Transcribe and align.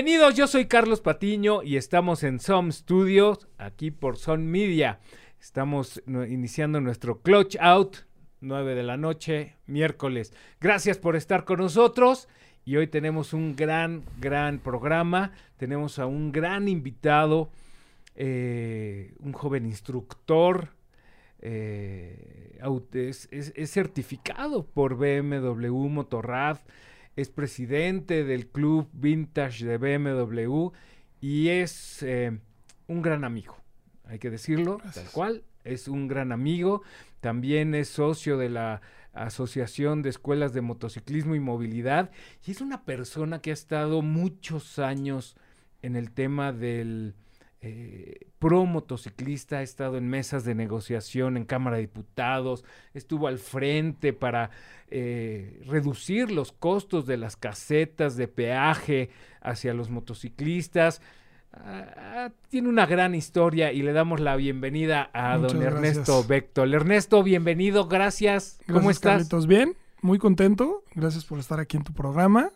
Bienvenidos, 0.00 0.36
yo 0.36 0.46
soy 0.46 0.66
Carlos 0.66 1.00
Patiño 1.00 1.64
y 1.64 1.76
estamos 1.76 2.22
en 2.22 2.38
Som 2.38 2.70
Studios, 2.70 3.48
aquí 3.58 3.90
por 3.90 4.16
Son 4.16 4.46
Media. 4.46 5.00
Estamos 5.40 6.00
iniciando 6.06 6.80
nuestro 6.80 7.20
Clutch 7.20 7.56
Out, 7.58 7.96
9 8.40 8.76
de 8.76 8.84
la 8.84 8.96
noche, 8.96 9.56
miércoles. 9.66 10.32
Gracias 10.60 10.98
por 10.98 11.16
estar 11.16 11.44
con 11.44 11.58
nosotros 11.58 12.28
y 12.64 12.76
hoy 12.76 12.86
tenemos 12.86 13.32
un 13.32 13.56
gran, 13.56 14.04
gran 14.20 14.60
programa. 14.60 15.32
Tenemos 15.56 15.98
a 15.98 16.06
un 16.06 16.30
gran 16.30 16.68
invitado, 16.68 17.50
eh, 18.14 19.14
un 19.18 19.32
joven 19.32 19.66
instructor. 19.66 20.68
eh, 21.40 22.58
es- 22.92 23.28
es 23.32 23.70
certificado 23.72 24.64
por 24.64 24.96
BMW 24.96 25.88
Motorrad, 25.88 26.58
es 27.18 27.30
presidente 27.30 28.22
del 28.22 28.46
club 28.46 28.88
vintage 28.92 29.64
de 29.64 29.76
BMW 29.76 30.68
y 31.20 31.48
es 31.48 32.00
eh, 32.04 32.38
un 32.86 33.02
gran 33.02 33.24
amigo, 33.24 33.56
hay 34.04 34.20
que 34.20 34.30
decirlo, 34.30 34.78
Gracias. 34.78 35.06
tal 35.06 35.12
cual, 35.12 35.42
es 35.64 35.88
un 35.88 36.06
gran 36.06 36.30
amigo, 36.30 36.82
también 37.20 37.74
es 37.74 37.88
socio 37.88 38.38
de 38.38 38.50
la 38.50 38.82
Asociación 39.14 40.00
de 40.02 40.10
Escuelas 40.10 40.52
de 40.52 40.60
Motociclismo 40.60 41.34
y 41.34 41.40
Movilidad 41.40 42.12
y 42.46 42.52
es 42.52 42.60
una 42.60 42.84
persona 42.84 43.40
que 43.40 43.50
ha 43.50 43.54
estado 43.54 44.00
muchos 44.00 44.78
años 44.78 45.36
en 45.82 45.96
el 45.96 46.12
tema 46.12 46.52
del 46.52 47.16
eh, 47.60 48.28
pro 48.38 48.66
motociclista, 48.66 49.58
ha 49.58 49.62
estado 49.62 49.96
en 49.96 50.08
mesas 50.08 50.44
de 50.44 50.54
negociación 50.54 51.36
en 51.36 51.44
Cámara 51.44 51.76
de 51.76 51.82
Diputados, 51.82 52.64
estuvo 52.94 53.26
al 53.26 53.38
frente 53.38 54.12
para 54.12 54.50
eh, 54.88 55.60
reducir 55.66 56.30
los 56.30 56.52
costos 56.52 57.04
de 57.06 57.16
las 57.16 57.36
casetas 57.36 58.16
de 58.16 58.28
peaje 58.28 59.10
hacia 59.40 59.74
los 59.74 59.90
motociclistas. 59.90 61.02
Ah, 61.52 62.30
tiene 62.48 62.68
una 62.68 62.86
gran 62.86 63.14
historia 63.14 63.72
y 63.72 63.82
le 63.82 63.92
damos 63.92 64.20
la 64.20 64.36
bienvenida 64.36 65.10
a 65.12 65.38
Muchas 65.38 65.52
don 65.54 65.62
Ernesto. 65.62 66.24
Vector. 66.24 66.72
Ernesto, 66.72 67.22
bienvenido, 67.24 67.88
gracias. 67.88 68.60
¿Cómo 68.72 68.90
estás? 68.90 69.14
Carlitos. 69.14 69.48
Bien, 69.48 69.74
muy 70.00 70.18
contento. 70.18 70.84
Gracias 70.94 71.24
por 71.24 71.40
estar 71.40 71.58
aquí 71.58 71.76
en 71.76 71.82
tu 71.82 71.92
programa 71.92 72.52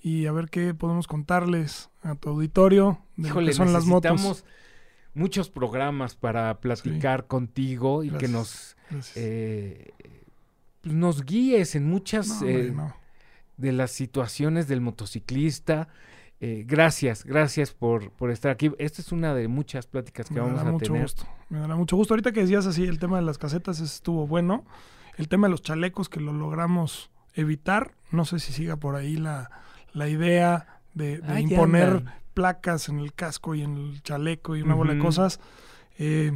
y 0.00 0.26
a 0.26 0.32
ver 0.32 0.48
qué 0.50 0.74
podemos 0.74 1.06
contarles 1.06 1.90
a 2.02 2.14
tu 2.14 2.28
auditorio 2.30 3.00
de 3.16 3.28
Híjole, 3.28 3.46
lo 3.46 3.50
que 3.50 3.56
son 3.56 3.72
las 3.72 3.84
motos. 3.86 4.12
necesitamos 4.12 4.44
muchos 5.14 5.48
programas 5.50 6.14
para 6.14 6.60
platicar 6.60 7.26
contigo 7.26 8.04
y 8.04 8.10
que 8.10 8.28
nos, 8.28 8.76
eh, 9.14 9.90
pues, 10.82 10.94
nos 10.94 11.24
guíes 11.24 11.74
en 11.74 11.86
muchas 11.88 12.42
No, 12.42 12.48
eh, 12.48 12.72
no. 12.74 12.94
de 13.56 13.72
las 13.72 13.90
situaciones 13.92 14.68
del 14.68 14.80
motociclista. 14.80 15.88
Eh, 16.38 16.64
gracias, 16.66 17.24
gracias 17.24 17.72
por, 17.72 18.10
por 18.12 18.30
estar 18.30 18.50
aquí. 18.52 18.70
Esta 18.78 19.00
es 19.00 19.10
una 19.10 19.34
de 19.34 19.48
muchas 19.48 19.86
pláticas 19.86 20.28
que 20.28 20.34
Me 20.34 20.40
vamos 20.40 20.58
dará 20.58 20.68
a 20.68 20.72
mucho 20.72 20.86
tener. 20.92 21.02
gusto. 21.02 21.24
Me 21.48 21.58
dará 21.60 21.76
mucho 21.76 21.96
gusto. 21.96 22.12
Ahorita 22.12 22.32
que 22.32 22.40
decías 22.42 22.66
así, 22.66 22.84
el 22.84 22.98
tema 22.98 23.16
de 23.16 23.22
las 23.24 23.38
casetas 23.38 23.80
estuvo 23.80 24.26
bueno. 24.26 24.66
El 25.16 25.28
tema 25.28 25.46
de 25.46 25.52
los 25.52 25.62
chalecos 25.62 26.10
que 26.10 26.20
lo 26.20 26.34
logramos 26.34 27.10
evitar. 27.32 27.94
No 28.10 28.26
sé 28.26 28.38
si 28.38 28.52
siga 28.52 28.76
por 28.76 28.96
ahí 28.96 29.16
la, 29.16 29.50
la 29.96 30.08
idea 30.08 30.80
de, 30.92 31.22
imponer 31.40 32.04
placas 32.34 32.90
en 32.90 33.00
el 33.00 33.14
casco 33.14 33.54
y 33.54 33.62
en 33.62 33.76
el 33.76 34.02
chaleco 34.02 34.54
y 34.54 34.62
una 34.62 34.74
bola 34.74 34.92
de 34.92 35.00
cosas 35.00 35.40
eh, 35.98 36.32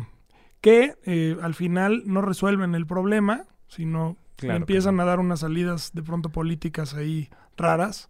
que 0.62 0.96
eh, 1.04 1.36
al 1.42 1.54
final 1.54 2.02
no 2.06 2.22
resuelven 2.22 2.74
el 2.74 2.86
problema, 2.86 3.44
sino 3.68 4.16
Claro 4.36 4.56
empiezan 4.56 4.98
a 4.98 5.04
dar 5.04 5.20
unas 5.20 5.40
salidas 5.40 5.90
de 5.92 6.02
pronto 6.02 6.30
políticas 6.30 6.94
ahí 6.94 7.28
raras. 7.58 8.08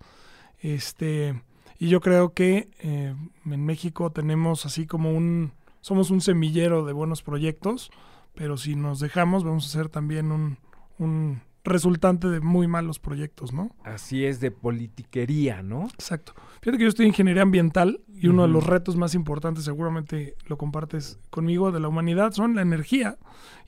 Este, 0.60 1.42
y 1.80 1.88
yo 1.88 2.00
creo 2.00 2.32
que 2.32 2.70
eh, 2.78 3.16
en 3.44 3.66
México 3.66 4.12
tenemos 4.12 4.66
así 4.66 4.86
como 4.86 5.12
un, 5.12 5.52
somos 5.80 6.12
un 6.12 6.20
semillero 6.20 6.84
de 6.84 6.92
buenos 6.92 7.22
proyectos, 7.22 7.90
pero 8.36 8.56
si 8.56 8.76
nos 8.76 9.00
dejamos 9.00 9.42
vamos 9.42 9.66
a 9.66 9.70
ser 9.70 9.88
también 9.88 10.30
un, 10.30 10.58
un 10.98 11.42
resultante 11.64 12.28
de 12.28 12.40
muy 12.40 12.66
malos 12.66 12.98
proyectos, 12.98 13.52
¿no? 13.52 13.70
Así 13.84 14.24
es 14.24 14.40
de 14.40 14.50
politiquería, 14.50 15.62
¿no? 15.62 15.84
Exacto. 15.94 16.32
Fíjate 16.62 16.78
que 16.78 16.84
yo 16.84 16.88
estoy 16.88 17.04
en 17.06 17.10
ingeniería 17.10 17.42
ambiental 17.42 18.00
y 18.14 18.28
uno 18.28 18.42
de 18.42 18.48
los 18.48 18.66
retos 18.66 18.96
más 18.96 19.14
importantes, 19.14 19.64
seguramente 19.64 20.36
lo 20.46 20.56
compartes 20.58 21.18
conmigo, 21.30 21.70
de 21.72 21.80
la 21.80 21.88
humanidad 21.88 22.32
son 22.32 22.54
la 22.54 22.62
energía. 22.62 23.16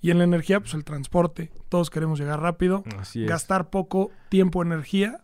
Y 0.00 0.10
en 0.10 0.18
la 0.18 0.24
energía, 0.24 0.60
pues 0.60 0.74
el 0.74 0.84
transporte. 0.84 1.50
Todos 1.68 1.88
queremos 1.90 2.18
llegar 2.18 2.40
rápido, 2.40 2.82
Así 2.98 3.22
es. 3.24 3.28
gastar 3.28 3.70
poco 3.70 4.10
tiempo, 4.30 4.62
energía. 4.62 5.20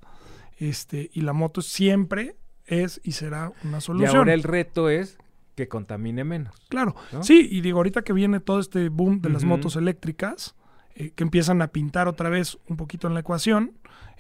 Este, 0.59 1.11
y 1.12 1.21
la 1.23 1.33
moto 1.33 1.62
siempre 1.62 2.37
es 2.67 3.00
y 3.05 3.12
será 3.12 3.53
una 3.65 3.79
Y 3.79 3.81
solución. 3.81 4.17
ahora 4.17 4.35
el 4.35 4.43
reto 4.43 4.89
es 4.91 5.19
que 5.55 5.69
contamine 5.69 6.23
menos. 6.25 6.55
Claro, 6.69 6.95
¿no? 7.12 7.23
sí, 7.23 7.49
y 7.50 7.61
digo, 7.61 7.79
ahorita 7.79 8.03
que 8.03 8.12
viene 8.12 8.39
todo 8.41 8.61
este 8.61 8.89
boom 8.89 9.21
de 9.21 9.31
las 9.31 9.45
motos 9.45 9.75
eléctricas, 9.77 10.55
eh, 10.98 11.12
que 11.14 11.22
empiezan 11.22 11.62
a 11.62 11.69
pintar 11.69 12.09
otra 12.09 12.28
vez 12.28 12.59
un 12.69 12.76
poquito 12.76 13.06
en 13.06 13.14
la 13.14 13.20
ecuación, 13.20 13.72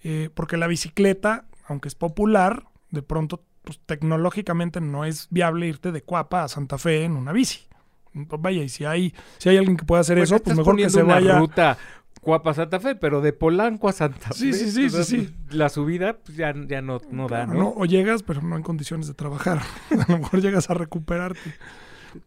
eh, 0.04 0.30
porque 0.32 0.56
la 0.56 0.68
bicicleta, 0.68 1.44
aunque 1.66 1.88
es 1.88 1.96
popular, 1.96 2.64
de 2.90 3.02
pronto, 3.02 3.44
pues 3.64 3.80
tecnológicamente 3.84 4.80
no 4.80 5.04
es 5.04 5.26
viable 5.30 5.66
irte 5.66 5.90
de 5.92 6.02
Cuapa 6.02 6.44
a 6.44 6.48
Santa 6.48 6.78
Fe 6.78 7.02
en 7.04 7.16
una 7.16 7.32
bici. 7.32 7.66
Entonces, 8.14 8.42
vaya, 8.42 8.62
y 8.62 8.68
si 8.68 8.84
hay, 8.84 9.12
si 9.38 9.48
hay 9.48 9.56
alguien 9.58 9.76
que 9.76 9.84
pueda 9.84 10.00
hacer 10.02 10.16
Pues 10.18 10.30
eso, 10.30 10.40
pues 10.42 10.56
mejor 10.56 10.76
que 10.76 10.88
se 10.88 11.02
una 11.02 11.14
vaya. 11.14 11.38
ruta 11.40 11.76
Cuapa 12.20 12.54
Santa 12.54 12.80
Fe, 12.80 12.94
pero 12.94 13.20
de 13.20 13.32
Polanco 13.32 13.88
a 13.88 13.92
Santa 13.92 14.32
Sí, 14.32 14.52
Fe. 14.52 14.58
sí, 14.58 14.70
sí, 14.70 14.90
sea, 14.90 15.04
sí, 15.04 15.26
sí. 15.26 15.34
La 15.50 15.68
subida 15.68 16.18
pues, 16.18 16.36
ya, 16.38 16.54
ya 16.66 16.80
no, 16.80 17.00
no 17.10 17.28
da, 17.28 17.44
Claro, 17.44 17.54
¿no? 17.58 17.72
O 17.76 17.84
llegas, 17.86 18.22
pero 18.22 18.40
no 18.40 18.56
en 18.56 18.62
condiciones 18.62 19.06
de 19.08 19.14
trabajar. 19.14 19.58
a 19.90 20.12
lo 20.12 20.18
mejor 20.18 20.40
llegas 20.40 20.70
a 20.70 20.74
recuperarte. 20.74 21.54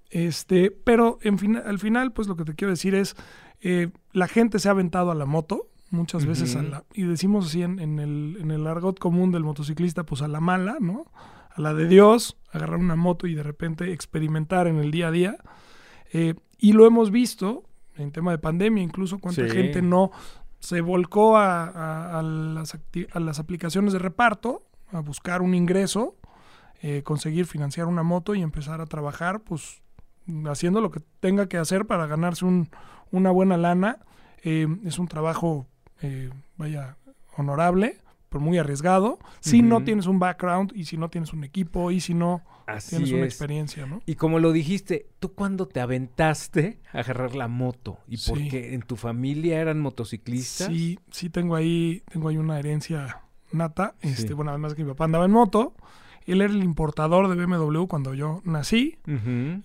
Este, 0.09 0.71
pero 0.71 1.19
en 1.23 1.39
fin, 1.39 1.55
al 1.57 1.79
final, 1.79 2.11
pues 2.13 2.27
lo 2.27 2.35
que 2.35 2.43
te 2.45 2.53
quiero 2.55 2.71
decir 2.71 2.95
es, 2.95 3.15
eh, 3.61 3.89
la 4.11 4.27
gente 4.27 4.59
se 4.59 4.67
ha 4.67 4.71
aventado 4.71 5.11
a 5.11 5.15
la 5.15 5.25
moto 5.25 5.67
muchas 5.89 6.25
veces 6.25 6.55
a 6.55 6.63
la, 6.63 6.83
y 6.93 7.03
decimos 7.03 7.47
así 7.47 7.63
en, 7.63 7.79
en 7.79 7.99
el, 7.99 8.37
en 8.39 8.51
el 8.51 8.65
argot 8.65 8.97
común 8.97 9.31
del 9.31 9.43
motociclista, 9.43 10.03
pues 10.05 10.21
a 10.21 10.27
la 10.29 10.39
mala, 10.39 10.77
¿no? 10.79 11.05
A 11.53 11.59
la 11.61 11.73
de 11.73 11.87
Dios, 11.87 12.37
agarrar 12.53 12.79
una 12.79 12.95
moto 12.95 13.27
y 13.27 13.35
de 13.35 13.43
repente 13.43 13.91
experimentar 13.91 14.67
en 14.67 14.77
el 14.77 14.89
día 14.91 15.09
a 15.09 15.11
día. 15.11 15.37
Eh, 16.13 16.35
y 16.57 16.71
lo 16.73 16.85
hemos 16.85 17.11
visto 17.11 17.63
en 17.97 18.11
tema 18.13 18.31
de 18.31 18.37
pandemia, 18.37 18.81
incluso 18.81 19.19
cuánta 19.19 19.43
Sí. 19.45 19.49
gente 19.51 19.81
no 19.81 20.11
se 20.59 20.79
volcó 20.79 21.35
a, 21.37 21.65
a- 21.65 22.19
a 22.19 22.21
las 22.21 22.73
acti- 22.75 23.07
a 23.11 23.19
las 23.19 23.39
aplicaciones 23.39 23.91
de 23.93 23.99
reparto, 23.99 24.61
a 24.93 25.01
buscar 25.01 25.41
un 25.41 25.55
ingreso, 25.55 26.15
eh, 26.81 27.03
conseguir 27.03 27.45
financiar 27.47 27.87
una 27.87 28.03
moto 28.03 28.33
y 28.33 28.41
empezar 28.41 28.79
a 28.79 28.85
trabajar, 28.85 29.41
pues 29.41 29.81
haciendo 30.49 30.81
lo 30.81 30.91
que 30.91 31.01
tenga 31.19 31.47
que 31.47 31.57
hacer 31.57 31.85
para 31.85 32.05
ganarse 32.07 32.45
un- 32.45 32.69
una 33.11 33.31
buena 33.31 33.57
lana. 33.57 33.99
Eh, 34.43 34.67
es 34.85 34.97
un 34.99 35.07
trabajo, 35.07 35.67
eh, 36.01 36.29
vaya, 36.57 36.97
honorable, 37.37 37.97
pero 38.29 38.41
muy 38.41 38.57
arriesgado. 38.57 39.19
Si 39.39 39.61
no 39.61 39.83
tienes 39.83 40.05
un 40.07 40.19
background 40.19 40.71
y 40.75 40.85
si 40.85 40.97
no 40.97 41.09
tienes 41.09 41.33
un 41.33 41.43
equipo 41.43 41.91
y 41.91 41.99
si 41.99 42.13
no 42.13 42.41
Así 42.65 42.91
tienes 42.91 43.11
una 43.11 43.21
es. 43.25 43.33
experiencia, 43.33 43.85
¿no? 43.85 44.01
Y 44.05 44.15
como 44.15 44.39
lo 44.39 44.51
dijiste, 44.53 45.07
¿tú 45.19 45.33
cuándo 45.33 45.67
te 45.67 45.81
aventaste 45.81 46.79
a 46.93 46.99
agarrar 46.99 47.35
la 47.35 47.47
moto? 47.49 47.99
¿Y 48.07 48.17
por 48.17 48.37
Sí. 48.37 48.47
qué? 48.49 48.73
¿En 48.73 48.81
tu 48.83 48.95
familia 48.95 49.59
eran 49.59 49.79
motociclistas? 49.81 50.67
Sí, 50.67 50.97
sí 51.11 51.29
tengo 51.29 51.55
ahí, 51.55 52.03
tengo 52.11 52.29
ahí 52.29 52.37
una 52.37 52.57
herencia 52.57 53.21
nata. 53.51 53.95
Sí. 54.01 54.07
Este, 54.09 54.33
bueno, 54.33 54.51
además 54.51 54.73
que 54.75 54.83
mi 54.85 54.89
papá 54.91 55.05
andaba 55.05 55.25
en 55.25 55.31
moto. 55.31 55.73
Él 56.25 56.41
era 56.41 56.53
el 56.53 56.63
importador 56.63 57.27
de 57.27 57.45
BMW 57.45 57.85
cuando 57.85 58.13
yo 58.13 58.41
nací. 58.45 58.97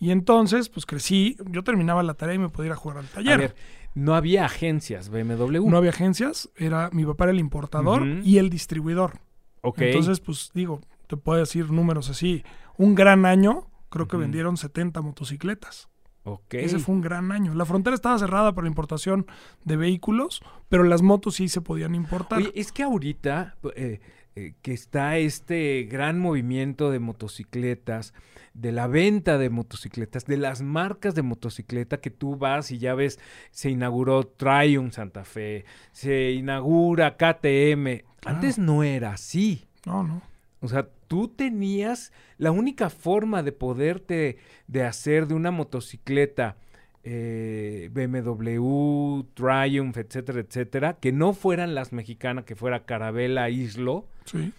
Y 0.01 0.11
entonces, 0.11 0.69
pues 0.69 0.87
crecí. 0.87 1.37
Yo 1.51 1.63
terminaba 1.65 2.03
la 2.03 2.15
tarea 2.15 2.35
y 2.35 2.39
me 2.39 2.49
podía 2.49 2.67
ir 2.69 2.73
a 2.73 2.77
jugar 2.77 2.99
al 2.99 3.05
A 3.07 3.09
taller. 3.09 3.39
ver, 3.39 3.57
no 3.95 4.15
había 4.15 4.45
agencias 4.45 5.09
BMW. 5.11 5.69
No 5.69 5.77
había 5.77 5.91
agencias. 5.91 6.51
Era 6.57 6.91
mi 6.93 7.05
papá 7.05 7.25
era 7.25 7.33
el 7.33 7.41
importador 7.41 8.07
y 8.25 8.39
el 8.39 8.51
distribuidor. 8.51 9.19
ok. 9.63 9.79
Entonces, 9.83 10.21
pues 10.21 10.51
digo, 10.55 10.81
te 11.07 11.17
puedo 11.17 11.39
decir 11.39 11.71
números 11.71 12.11
así. 12.11 12.43
Un 12.79 12.95
gran 12.95 13.25
año, 13.27 13.67
creo 13.89 14.09
que 14.09 14.17
vendieron 14.17 14.57
70 14.57 15.01
motocicletas. 15.03 15.89
ok. 16.25 16.55
Ese 16.55 16.79
fue 16.79 16.95
un 16.95 17.01
gran 17.01 17.33
año. 17.33 17.55
La 17.55 17.65
frontera 17.65 17.95
estaba 17.95 18.19
cerrada 18.19 18.53
para 18.53 18.65
la 18.65 18.69
importación 18.71 19.27
de 19.65 19.77
vehículos, 19.77 20.43
pero 20.69 20.83
las 20.85 21.01
motos 21.03 21.37
sí 21.37 21.49
se 21.49 21.61
podían 21.61 21.95
importar. 21.95 22.39
Oye, 22.41 22.53
es 22.55 22.73
que 22.73 22.83
ahorita 22.83 23.57
eh, 23.77 24.01
eh, 24.37 24.53
que 24.61 24.75
está 24.75 25.17
este 25.17 25.89
gran 25.91 26.21
movimiento 26.21 26.91
de 26.91 26.99
motocicletas, 26.99 28.13
de 28.53 28.71
la 28.71 28.87
venta 28.87 29.39
de 29.39 29.49
motocicletas, 29.49 30.27
de 30.27 30.37
las 30.37 30.61
marcas 30.61 31.15
de 31.15 31.23
motocicleta 31.23 32.03
que 32.03 32.11
tú 32.11 32.37
vas 32.37 32.71
y 32.71 32.77
ya 32.77 32.95
ves, 32.95 33.19
se 33.51 33.71
inauguró 33.71 34.27
Triumph 34.27 34.93
Santa 34.93 35.25
Fe, 35.25 35.65
se 35.93 36.33
inaugura 36.33 37.17
KTM. 37.17 38.05
Claro. 38.21 38.37
Antes 38.37 38.59
no 38.59 38.83
era 38.83 39.13
así. 39.13 39.65
No, 39.87 40.03
no. 40.03 40.21
O 40.61 40.69
sea, 40.69 40.87
tú 41.09 41.29
tenías 41.29 42.13
la 42.37 42.51
única 42.51 42.91
forma 42.91 43.43
de 43.43 43.53
poderte 43.53 44.37
de 44.67 44.85
hacer 44.85 45.29
de 45.29 45.35
una 45.35 45.51
motocicleta 45.51 46.57
eh, 47.05 47.89
BMW, 47.91 49.23
Triumph, 49.33 49.97
etcétera, 49.97 50.41
etcétera, 50.41 50.99
que 51.01 51.13
no 51.13 51.33
fueran 51.33 51.75
las 51.75 51.93
mexicanas, 51.93 52.45
que 52.45 52.57
fuera 52.57 52.85
Carabela, 52.85 53.49
Islo, 53.49 54.09
Sí. 54.27 54.53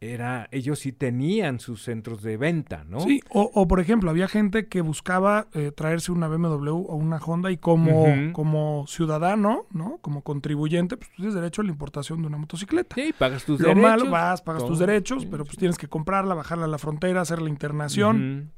era, 0.00 0.48
ellos 0.50 0.80
sí 0.80 0.92
tenían 0.92 1.60
sus 1.60 1.82
centros 1.82 2.22
de 2.22 2.36
venta, 2.36 2.84
¿no? 2.86 3.00
Sí, 3.00 3.20
o, 3.30 3.50
o, 3.54 3.66
por 3.66 3.80
ejemplo, 3.80 4.10
había 4.10 4.28
gente 4.28 4.68
que 4.68 4.82
buscaba 4.82 5.46
eh, 5.54 5.72
traerse 5.74 6.12
una 6.12 6.28
BMW 6.28 6.68
o 6.70 6.94
una 6.96 7.16
Honda 7.16 7.50
y 7.50 7.56
como, 7.56 8.32
como 8.34 8.84
ciudadano, 8.86 9.64
¿no? 9.70 9.96
Como 10.02 10.20
contribuyente, 10.22 10.98
pues 10.98 11.08
tú 11.10 11.16
tienes 11.16 11.34
derecho 11.34 11.62
a 11.62 11.64
la 11.64 11.70
importación 11.70 12.20
de 12.20 12.26
una 12.26 12.36
motocicleta. 12.36 12.94
Sí, 12.96 13.14
pagas 13.18 13.44
tus 13.46 13.58
Lo 13.60 13.68
derechos. 13.68 13.90
malo, 13.90 14.10
vas, 14.10 14.42
pagas 14.42 14.66
tus 14.66 14.78
derechos, 14.78 15.22
Sí, 15.22 15.28
pero 15.30 15.44
pues 15.44 15.52
sí. 15.54 15.58
tienes 15.58 15.78
que 15.78 15.88
comprarla, 15.88 16.34
bajarla 16.34 16.66
a 16.66 16.68
la 16.68 16.78
frontera, 16.78 17.22
hacer 17.22 17.40
la 17.40 17.48
internación, 17.48 18.52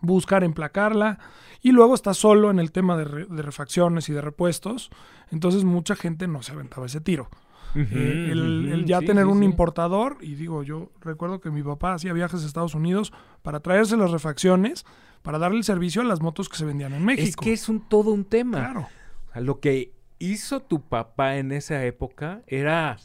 buscar 0.00 0.44
emplacarla. 0.44 1.18
Y 1.60 1.72
luego 1.72 1.94
estás 1.94 2.18
solo 2.18 2.50
en 2.52 2.58
el 2.60 2.70
tema 2.72 2.96
de, 2.96 3.04
re- 3.04 3.26
de 3.26 3.42
refacciones 3.42 4.08
y 4.10 4.12
de 4.12 4.20
repuestos. 4.20 4.90
Entonces 5.30 5.64
mucha 5.64 5.96
gente 5.96 6.28
no 6.28 6.42
se 6.42 6.52
aventaba 6.52 6.86
ese 6.86 7.00
tiro. 7.00 7.30
Eh, 7.74 8.28
el, 8.30 8.84
ya 8.86 9.00
sí, 9.00 9.06
tener 9.06 9.24
sí, 9.24 9.30
un 9.30 9.38
sí. 9.40 9.44
importador, 9.44 10.18
y 10.20 10.34
digo, 10.34 10.62
yo 10.62 10.90
recuerdo 11.00 11.40
que 11.40 11.50
mi 11.50 11.62
papá 11.62 11.94
hacía 11.94 12.12
viajes 12.12 12.42
a 12.42 12.46
Estados 12.46 12.74
Unidos 12.74 13.12
para 13.42 13.60
traerse 13.60 13.96
las 13.96 14.10
refacciones, 14.10 14.84
para 15.22 15.38
darle 15.38 15.58
el 15.58 15.64
servicio 15.64 16.02
a 16.02 16.04
las 16.04 16.20
motos 16.20 16.48
que 16.48 16.56
se 16.56 16.64
vendían 16.64 16.92
en 16.92 17.04
México. 17.04 17.26
Es 17.28 17.36
que 17.36 17.52
es 17.52 17.68
un 17.68 17.88
todo 17.88 18.12
un 18.12 18.24
tema. 18.24 18.58
Claro. 18.58 18.88
O 19.28 19.32
sea, 19.32 19.42
lo 19.42 19.60
que 19.60 19.92
hizo 20.18 20.60
tu 20.60 20.82
papá 20.82 21.36
en 21.36 21.52
esa 21.52 21.84
época 21.84 22.42
era 22.46 22.98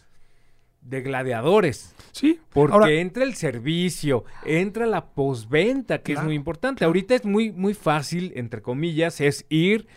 de 0.82 1.02
gladiadores. 1.02 1.96
Sí. 2.12 2.40
Porque 2.50 2.74
Ahora, 2.74 2.92
entra 2.92 3.24
el 3.24 3.36
servicio, 3.36 4.26
entra 4.46 4.86
la 4.86 5.08
posventa, 5.08 6.02
que 6.02 6.14
es 6.14 6.24
muy 6.24 6.36
importante. 6.36 6.86
Ahorita 6.86 7.16
es 7.16 7.26
muy, 7.26 7.52
muy 7.52 7.74
fácil, 7.74 8.32
entre 8.36 8.62
comillas, 8.62 9.22
es 9.22 9.46
ir 9.50 9.88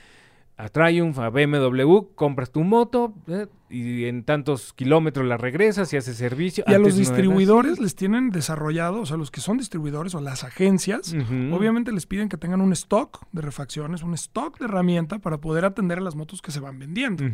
a 0.58 0.68
Triumph, 0.68 1.18
a 1.18 1.30
BMW, 1.30 2.14
compras 2.14 2.52
tu 2.52 2.62
moto 2.62 3.14
eh, 3.26 3.46
y 3.70 4.04
en 4.04 4.22
tantos 4.22 4.72
kilómetros 4.74 5.26
la 5.26 5.36
regresas 5.38 5.92
y 5.92 5.96
haces 5.96 6.16
servicio. 6.18 6.62
y 6.68 6.74
a 6.74 6.78
los 6.78 6.92
no 6.92 6.98
distribuidores 7.00 7.80
les 7.80 7.94
tienen 7.96 8.30
desarrollado, 8.30 9.00
o 9.00 9.06
sea, 9.06 9.16
los 9.16 9.30
que 9.30 9.40
son 9.40 9.56
distribuidores 9.56 10.14
o 10.14 10.20
las 10.20 10.44
agencias, 10.44 11.14
obviamente 11.52 11.90
les 11.90 12.06
piden 12.06 12.28
que 12.28 12.36
tengan 12.36 12.60
un 12.60 12.72
stock 12.74 13.24
de 13.32 13.40
refacciones, 13.42 14.02
un 14.02 14.14
stock 14.14 14.58
de 14.58 14.66
herramienta 14.66 15.18
para 15.18 15.38
poder 15.38 15.64
atender 15.64 15.98
a 15.98 16.02
las 16.02 16.14
motos 16.16 16.42
que 16.42 16.52
se 16.52 16.60
van 16.60 16.78
vendiendo. 16.78 17.24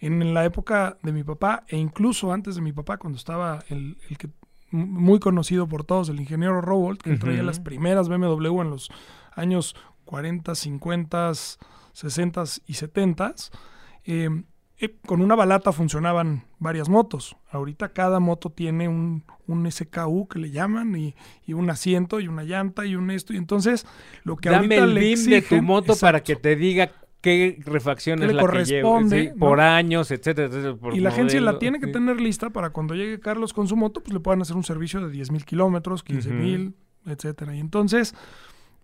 En 0.00 0.32
la 0.32 0.44
época 0.44 0.96
de 1.02 1.12
mi 1.12 1.24
papá, 1.24 1.64
e 1.68 1.76
incluso 1.76 2.32
antes 2.32 2.54
de 2.54 2.60
mi 2.62 2.72
papá, 2.72 2.96
cuando 2.98 3.18
estaba 3.18 3.64
el, 3.68 3.98
el 4.08 4.16
que 4.16 4.28
muy 4.70 5.18
conocido 5.20 5.68
por 5.68 5.84
todos, 5.84 6.08
el 6.08 6.18
ingeniero 6.20 6.60
Rowold, 6.60 6.98
que 6.98 7.16
traía 7.16 7.38
Ujú. 7.40 7.46
las 7.46 7.60
primeras 7.60 8.08
BMW 8.08 8.60
en 8.60 8.70
los 8.70 8.90
años 9.36 9.76
40, 10.04 10.54
50, 10.54 11.32
60 11.94 12.44
y 12.66 12.74
70, 12.74 13.34
eh, 14.04 14.28
eh, 14.78 14.96
con 15.06 15.22
una 15.22 15.34
balata 15.34 15.72
funcionaban 15.72 16.44
varias 16.58 16.88
motos. 16.88 17.36
Ahorita 17.50 17.92
cada 17.92 18.20
moto 18.20 18.50
tiene 18.50 18.88
un, 18.88 19.24
un 19.46 19.70
SKU 19.70 20.28
que 20.28 20.38
le 20.40 20.50
llaman 20.50 20.94
y, 20.96 21.14
y 21.46 21.52
un 21.54 21.70
asiento 21.70 22.20
y 22.20 22.28
una 22.28 22.42
llanta 22.42 22.84
y 22.84 22.96
un 22.96 23.10
esto. 23.10 23.32
Y 23.32 23.36
entonces 23.36 23.86
lo 24.24 24.36
que 24.36 24.50
Dame 24.50 24.66
ahorita 24.66 24.84
el 24.84 24.94
le 24.94 25.00
BIM 25.00 25.24
de 25.30 25.42
tu 25.42 25.54
exigen- 25.54 25.62
moto 25.64 25.94
para 25.96 26.22
que 26.22 26.36
te 26.36 26.56
diga 26.56 26.90
qué 27.20 27.58
refacción 27.64 28.18
¿Qué 28.18 28.24
es 28.26 28.28
le 28.28 28.34
la 28.34 28.40
que 28.42 28.46
corresponde, 28.46 29.32
no? 29.32 29.36
Por 29.38 29.60
años, 29.60 30.10
etcétera, 30.10 30.48
etcétera. 30.48 30.76
por 30.76 30.94
Y 30.94 31.00
la 31.00 31.08
agencia 31.10 31.40
la 31.40 31.58
tiene 31.58 31.78
que 31.80 31.86
sí. 31.86 31.92
tener 31.92 32.20
lista 32.20 32.50
para 32.50 32.70
cuando 32.70 32.94
llegue 32.94 33.18
Carlos 33.20 33.52
con 33.54 33.66
su 33.68 33.76
moto, 33.76 34.02
pues 34.02 34.12
le 34.12 34.20
puedan 34.20 34.42
hacer 34.42 34.56
un 34.56 34.64
servicio 34.64 35.00
de 35.00 35.10
10 35.10 35.30
mil 35.30 35.44
kilómetros, 35.46 36.02
15 36.02 36.30
mil, 36.32 36.74
etcétera. 37.06 37.54
Y 37.54 37.60
entonces, 37.60 38.14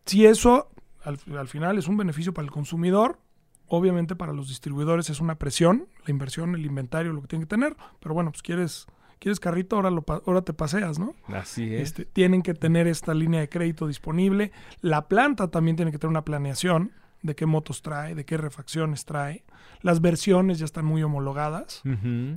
si 0.07 0.25
eso 0.25 0.71
al, 1.03 1.19
al 1.37 1.49
final 1.49 1.79
es 1.79 1.89
un 1.89 1.97
beneficio 1.97 2.35
para 2.35 2.45
el 2.45 2.51
consumidor, 2.51 3.19
obviamente 3.67 4.17
para 4.17 4.33
los 4.33 4.49
distribuidores 4.49 5.11
es 5.11 5.21
una 5.21 5.37
presión, 5.37 5.87
la 6.05 6.11
inversión, 6.11 6.55
el 6.55 6.67
inventario, 6.67 7.13
lo 7.13 7.23
que 7.23 7.29
tienen 7.29 7.47
que 7.47 7.51
tener, 7.51 7.77
pero 8.01 8.15
bueno, 8.15 8.31
pues 8.33 8.43
quieres, 8.43 8.87
quieres 9.19 9.41
carrito, 9.41 9.77
ahora, 9.77 9.91
lo, 9.91 10.05
ahora 10.27 10.43
te 10.43 10.53
paseas, 10.53 10.99
¿no? 10.99 11.15
Así 11.29 11.75
es. 11.75 11.83
Este, 11.83 12.05
tienen 12.05 12.43
que 12.43 12.55
tener 12.55 12.87
esta 12.87 13.15
línea 13.15 13.41
de 13.41 13.49
crédito 13.49 13.87
disponible. 13.87 14.51
La 14.81 15.09
planta 15.09 15.51
también 15.51 15.77
tiene 15.77 15.93
que 15.93 15.99
tener 15.99 16.11
una 16.11 16.25
planeación 16.25 16.93
de 17.23 17.35
qué 17.35 17.45
motos 17.47 17.83
trae, 17.83 18.15
de 18.15 18.25
qué 18.25 18.37
refacciones 18.37 19.05
trae. 19.05 19.45
Las 19.83 20.01
versiones 20.01 20.59
ya 20.59 20.65
están 20.65 20.85
muy 20.85 21.03
homologadas. 21.03 21.83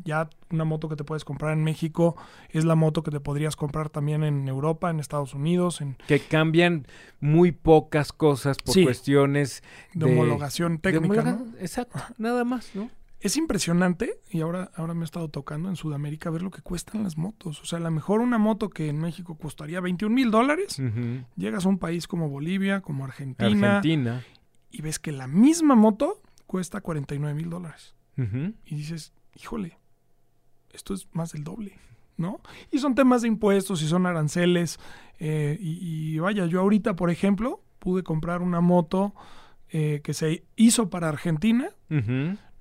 Ya 0.06 0.30
una 0.50 0.66
moto 0.66 0.90
que 0.90 0.96
te 0.96 1.04
puedes 1.04 1.24
comprar 1.26 1.54
en 1.54 1.64
México 1.64 2.16
es 2.50 2.66
la 2.66 2.76
moto 2.76 3.02
que 3.04 3.12
te 3.12 3.20
podrías 3.20 3.56
comprar 3.56 3.90
también 3.90 4.24
en 4.24 4.48
Europa, 4.48 4.90
en 4.90 5.00
Estados 5.00 5.34
Unidos, 5.34 5.82
en 5.82 5.96
que 6.08 6.20
cambian 6.20 6.86
muy 7.20 7.52
pocas 7.52 8.12
cosas 8.14 8.58
por 8.58 8.74
Sí. 8.74 8.84
cuestiones 8.84 9.64
de, 9.94 10.06
homologación 10.06 10.74
de 10.74 10.80
técnica. 10.92 11.22
homologa- 11.24 11.40
¿no? 11.40 11.58
Exacto, 11.60 12.00
nada 12.18 12.44
más, 12.44 12.72
¿no? 12.76 12.90
Es 13.20 13.38
impresionante, 13.38 14.20
y 14.32 14.42
ahora, 14.42 14.70
ahora 14.76 14.94
me 14.94 15.02
he 15.02 15.06
estado 15.06 15.30
tocando 15.30 15.70
en 15.70 15.78
Sudamérica 15.78 16.30
ver 16.30 16.42
lo 16.42 16.52
que 16.52 16.62
cuestan 16.62 17.04
las 17.04 17.18
motos. 17.18 17.62
O 17.62 17.66
sea, 17.66 17.80
a 17.80 17.82
lo 17.82 17.90
mejor 17.90 18.20
una 18.20 18.38
moto 18.38 18.70
que 18.70 18.90
en 18.90 19.00
México 19.00 19.38
costaría 19.38 19.80
21 19.80 20.14
mil 20.14 20.30
dólares, 20.30 20.78
llegas 21.38 21.66
a 21.66 21.70
un 21.70 21.78
país 21.78 22.06
como 22.06 22.28
Bolivia, 22.28 22.82
como 22.82 23.06
Argentina, 23.06 23.78
Argentina. 23.78 24.24
Y 24.74 24.82
ves 24.82 25.00
que 25.00 25.12
la 25.14 25.28
misma 25.28 25.76
moto 25.76 26.22
cuesta 26.48 26.82
49 26.82 27.34
mil 27.34 27.50
dólares. 27.50 27.96
Y 28.66 28.76
dices, 28.76 29.14
híjole, 29.36 29.78
esto 30.72 30.94
es 30.94 31.08
más 31.14 31.32
del 31.32 31.44
doble, 31.44 31.78
¿no? 32.18 32.42
Y 32.72 32.80
son 32.80 32.94
temas 32.96 33.22
de 33.22 33.28
impuestos 33.30 33.82
y 33.82 33.88
son 33.88 34.06
aranceles. 34.06 34.80
eh, 35.20 35.58
y, 35.60 36.16
y 36.16 36.20
vaya, 36.20 36.46
yo 36.48 36.60
ahorita, 36.60 36.96
por 36.96 37.10
ejemplo, 37.10 37.62
pude 37.80 38.04
comprar 38.04 38.42
una 38.42 38.60
moto 38.62 39.14
eh, 39.70 40.02
que 40.04 40.14
se 40.14 40.44
hizo 40.56 40.90
para 40.90 41.10
Argentina. 41.10 41.70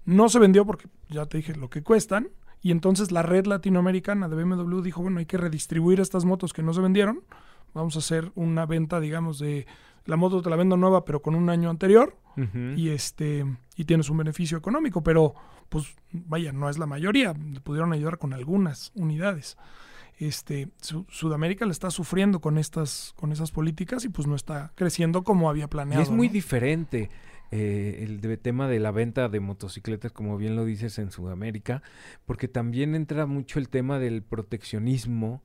No 0.04 0.28
se 0.28 0.38
vendió 0.38 0.64
porque 0.66 0.88
ya 1.08 1.26
te 1.26 1.38
dije 1.38 1.54
lo 1.54 1.68
que 1.70 1.82
cuestan. 1.82 2.28
Y 2.62 2.70
entonces 2.70 3.10
la 3.10 3.22
red 3.22 3.46
latinoamericana 3.46 4.28
de 4.28 4.36
BMW 4.42 4.80
dijo, 4.82 5.02
bueno, 5.02 5.18
hay 5.18 5.26
que 5.26 5.36
redistribuir 5.36 6.00
estas 6.00 6.24
motos 6.24 6.52
que 6.52 6.62
no 6.62 6.72
se 6.72 6.80
vendieron. 6.80 7.22
Vamos 7.74 7.96
a 7.96 7.98
hacer 8.00 8.30
una 8.34 8.66
venta, 8.66 9.00
digamos, 9.00 9.38
de 9.38 9.66
la 10.04 10.16
moto 10.16 10.42
te 10.42 10.50
la 10.50 10.56
vendo 10.56 10.76
nueva, 10.76 11.04
pero 11.04 11.22
con 11.22 11.34
un 11.34 11.48
año 11.50 11.70
anterior 11.70 12.16
y 12.76 12.88
este 12.88 13.44
y 13.76 13.84
tienes 13.84 14.08
un 14.08 14.16
beneficio 14.16 14.56
económico, 14.56 15.02
pero 15.02 15.34
pues 15.68 15.94
vaya, 16.12 16.52
no 16.52 16.68
es 16.70 16.78
la 16.78 16.86
mayoría, 16.86 17.34
le 17.34 17.60
pudieron 17.60 17.92
ayudar 17.92 18.16
con 18.18 18.32
algunas 18.32 18.90
unidades. 18.94 19.56
Este, 20.18 20.68
Su- 20.80 21.04
Sudamérica 21.10 21.64
le 21.66 21.72
está 21.72 21.90
sufriendo 21.90 22.40
con 22.40 22.56
estas 22.58 23.12
con 23.16 23.32
esas 23.32 23.50
políticas 23.50 24.04
y 24.04 24.08
pues 24.08 24.26
no 24.26 24.34
está 24.36 24.72
creciendo 24.76 25.24
como 25.24 25.50
había 25.50 25.64
Y 25.64 25.68
planeado. 25.68 26.02
es 26.02 26.10
muy 26.10 26.28
¿no? 26.28 26.32
diferente 26.34 27.10
eh, 27.50 28.00
el 28.06 28.20
de- 28.20 28.36
tema 28.38 28.66
de 28.68 28.78
la 28.80 28.92
venta 28.92 29.28
de 29.28 29.40
motocicletas, 29.40 30.10
como 30.12 30.36
bien 30.38 30.56
lo 30.56 30.64
dices 30.64 30.98
en 30.98 31.10
Sudamérica, 31.10 31.82
porque 32.24 32.48
también 32.48 32.94
entra 32.94 33.26
mucho 33.26 33.58
el 33.58 33.68
tema 33.68 33.98
del 33.98 34.22
proteccionismo 34.22 35.42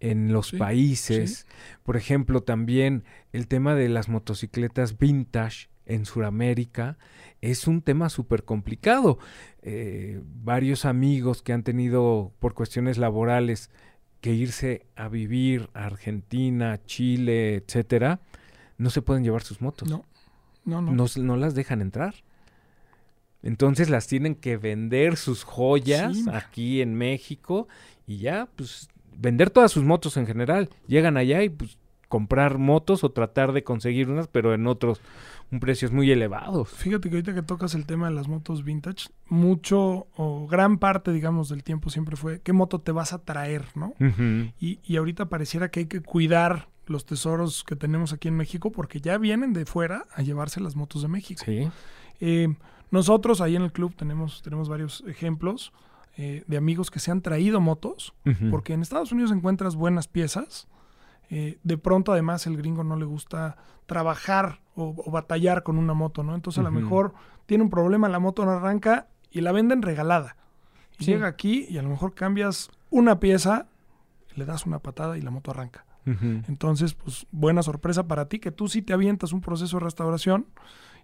en 0.00 0.32
los 0.32 0.48
Sí, 0.48 0.56
países. 0.56 1.46
Por 1.82 1.96
ejemplo, 1.96 2.42
también 2.42 3.04
el 3.32 3.46
tema 3.48 3.74
de 3.74 3.88
las 3.88 4.08
motocicletas 4.08 4.98
vintage 4.98 5.68
en 5.86 6.04
Sudamérica 6.04 6.98
es 7.40 7.66
un 7.66 7.80
tema 7.82 8.08
súper 8.08 8.44
complicado. 8.44 9.18
Eh, 9.62 10.20
varios 10.42 10.84
amigos 10.84 11.42
que 11.42 11.52
han 11.52 11.62
tenido 11.62 12.32
por 12.40 12.54
cuestiones 12.54 12.98
laborales 12.98 13.70
que 14.20 14.32
irse 14.32 14.86
a 14.96 15.08
vivir 15.08 15.68
a 15.74 15.86
Argentina, 15.86 16.80
Chile, 16.86 17.54
etcétera, 17.56 18.20
no 18.78 18.90
se 18.90 19.02
pueden 19.02 19.22
llevar 19.24 19.42
sus 19.42 19.60
motos. 19.60 19.88
No, 19.88 20.04
no, 20.64 20.82
no. 20.82 20.92
No, 20.92 21.06
no 21.16 21.36
las 21.36 21.54
dejan 21.54 21.80
entrar. 21.80 22.14
Entonces 23.42 23.90
las 23.90 24.06
tienen 24.08 24.34
que 24.34 24.56
vender 24.56 25.16
sus 25.16 25.44
joyas 25.44 26.16
Sí. 26.16 26.24
aquí 26.32 26.80
en 26.82 26.94
México 26.94 27.68
y 28.06 28.18
ya, 28.18 28.48
pues, 28.56 28.88
vender 29.18 29.50
todas 29.50 29.72
sus 29.72 29.84
motos 29.84 30.16
en 30.16 30.26
general. 30.26 30.70
Llegan 30.86 31.16
allá 31.16 31.42
y 31.42 31.48
pues 31.48 31.78
comprar 32.08 32.58
motos 32.58 33.02
o 33.04 33.10
tratar 33.10 33.52
de 33.52 33.64
conseguir 33.64 34.08
unas, 34.08 34.28
pero 34.28 34.54
en 34.54 34.66
otros 34.66 35.00
un 35.50 35.60
precios 35.60 35.92
muy 35.92 36.10
elevados. 36.10 36.68
Fíjate 36.68 37.08
que 37.08 37.16
ahorita 37.16 37.34
que 37.34 37.42
tocas 37.42 37.74
el 37.74 37.86
tema 37.86 38.08
de 38.08 38.14
las 38.14 38.28
motos 38.28 38.64
vintage, 38.64 39.08
mucho 39.26 40.06
o 40.16 40.46
gran 40.46 40.78
parte, 40.78 41.12
digamos, 41.12 41.48
del 41.48 41.62
tiempo 41.62 41.90
siempre 41.90 42.16
fue 42.16 42.40
qué 42.40 42.52
moto 42.52 42.80
te 42.80 42.92
vas 42.92 43.12
a 43.12 43.24
traer, 43.24 43.64
¿no? 43.74 43.94
Y, 44.60 44.80
y 44.84 44.96
ahorita 44.96 45.26
pareciera 45.26 45.70
que 45.70 45.80
hay 45.80 45.86
que 45.86 46.00
cuidar 46.00 46.68
los 46.86 47.04
tesoros 47.04 47.64
que 47.64 47.76
tenemos 47.76 48.12
aquí 48.12 48.28
en 48.28 48.36
México 48.36 48.70
porque 48.70 49.00
ya 49.00 49.18
vienen 49.18 49.52
de 49.52 49.66
fuera 49.66 50.06
a 50.14 50.22
llevarse 50.22 50.60
las 50.60 50.76
motos 50.76 51.02
de 51.02 51.08
México. 51.08 51.42
Sí. 51.44 51.68
Eh, 52.20 52.48
nosotros 52.90 53.40
ahí 53.40 53.56
en 53.56 53.62
el 53.62 53.72
club 53.72 53.94
tenemos, 53.96 54.42
tenemos 54.42 54.68
varios 54.68 55.02
ejemplos 55.06 55.72
eh, 56.16 56.44
de 56.46 56.56
amigos 56.56 56.90
que 56.90 56.98
se 56.98 57.10
han 57.10 57.20
traído 57.20 57.60
motos, 57.60 58.14
porque 58.50 58.72
en 58.72 58.82
Estados 58.82 59.12
Unidos 59.12 59.32
encuentras 59.32 59.76
buenas 59.76 60.08
piezas. 60.08 60.66
eh, 61.28 61.58
de 61.64 61.76
pronto 61.76 62.12
además 62.12 62.46
el 62.46 62.56
gringo 62.56 62.84
no 62.84 62.94
le 62.96 63.04
gusta 63.04 63.56
trabajar 63.86 64.60
o, 64.76 64.94
o 65.04 65.10
batallar 65.10 65.62
con 65.64 65.76
una 65.76 65.92
moto, 65.92 66.22
¿no? 66.22 66.34
Entonces 66.36 66.60
a 66.60 66.62
lo 66.62 66.70
mejor 66.70 67.14
tiene 67.46 67.64
un 67.64 67.70
problema, 67.70 68.08
la 68.08 68.18
moto 68.20 68.44
no 68.44 68.52
arranca 68.52 69.08
y 69.32 69.40
la 69.40 69.50
venden 69.52 69.82
regalada. 69.82 70.36
Y 70.98 71.04
Sí. 71.04 71.10
llega 71.10 71.26
aquí 71.26 71.66
y 71.68 71.78
a 71.78 71.82
lo 71.82 71.88
mejor 71.88 72.14
cambias 72.14 72.70
una 72.90 73.18
pieza, 73.20 73.66
le 74.36 74.44
das 74.44 74.66
una 74.66 74.78
patada 74.78 75.18
y 75.18 75.20
la 75.22 75.30
moto 75.30 75.50
arranca. 75.50 75.84
Entonces, 76.48 76.94
pues 76.94 77.26
buena 77.32 77.64
sorpresa 77.64 78.06
para 78.06 78.28
ti, 78.28 78.38
que 78.38 78.52
tú 78.52 78.68
sí 78.68 78.80
te 78.80 78.92
avientas 78.92 79.32
un 79.32 79.40
proceso 79.40 79.78
de 79.78 79.84
restauración 79.84 80.46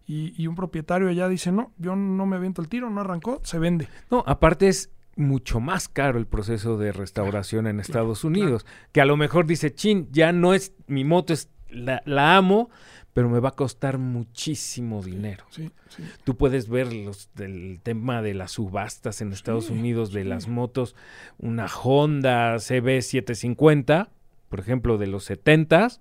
y, 0.07 0.33
y 0.41 0.47
un 0.47 0.55
propietario 0.55 1.09
allá 1.09 1.29
dice, 1.29 1.51
no, 1.51 1.73
yo 1.79 1.97
no 1.97 2.25
me 2.27 2.37
aviento 2.37 2.63
el 2.63 2.69
tiro, 2.69 2.89
no 2.91 3.01
arrancó, 3.01 3.41
se 3.43 3.59
vende. 3.59 3.89
No, 4.13 4.23
aparte 4.27 4.69
es 4.69 4.91
mucho 5.17 5.61
más 5.61 5.89
caro 5.89 6.19
el 6.19 6.27
proceso 6.27 6.79
de 6.79 6.93
restauración 6.93 7.67
en 7.67 7.81
Estados 7.81 8.25
Unidos. 8.25 8.65
Que 8.93 9.01
a 9.01 9.05
lo 9.05 9.17
mejor 9.17 9.47
dice, 9.47 9.75
chin, 9.75 10.09
ya 10.11 10.33
no 10.33 10.55
es, 10.55 10.73
mi 10.87 11.05
moto 11.05 11.33
es, 11.33 11.49
la, 11.69 12.03
la 12.07 12.37
amo, 12.37 12.71
pero 13.15 13.29
me 13.29 13.41
va 13.41 13.51
a 13.51 13.57
costar 13.57 13.99
muchísimo 13.99 15.03
dinero. 15.03 15.45
Sí, 15.51 15.71
sí. 15.89 16.03
Tú 16.25 16.37
puedes 16.37 16.69
ver 16.69 16.93
los 16.93 17.29
del 17.35 17.81
tema 17.83 18.23
de 18.23 18.33
las 18.35 18.53
subastas 18.53 19.21
en 19.21 19.33
Estados 19.33 19.67
Sí, 19.67 19.73
Unidos 19.75 20.13
de 20.13 20.25
las 20.25 20.49
motos, 20.49 20.97
una 21.39 21.67
Honda 21.67 22.55
CB750, 22.57 24.09
por 24.49 24.61
ejemplo, 24.61 24.99
de 24.99 25.07
los 25.09 25.31
70s. 25.31 26.01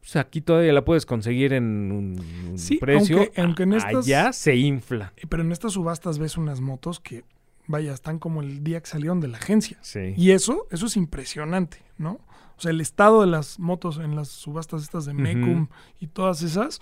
Pues 0.00 0.14
aquí 0.16 0.40
todavía 0.40 0.72
la 0.72 0.84
puedes 0.84 1.06
conseguir 1.06 1.52
en 1.52 1.90
un, 1.90 2.56
precio. 2.80 3.18
aunque- 3.18 3.40
aunque 3.40 3.62
en 3.64 3.72
estas- 3.72 4.06
Allá 4.06 4.32
se 4.32 4.54
infla. 4.54 5.12
Eh, 5.16 5.26
Pero 5.28 5.42
en 5.42 5.50
estas 5.50 5.72
subastas 5.72 6.18
ves 6.20 6.36
unas 6.36 6.60
motos 6.60 7.00
que, 7.00 7.24
vaya, 7.66 7.92
están 7.92 8.18
como 8.18 8.40
el 8.42 8.62
día 8.64 8.80
que 8.80 8.86
salieron 8.88 9.20
de 9.20 9.28
la 9.28 9.38
agencia. 9.38 9.78
Sí. 9.82 10.14
Y 10.16 10.30
eso, 10.32 10.66
eso 10.70 10.86
es 10.86 10.96
impresionante, 10.96 11.82
¿no? 11.98 12.20
O 12.56 12.60
sea, 12.60 12.70
el 12.70 12.80
estado 12.80 13.20
de 13.20 13.26
las 13.26 13.58
motos 13.58 13.98
en 13.98 14.16
las 14.16 14.28
subastas 14.28 14.82
estas 14.82 15.04
de. 15.04 15.12
Mecum 15.14 15.68
y 16.00 16.06
todas 16.06 16.42
esas. 16.42 16.80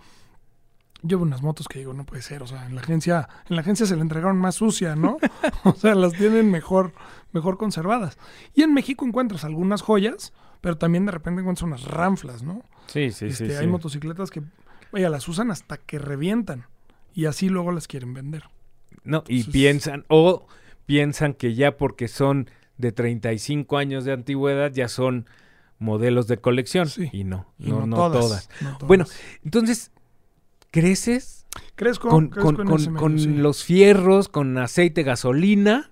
Yo 1.02 1.18
veo 1.18 1.26
unas 1.26 1.42
motos 1.42 1.68
que 1.68 1.80
digo, 1.80 1.92
no 1.92 2.06
puede 2.06 2.22
ser, 2.22 2.42
o 2.42 2.46
sea, 2.46 2.64
en 2.64 2.74
la 2.74 2.80
agencia, 2.80 3.28
en 3.50 3.56
la 3.56 3.62
agencia 3.62 3.84
se 3.84 3.94
la 3.94 4.00
entregaron 4.02 4.38
más 4.38 4.54
sucia, 4.54 4.96
¿no? 4.96 5.18
o 5.64 5.74
sea, 5.74 5.94
las 5.94 6.14
tienen 6.14 6.50
mejor, 6.50 6.92
mejor 7.32 7.58
conservadas. 7.58 8.16
Y 8.54 8.62
en 8.62 8.72
México 8.72 9.04
encuentras 9.04 9.44
algunas 9.44 9.82
joyas, 9.82 10.32
pero 10.62 10.78
también 10.78 11.04
de 11.04 11.12
repente 11.12 11.40
encuentras 11.42 11.64
unas 11.64 11.84
ranflas, 11.84 12.42
¿no? 12.42 12.62
Sí, 12.86 13.10
sí, 13.10 13.26
Este, 13.26 13.48
sí. 13.48 13.52
hay 13.52 13.64
sí. 13.64 13.70
motocicletas 13.70 14.30
que, 14.30 14.42
vaya, 14.92 15.10
las 15.10 15.28
usan 15.28 15.50
hasta 15.50 15.76
que 15.76 15.98
revientan. 15.98 16.66
Y 17.12 17.26
así 17.26 17.48
luego 17.50 17.70
las 17.70 17.86
quieren 17.86 18.14
vender. 18.14 18.44
No, 19.02 19.24
y 19.28 19.40
Entonces- 19.40 19.52
piensan, 19.52 20.04
o 20.08 20.46
piensan 20.86 21.34
que 21.34 21.54
ya 21.54 21.76
porque 21.76 22.08
son 22.08 22.48
de 22.78 22.92
35 22.92 23.76
años 23.78 24.04
de 24.04 24.12
antigüedad, 24.12 24.72
ya 24.72 24.88
son 24.88 25.26
modelos 25.78 26.26
de 26.26 26.38
colección. 26.38 26.88
Sí. 26.88 27.08
Y 27.12 27.24
no, 27.24 27.46
Y 27.58 27.70
no, 27.70 27.86
no 27.86 27.96
todas. 27.96 28.48
no 28.60 28.68
todas. 28.78 28.88
Bueno, 28.88 29.04
entonces, 29.44 29.90
¿creces 30.70 31.46
crezco, 31.76 32.08
con, 32.08 32.28
crezco 32.28 32.54
con- 32.54 32.66
con- 32.66 32.80
medio, 32.80 32.94
con 32.94 33.18
sí. 33.18 33.28
los 33.28 33.64
fierros, 33.64 34.28
con 34.28 34.56
aceite, 34.58 35.02
gasolina? 35.02 35.90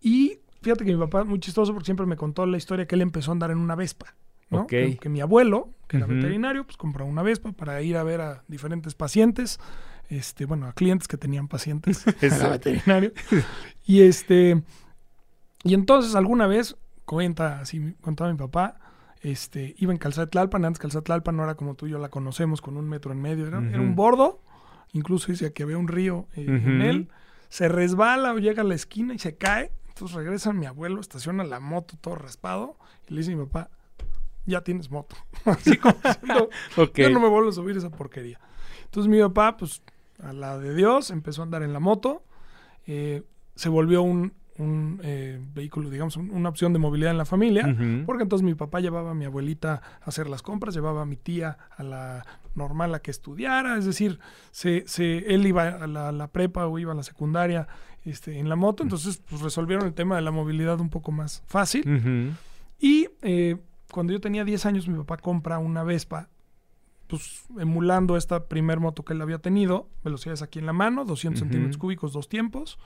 Y 0.00 0.38
fíjate 0.62 0.84
que 0.84 0.92
mi 0.92 0.98
papá, 0.98 1.24
muy 1.24 1.40
chistoso, 1.40 1.72
porque 1.72 1.86
siempre 1.86 2.06
me 2.06 2.16
contó 2.16 2.46
la 2.46 2.56
historia 2.56 2.86
que 2.86 2.94
él 2.94 3.02
empezó 3.02 3.30
a 3.30 3.32
andar 3.32 3.50
en 3.50 3.58
una 3.58 3.74
Vespa. 3.74 4.14
¿no? 4.48 4.68
Que, 4.68 4.96
que 4.96 5.08
mi 5.08 5.20
abuelo, 5.20 5.70
que 5.88 5.96
era 5.96 6.06
veterinario, 6.06 6.64
pues 6.64 6.76
compró 6.76 7.04
una 7.04 7.22
Vespa 7.22 7.50
para 7.50 7.82
ir 7.82 7.96
a 7.96 8.04
ver 8.04 8.20
a 8.20 8.44
diferentes 8.46 8.94
pacientes. 8.94 9.58
Este, 10.08 10.44
bueno, 10.44 10.66
a 10.66 10.72
clientes 10.72 11.08
que 11.08 11.16
tenían 11.16 11.48
pacientes. 11.48 12.04
Era 12.20 12.48
veterinario. 12.48 13.12
Y 13.88 14.02
este. 14.02 14.60
Y 15.62 15.74
entonces 15.74 16.16
alguna 16.16 16.48
vez, 16.48 16.76
cuenta 17.04 17.60
así, 17.60 17.94
contaba 18.00 18.32
mi 18.32 18.36
papá, 18.36 18.80
este, 19.22 19.74
iba 19.78 19.92
en 19.92 19.98
Calzada 19.98 20.28
Tlalpan, 20.28 20.64
antes 20.64 20.78
Calzada 20.80 21.02
Tlalpan 21.02 21.36
no 21.36 21.44
era 21.44 21.54
como 21.54 21.74
tú 21.74 21.86
y 21.86 21.90
yo 21.90 21.98
la 21.98 22.08
conocemos, 22.08 22.60
con 22.60 22.76
un 22.76 22.88
metro 22.88 23.12
en 23.12 23.20
medio, 23.20 23.46
era, 23.46 23.58
un 23.58 23.94
bordo, 23.94 24.42
incluso 24.92 25.32
dice 25.32 25.52
que 25.52 25.62
había 25.62 25.78
un 25.78 25.88
río 25.88 26.28
eh, 26.34 26.46
en 26.46 26.82
él, 26.82 27.08
se 27.48 27.68
resbala 27.68 28.32
o 28.32 28.38
llega 28.38 28.62
a 28.62 28.64
la 28.64 28.74
esquina 28.74 29.14
y 29.14 29.18
se 29.18 29.36
cae, 29.36 29.72
entonces 29.88 30.16
regresa 30.16 30.52
mi 30.52 30.66
abuelo, 30.66 31.00
estaciona 31.00 31.44
la 31.44 31.60
moto 31.60 31.96
todo 32.00 32.16
raspado, 32.16 32.76
y 33.08 33.14
le 33.14 33.20
dice 33.20 33.32
a 33.32 33.36
mi 33.36 33.44
papá, 33.46 33.70
ya 34.44 34.60
tienes 34.62 34.90
moto. 34.90 35.16
Así 35.44 35.76
como 35.76 35.96
diciendo, 36.04 36.50
Ok. 36.76 36.98
yo 36.98 37.10
no 37.10 37.20
me 37.20 37.28
vuelvo 37.28 37.50
a 37.50 37.52
subir 37.52 37.76
esa 37.76 37.90
porquería. 37.90 38.40
Entonces 38.84 39.10
mi 39.10 39.20
papá, 39.20 39.56
pues, 39.56 39.82
a 40.22 40.32
la 40.32 40.58
de 40.58 40.74
Dios, 40.74 41.10
empezó 41.10 41.42
a 41.42 41.44
andar 41.44 41.62
en 41.62 41.72
la 41.72 41.80
moto. 41.80 42.22
eh, 42.88 43.22
se 43.56 43.68
volvió 43.68 44.02
un, 44.02 44.32
un, 44.58 45.00
eh, 45.02 45.40
vehículo, 45.54 45.90
digamos, 45.90 46.16
un- 46.16 46.30
una 46.30 46.48
opción 46.48 46.72
de 46.72 46.78
movilidad 46.78 47.10
en 47.10 47.18
la 47.18 47.24
familia. 47.24 47.64
Porque 48.06 48.22
entonces 48.22 48.44
mi 48.44 48.54
papá 48.54 48.78
llevaba 48.80 49.10
a 49.10 49.14
mi 49.14 49.24
abuelita 49.24 49.82
a 50.00 50.04
hacer 50.04 50.28
las 50.28 50.40
compras, 50.42 50.74
llevaba 50.74 51.02
a 51.02 51.04
mi 51.06 51.16
tía 51.16 51.58
a 51.76 51.82
la 51.82 52.24
normal 52.54 52.94
a 52.94 53.00
que 53.00 53.10
estudiara, 53.10 53.76
es 53.76 53.84
decir, 53.86 54.18
se, 54.52 54.84
se, 54.86 55.34
él 55.34 55.46
iba 55.46 55.66
a 55.68 55.86
la, 55.88 56.12
la 56.12 56.28
prepa 56.28 56.66
o 56.68 56.78
iba 56.78 56.92
a 56.92 56.94
la 56.94 57.02
secundaria 57.02 57.66
este, 58.04 58.38
en 58.38 58.48
la 58.48 58.54
moto, 58.56 58.82
entonces 58.84 59.20
pues 59.28 59.42
resolvieron 59.42 59.84
el 59.86 59.94
tema 59.94 60.14
de 60.16 60.22
la 60.22 60.30
movilidad 60.30 60.80
un 60.80 60.90
poco 60.90 61.10
más 61.12 61.42
fácil. 61.46 61.82
Y 62.78 63.08
eh, 63.22 63.56
cuando 63.90 64.12
yo 64.12 64.20
tenía 64.20 64.44
10 64.44 64.64
años, 64.66 64.86
mi 64.88 64.96
papá 64.98 65.16
compra 65.16 65.58
una 65.58 65.82
Vespa, 65.82 66.28
pues 67.06 67.44
emulando 67.58 68.16
esta 68.16 68.46
primer 68.48 68.80
moto 68.80 69.04
que 69.04 69.12
él 69.12 69.22
había 69.22 69.38
tenido, 69.38 69.88
velocidades 70.04 70.42
aquí 70.42 70.58
en 70.58 70.66
la 70.66 70.72
mano, 70.72 71.04
200 71.04 71.40
Ujú. 71.40 71.44
centímetros 71.48 71.78
cúbicos, 71.78 72.12
dos 72.12 72.28
tiempos. 72.28 72.78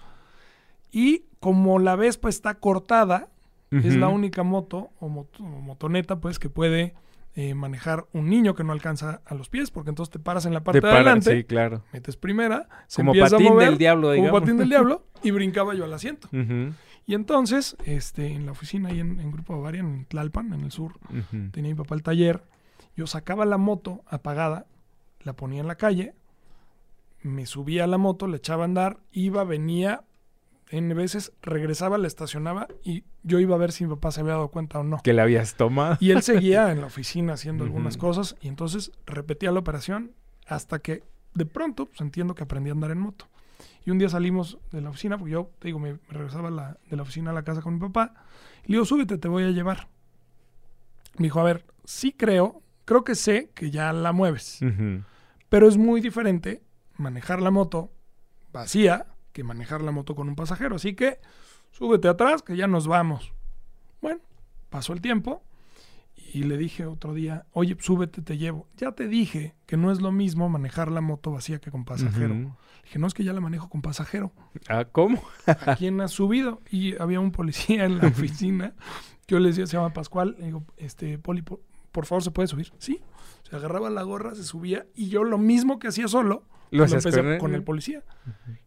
Y 0.92 1.24
como 1.38 1.78
la 1.78 1.96
Vespa 1.96 2.28
está 2.28 2.54
cortada, 2.56 3.28
es 3.70 3.94
la 3.94 4.08
única 4.08 4.42
moto 4.42 4.90
o, 4.98 5.08
moto- 5.08 5.44
o 5.44 5.60
motoneta, 5.60 6.18
pues, 6.20 6.40
que 6.40 6.50
puede 6.50 6.94
eh, 7.36 7.54
manejar 7.54 8.06
un 8.12 8.28
niño 8.28 8.56
que 8.56 8.64
no 8.64 8.72
alcanza 8.72 9.22
a 9.24 9.34
los 9.36 9.48
pies, 9.48 9.70
porque 9.70 9.90
entonces 9.90 10.10
te 10.10 10.18
paras 10.18 10.44
en 10.46 10.52
la 10.52 10.64
parte 10.64 10.80
Te 10.80 10.88
de 10.88 10.92
adelante, 10.92 11.36
sí, 11.36 11.44
claro. 11.44 11.84
metes 11.92 12.16
primera, 12.16 12.68
se 12.88 12.96
Como 12.96 13.12
empieza 13.12 13.36
patín 13.36 13.46
a 13.46 13.50
mover, 13.52 13.68
del 13.68 13.78
diablo, 13.78 14.08
como 14.08 14.14
digamos. 14.14 14.40
patín 14.40 14.56
del 14.56 14.68
diablo, 14.68 15.04
y 15.22 15.30
brincaba 15.30 15.74
yo 15.74 15.84
al 15.84 15.92
asiento. 15.94 16.28
Y 17.06 17.14
entonces, 17.14 17.76
este, 17.84 18.26
en 18.32 18.46
la 18.46 18.52
oficina 18.52 18.88
ahí 18.88 18.98
en, 18.98 19.20
en 19.20 19.30
Grupo 19.30 19.56
Bavaria, 19.56 19.78
en 19.80 20.04
Tlalpan, 20.06 20.52
en 20.52 20.62
el 20.62 20.72
sur, 20.72 20.94
tenía 21.52 21.70
mi 21.70 21.76
papá 21.76 21.94
el 21.94 22.02
taller. 22.02 22.42
Yo 22.96 23.06
sacaba 23.06 23.44
la 23.44 23.56
moto 23.58 24.02
apagada, 24.06 24.66
la 25.22 25.32
ponía 25.34 25.60
en 25.60 25.66
la 25.66 25.76
calle, 25.76 26.14
me 27.22 27.46
subía 27.46 27.84
a 27.84 27.86
la 27.86 27.98
moto, 27.98 28.26
le 28.26 28.38
echaba 28.38 28.62
a 28.62 28.66
andar, 28.66 28.98
iba, 29.12 29.44
venía, 29.44 30.04
en 30.70 30.88
veces 30.94 31.32
regresaba, 31.42 31.98
la 31.98 32.06
estacionaba 32.06 32.68
y 32.84 33.04
yo 33.22 33.38
iba 33.40 33.54
a 33.56 33.58
ver 33.58 33.72
si 33.72 33.84
mi 33.84 33.90
papá 33.94 34.10
se 34.12 34.20
había 34.20 34.34
dado 34.34 34.48
cuenta 34.48 34.78
o 34.78 34.84
no. 34.84 35.00
Que 35.02 35.12
le 35.12 35.20
habías 35.22 35.54
tomado. 35.56 35.96
Y 36.00 36.10
él 36.12 36.22
seguía 36.22 36.70
en 36.72 36.80
la 36.80 36.86
oficina 36.86 37.34
haciendo 37.34 37.64
algunas 37.64 37.96
cosas 37.96 38.36
y 38.40 38.48
entonces 38.48 38.92
repetía 39.06 39.50
la 39.52 39.60
operación 39.60 40.12
hasta 40.46 40.78
que 40.78 41.02
de 41.34 41.46
pronto 41.46 41.86
pues, 41.86 42.00
entiendo 42.00 42.34
que 42.34 42.42
aprendí 42.44 42.70
a 42.70 42.72
andar 42.72 42.90
en 42.92 42.98
moto. 43.00 43.26
Y 43.84 43.90
un 43.90 43.98
día 43.98 44.08
salimos 44.08 44.58
de 44.72 44.80
la 44.82 44.90
oficina, 44.90 45.16
porque 45.18 45.32
yo, 45.32 45.50
te 45.58 45.68
digo, 45.68 45.78
me, 45.78 45.92
me 45.94 45.98
regresaba 46.10 46.50
la- 46.50 46.76
de 46.90 46.96
la 46.96 47.02
oficina 47.02 47.30
a 47.30 47.34
la 47.34 47.42
casa 47.44 47.62
con 47.62 47.74
mi 47.74 47.80
papá. 47.80 48.14
Y 48.64 48.68
le 48.68 48.74
digo, 48.76 48.84
súbete, 48.84 49.16
te 49.18 49.26
voy 49.28 49.44
a 49.44 49.50
llevar. 49.50 49.88
Me 51.16 51.24
dijo, 51.24 51.40
a 51.40 51.44
ver, 51.44 51.64
sí 51.84 52.12
creo, 52.12 52.62
creo 52.90 53.04
que 53.04 53.14
sé 53.14 53.52
que 53.54 53.70
ya 53.70 53.92
la 53.92 54.10
mueves. 54.10 54.58
Pero 55.48 55.68
es 55.68 55.76
muy 55.76 56.00
diferente 56.00 56.60
manejar 56.96 57.40
la 57.40 57.52
moto 57.52 57.92
vacía 58.52 59.06
que 59.32 59.44
manejar 59.44 59.80
la 59.80 59.92
moto 59.92 60.16
con 60.16 60.28
un 60.28 60.34
pasajero. 60.34 60.74
Así 60.74 60.94
que 60.94 61.20
súbete 61.70 62.08
atrás, 62.08 62.42
que 62.42 62.56
ya 62.56 62.66
nos 62.66 62.88
vamos. 62.88 63.32
Bueno, 64.02 64.18
pasó 64.70 64.92
el 64.92 65.00
tiempo 65.00 65.44
y 66.32 66.42
le 66.42 66.56
dije 66.56 66.84
otro 66.84 67.14
día, 67.14 67.46
oye, 67.52 67.76
súbete, 67.78 68.22
te 68.22 68.38
llevo. 68.38 68.66
Ya 68.76 68.90
te 68.90 69.06
dije 69.06 69.54
que 69.66 69.76
no 69.76 69.92
es 69.92 70.00
lo 70.00 70.10
mismo 70.10 70.48
manejar 70.48 70.90
la 70.90 71.00
moto 71.00 71.30
vacía 71.30 71.60
que 71.60 71.70
con 71.70 71.84
pasajero. 71.84 72.34
Le 72.34 72.50
dije, 72.82 72.98
no 72.98 73.06
es 73.06 73.14
que 73.14 73.22
ya 73.22 73.32
la 73.32 73.40
manejo 73.40 73.68
con 73.68 73.82
pasajero. 73.82 74.32
Ah, 74.68 74.84
¿cómo? 74.90 75.22
¿A 75.46 75.76
quién 75.76 76.00
has 76.00 76.10
subido? 76.10 76.60
Y 76.72 77.00
había 77.00 77.20
un 77.20 77.30
policía 77.30 77.84
en 77.84 77.98
la 77.98 78.08
oficina. 78.08 78.74
que 79.26 79.36
Yo 79.36 79.38
le 79.38 79.50
decía, 79.50 79.68
se 79.68 79.76
llama 79.76 79.92
Pascual. 79.92 80.34
Le 80.40 80.46
digo, 80.46 80.64
este, 80.76 81.16
Poli, 81.18 81.44
por, 81.92 82.06
favor, 82.06 82.22
¿se 82.22 82.30
puede 82.30 82.48
subir? 82.48 82.72
Sí. 82.78 83.00
Se 83.48 83.56
agarraba 83.56 83.90
la 83.90 84.02
gorra, 84.02 84.34
se 84.34 84.44
subía 84.44 84.86
y 84.94 85.08
yo 85.08 85.24
lo 85.24 85.38
mismo 85.38 85.78
que 85.78 85.88
hacía 85.88 86.08
solo, 86.08 86.44
Lo 86.70 86.84
empecé 86.84 87.38
con 87.38 87.54
el 87.54 87.62
policía. 87.64 88.02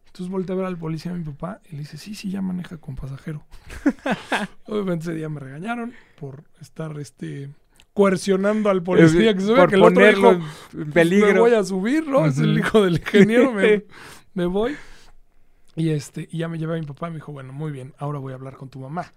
Entonces 0.06 0.30
volteé 0.30 0.54
a 0.54 0.58
ver 0.58 0.66
al 0.66 0.78
policía 0.78 1.10
a 1.12 1.14
mi 1.16 1.24
papá 1.24 1.60
y 1.68 1.72
le 1.72 1.78
dice, 1.80 1.96
sí, 1.98 2.14
sí, 2.14 2.30
ya 2.30 2.40
maneja 2.40 2.76
con 2.78 2.94
pasajero. 2.94 3.44
Obviamente 4.66 5.04
ese 5.04 5.14
día 5.14 5.28
me 5.28 5.40
regañaron 5.40 5.92
por 6.20 6.44
estar 6.60 6.98
este 7.00 7.50
coercionando 7.94 8.70
al 8.70 8.82
policía 8.82 9.34
que 9.34 9.40
se 9.40 9.52
ve 9.52 9.60
Por 9.60 9.70
que 9.70 9.76
el 9.76 9.82
otro 9.82 10.06
dijo, 10.06 10.30
en- 10.32 10.40
en 10.42 10.46
"Pues, 10.72 10.86
peligro. 10.92 11.32
Me 11.34 11.40
voy 11.40 11.54
a 11.54 11.62
subir, 11.64 12.06
¿no? 12.08 12.26
Es 12.26 12.38
el 12.38 12.58
hijo 12.58 12.82
del 12.84 12.94
ingeniero, 12.96 13.52
me, 13.52 13.84
me 14.34 14.46
voy. 14.46 14.76
Y 15.76 15.90
este, 15.90 16.28
y 16.30 16.38
ya 16.38 16.48
me 16.48 16.58
llevé 16.58 16.76
a 16.76 16.80
mi 16.80 16.86
papá 16.86 17.08
y 17.08 17.10
me 17.10 17.16
dijo, 17.16 17.32
bueno, 17.32 17.52
muy 17.52 17.72
bien, 17.72 17.94
ahora 17.98 18.18
voy 18.18 18.32
a 18.32 18.36
hablar 18.36 18.56
con 18.56 18.68
tu 18.68 18.78
mamá. 18.80 19.12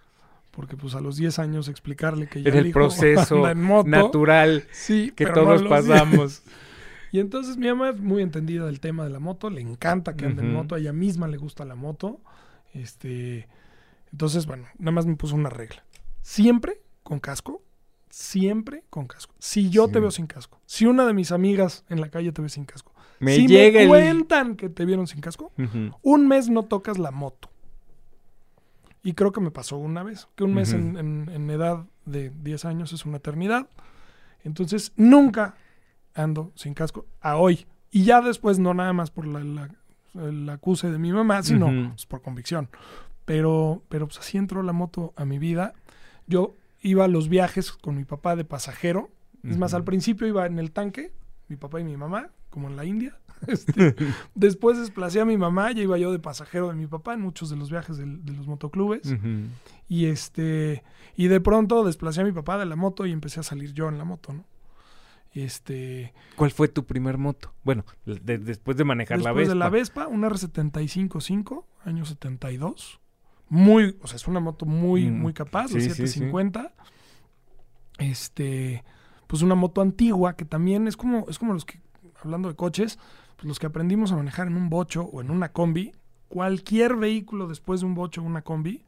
Porque 0.58 0.76
pues 0.76 0.94
a 0.96 1.00
los 1.02 1.16
10 1.18 1.38
años 1.40 1.68
explicarle 1.70 2.28
que 2.28 2.42
ya 2.42 2.50
Era 2.50 2.60
el 2.60 2.68
hijo 2.68 2.74
proceso 2.80 3.36
anda 3.38 3.52
en 3.52 3.62
moto, 3.62 3.88
natural 3.90 4.66
sí, 4.72 5.14
que 5.16 5.26
no 5.26 5.34
todos 5.34 5.62
a 5.62 5.64
los 5.64 5.86
10. 5.86 5.98
pasamos. 6.00 6.42
Y 7.14 7.20
entonces 7.22 7.56
mi 7.56 7.68
mamá 7.68 7.92
es 7.92 8.02
muy 8.02 8.22
entendida 8.22 8.66
del 8.66 8.82
tema 8.82 9.06
de 9.06 9.10
la 9.12 9.20
moto, 9.20 9.50
le 9.50 9.62
encanta 9.62 10.18
que 10.18 10.26
ande 10.26 10.42
en 10.44 10.52
moto, 10.52 10.76
a 10.76 10.80
ella 10.80 10.92
misma 10.92 11.30
le 11.30 11.38
gusta 11.38 11.64
la 11.64 11.74
moto. 11.76 12.20
Este, 12.74 13.48
entonces, 14.12 14.46
bueno, 14.46 14.66
nada 14.78 14.92
más 14.92 15.06
me 15.06 15.16
puso 15.16 15.34
una 15.36 15.50
regla. 15.50 15.86
Siempre 16.22 16.82
con 17.04 17.22
casco, 17.22 17.64
siempre 18.10 18.84
con 18.90 19.08
casco. 19.08 19.34
Si 19.40 19.70
yo 19.70 19.86
Sí. 19.88 19.94
te 19.94 20.00
veo 20.02 20.12
sin 20.12 20.28
casco, 20.28 20.60
si 20.66 20.86
una 20.86 21.06
de 21.06 21.14
mis 21.14 21.32
amigas 21.32 21.86
en 21.90 22.02
la 22.02 22.10
calle 22.10 22.34
te 22.34 22.42
ve 22.42 22.50
sin 22.50 22.66
casco, 22.66 22.94
Me 23.20 23.36
si 23.36 23.48
llega 23.48 23.78
me 23.78 23.84
el... 23.84 23.88
cuentan 23.90 24.56
que 24.58 24.68
te 24.70 24.84
vieron 24.86 25.08
sin 25.08 25.22
casco, 25.22 25.54
un 26.02 26.28
mes 26.28 26.50
no 26.50 26.64
tocas 26.64 26.98
la 26.98 27.12
moto. 27.12 27.50
Y 29.08 29.14
creo 29.14 29.32
que 29.32 29.40
me 29.40 29.52
pasó 29.52 29.78
una 29.78 30.04
vez, 30.04 30.28
que 30.36 30.44
un 30.44 30.54
mes 30.54 30.74
en, 30.74 30.98
en- 30.98 31.30
en 31.34 31.50
edad 31.50 31.86
de 32.06 32.30
10 32.30 32.66
años 32.66 32.92
es 32.92 33.06
una 33.06 33.18
eternidad. 33.18 33.68
Entonces, 34.44 34.92
nunca 34.98 35.56
ando 36.14 36.52
sin 36.56 36.74
casco 36.74 37.06
a 37.22 37.38
hoy. 37.38 37.66
Y 37.92 38.04
ya 38.04 38.22
después, 38.22 38.60
no 38.60 38.74
nada 38.74 38.92
más 38.94 39.12
por 39.12 39.26
la, 39.26 39.40
la, 39.44 39.70
el 40.16 40.50
acuse 40.50 40.92
de 40.92 40.98
mi 41.00 41.14
mamá, 41.14 41.42
sino 41.44 41.68
pues, 41.90 42.06
por 42.06 42.22
convicción. 42.22 42.70
Pero, 43.26 43.84
pero 43.90 44.08
pues 44.08 44.20
así 44.20 44.38
entró 44.38 44.62
la 44.64 44.74
moto 44.74 45.14
a 45.16 45.26
mi 45.26 45.40
vida. 45.40 45.74
Yo 46.28 46.54
iba 46.82 47.06
a 47.06 47.08
los 47.08 47.30
viajes 47.30 47.72
con 47.72 47.96
mi 47.96 48.04
papá 48.06 48.36
de 48.36 48.44
pasajero. 48.46 49.10
Es 49.44 49.58
más, 49.58 49.74
al 49.74 49.84
principio 49.86 50.28
iba 50.28 50.46
en 50.46 50.60
el 50.60 50.72
tanque, 50.72 51.14
mi 51.48 51.56
papá 51.56 51.80
y 51.80 51.84
mi 51.86 51.96
mamá, 51.96 52.30
como 52.50 52.68
en 52.68 52.76
la 52.76 52.84
India. 52.86 53.18
Este, 53.48 53.96
después 54.36 54.78
desplacé 54.80 55.20
a 55.22 55.26
mi 55.26 55.38
mamá, 55.38 55.72
ya 55.72 55.82
iba 55.84 55.98
yo 55.98 56.12
de 56.12 56.20
pasajero 56.20 56.70
de 56.70 56.76
mi 56.76 56.88
papá 56.88 57.14
en 57.14 57.22
muchos 57.22 57.50
de 57.50 57.56
los 57.56 57.70
viajes 57.70 57.98
del- 57.98 58.26
de 58.26 58.34
los 58.34 58.48
motoclubes. 58.48 59.14
Y 59.88 60.06
este, 60.08 60.84
y 61.16 61.28
de 61.28 61.40
pronto 61.40 61.84
desplacé 61.86 62.22
a 62.22 62.24
mi 62.24 62.32
papá 62.32 62.58
de 62.58 62.66
la 62.66 62.76
moto 62.76 63.06
y 63.06 63.12
empecé 63.12 63.40
a 63.40 63.44
salir 63.44 63.74
yo 63.74 63.90
en 63.90 63.98
la 63.98 64.06
moto, 64.06 64.34
¿no? 64.34 64.44
Este, 65.34 66.14
¿Cuál 66.36 66.50
fue 66.52 66.68
tu 66.68 66.86
primer 66.86 67.18
moto? 67.20 67.54
Bueno, 67.64 67.86
de- 68.06 68.40
después 68.40 68.76
de 68.76 68.84
manejar 68.84 69.20
la 69.20 69.30
después 69.30 69.48
Vespa. 69.48 69.54
de 69.54 69.60
la 69.60 69.70
Vespa, 69.70 70.08
un 70.08 70.24
R75-5, 70.24 71.66
año 71.86 72.06
72. 72.06 73.00
Muy, 73.50 73.98
o 74.02 74.08
sea, 74.08 74.16
es 74.16 74.28
una 74.28 74.40
moto 74.40 74.66
muy, 74.66 75.10
Mm, 75.12 75.22
muy 75.22 75.34
capaz, 75.34 75.64
la 75.72 75.80
sí, 75.80 75.82
sí, 75.82 75.90
sí. 75.90 75.96
750. 75.96 76.74
Este, 77.98 78.84
pues 79.28 79.42
una 79.42 79.56
moto 79.56 79.82
antigua 79.82 80.36
que 80.36 80.46
también 80.46 80.88
es 80.88 80.98
como, 80.98 81.26
es 81.30 81.40
como 81.40 81.54
los 81.54 81.66
que, 81.66 81.80
hablando 82.24 82.50
de 82.50 82.56
coches, 82.56 83.00
pues 83.38 83.46
los 83.48 83.58
que 83.60 83.68
aprendimos 83.68 84.12
a 84.12 84.18
manejar 84.18 84.48
en 84.48 84.58
un 84.58 84.70
bocho 84.70 85.04
o 85.04 85.22
en 85.22 85.32
una 85.32 85.54
combi. 85.54 85.94
Cualquier 86.28 86.98
vehículo 86.98 87.48
después 87.48 87.80
de 87.80 87.86
un 87.86 87.96
bocho 87.96 88.22
o 88.22 88.26
una 88.26 88.42
combi 88.42 88.84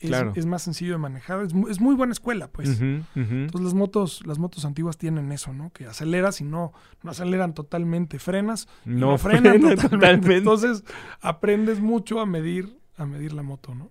es, 0.00 0.08
Claro. 0.10 0.32
es 0.36 0.44
más 0.44 0.60
sencillo 0.62 0.92
de 0.92 0.98
manejar. 0.98 1.40
Es, 1.42 1.54
mu- 1.54 1.68
es 1.68 1.80
muy 1.80 1.94
buena 1.94 2.12
escuela, 2.12 2.48
pues. 2.48 2.78
Entonces 2.80 3.60
las 3.62 3.72
motos, 3.72 4.26
las 4.26 4.38
motos 4.38 4.64
antiguas 4.66 4.98
tienen 4.98 5.32
eso, 5.32 5.54
¿no? 5.54 5.72
Que 5.72 5.86
aceleras 5.86 6.40
y 6.42 6.44
no, 6.44 6.72
no 7.02 7.10
aceleran 7.12 7.54
totalmente, 7.54 8.18
frenas 8.18 8.68
y 8.84 8.90
No, 8.90 9.12
no, 9.12 9.18
frenan 9.18 9.42
frena 9.60 9.68
totalmente. 9.76 9.88
totalmente. 9.88 10.36
Entonces 10.36 10.84
aprendes 11.22 11.80
mucho 11.80 12.20
a 12.20 12.26
medir, 12.26 12.76
a 12.98 13.06
medir 13.06 13.32
la 13.32 13.42
moto, 13.42 13.74
¿no? 13.74 13.90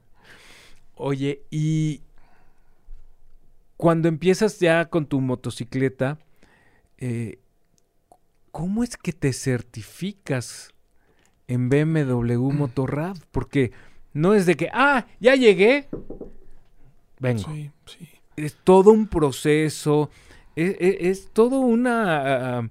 Oye, 0.95 1.43
y 1.50 2.03
cuando 3.77 4.07
empiezas 4.07 4.60
ya 4.60 4.86
con 4.89 5.05
tu 5.07 5.19
motocicleta, 5.19 6.19
eh, 6.98 7.39
¿cómo 8.63 8.82
es 8.82 8.96
que 8.96 9.12
te 9.12 9.34
certificas 9.34 10.70
en 11.50 11.67
BMW 11.67 12.50
Motorrad? 12.53 13.17
Porque 13.34 13.74
no 14.13 14.34
es 14.36 14.46
de 14.46 14.55
que, 14.55 14.70
ah, 14.72 15.05
ya 15.20 15.36
llegué, 15.36 15.89
vengo. 17.20 17.43
Sí, 17.43 17.72
sí. 17.86 18.08
Es 18.38 18.55
todo 18.63 18.91
un 18.91 19.08
proceso, 19.08 20.10
es, 20.55 20.77
es- 20.79 20.96
es 21.01 21.29
todo 21.34 21.60
una 21.60 22.70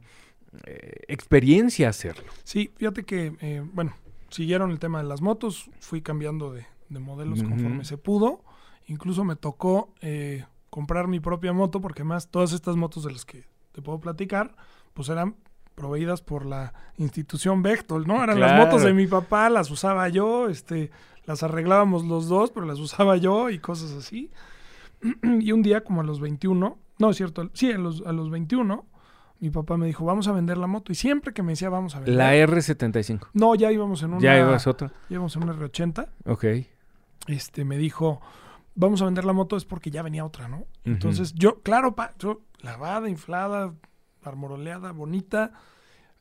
eh, 0.65 0.93
experiencia 1.09 1.91
hacerlo. 1.91 2.25
Sí, 2.43 2.73
fíjate 2.77 3.05
que, 3.05 3.37
eh, 3.43 3.63
bueno, 3.75 3.95
siguieron 4.31 4.71
el 4.71 4.79
tema 4.79 5.03
de 5.03 5.09
las 5.09 5.21
motos, 5.21 5.69
fui 5.81 6.01
cambiando 6.01 6.55
de, 6.55 6.65
de 6.89 7.01
modelos 7.01 7.43
conforme 7.43 7.85
se 7.85 7.99
pudo. 7.99 8.43
Incluso 8.87 9.25
me 9.25 9.37
tocó 9.37 9.93
eh, 10.01 10.47
comprar 10.71 11.07
mi 11.07 11.21
propia 11.21 11.53
moto, 11.53 11.83
porque 11.83 12.03
más 12.03 12.31
todas 12.31 12.55
estas 12.55 12.77
motos 12.77 13.05
de 13.05 13.13
las 13.13 13.27
que 13.27 13.45
te 13.73 13.83
puedo 13.83 14.01
platicar, 14.01 14.57
pues 14.95 15.11
eran 15.11 15.37
proveídas 15.75 16.23
por 16.23 16.47
la 16.47 16.73
institución 16.97 17.63
Bechtel, 17.63 18.07
¿no? 18.07 18.23
Eran 18.23 18.41
las 18.41 18.59
motos 18.59 18.83
de 18.83 18.93
mi 18.93 19.07
papá, 19.07 19.49
las 19.49 19.71
usaba 19.71 20.09
yo, 20.09 20.49
este, 20.49 20.91
las 21.25 21.43
arreglábamos 21.43 22.05
los 22.05 22.29
dos, 22.29 22.51
pero 22.51 22.67
las 22.67 22.79
usaba 22.79 23.17
yo 23.17 23.51
y 23.51 23.59
cosas 23.59 23.93
así. 23.93 24.31
y 25.23 25.53
un 25.53 25.63
día, 25.63 25.83
como 25.83 26.01
a 26.01 26.05
los 26.05 26.21
21, 26.21 26.79
no 26.99 27.11
es 27.11 27.17
cierto, 27.17 27.51
sí, 27.55 27.73
a 27.73 27.79
los, 27.79 28.03
a 28.07 28.13
los 28.13 28.31
21, 28.31 28.87
mi 29.41 29.51
papá 29.51 29.77
me 29.77 29.87
dijo, 29.87 30.05
vamos 30.05 30.29
a 30.29 30.33
vender 30.33 30.57
la 30.57 30.69
moto. 30.69 30.93
Y 30.93 30.95
siempre 30.95 31.33
que 31.33 31.43
me 31.43 31.53
decía, 31.53 31.69
vamos 31.69 31.97
a 31.97 31.99
vender. 31.99 32.15
La 32.15 32.35
R75. 32.37 33.29
No, 33.33 33.57
ya 33.57 33.73
íbamos 33.73 34.03
en 34.05 34.13
una. 34.13 34.21
¿Ya 34.21 34.39
ibas 34.39 34.69
otra? 34.69 34.93
ya 35.09 35.15
íbamos 35.15 35.35
en 35.35 35.43
una 35.43 35.55
R80. 35.55 36.09
Ok. 36.27 36.45
Este, 37.27 37.65
me 37.65 37.77
dijo, 37.77 38.21
vamos 38.77 39.03
a 39.03 39.05
vender 39.05 39.25
la 39.25 39.33
moto, 39.33 39.57
es 39.57 39.65
porque 39.65 39.91
ya 39.91 40.03
venía 40.03 40.25
otra, 40.25 40.47
¿no? 40.47 40.67
Entonces, 40.85 41.35
yo, 41.35 41.61
claro, 41.63 41.97
pa, 41.97 42.13
yo, 42.19 42.43
lavada, 42.61 43.09
inflada, 43.09 43.75
armoroleada, 44.23 44.93
bonita. 44.93 45.53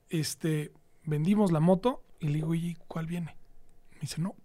Este, 0.10 0.72
vendimos 1.06 1.52
la 1.52 1.60
moto 1.60 2.04
y 2.20 2.28
le 2.28 2.36
digo, 2.36 2.56
¿y 2.56 2.78
cuál 2.88 3.08
viene? 3.08 3.36
Me 3.94 4.02
dice, 4.02 4.22
no. 4.22 4.36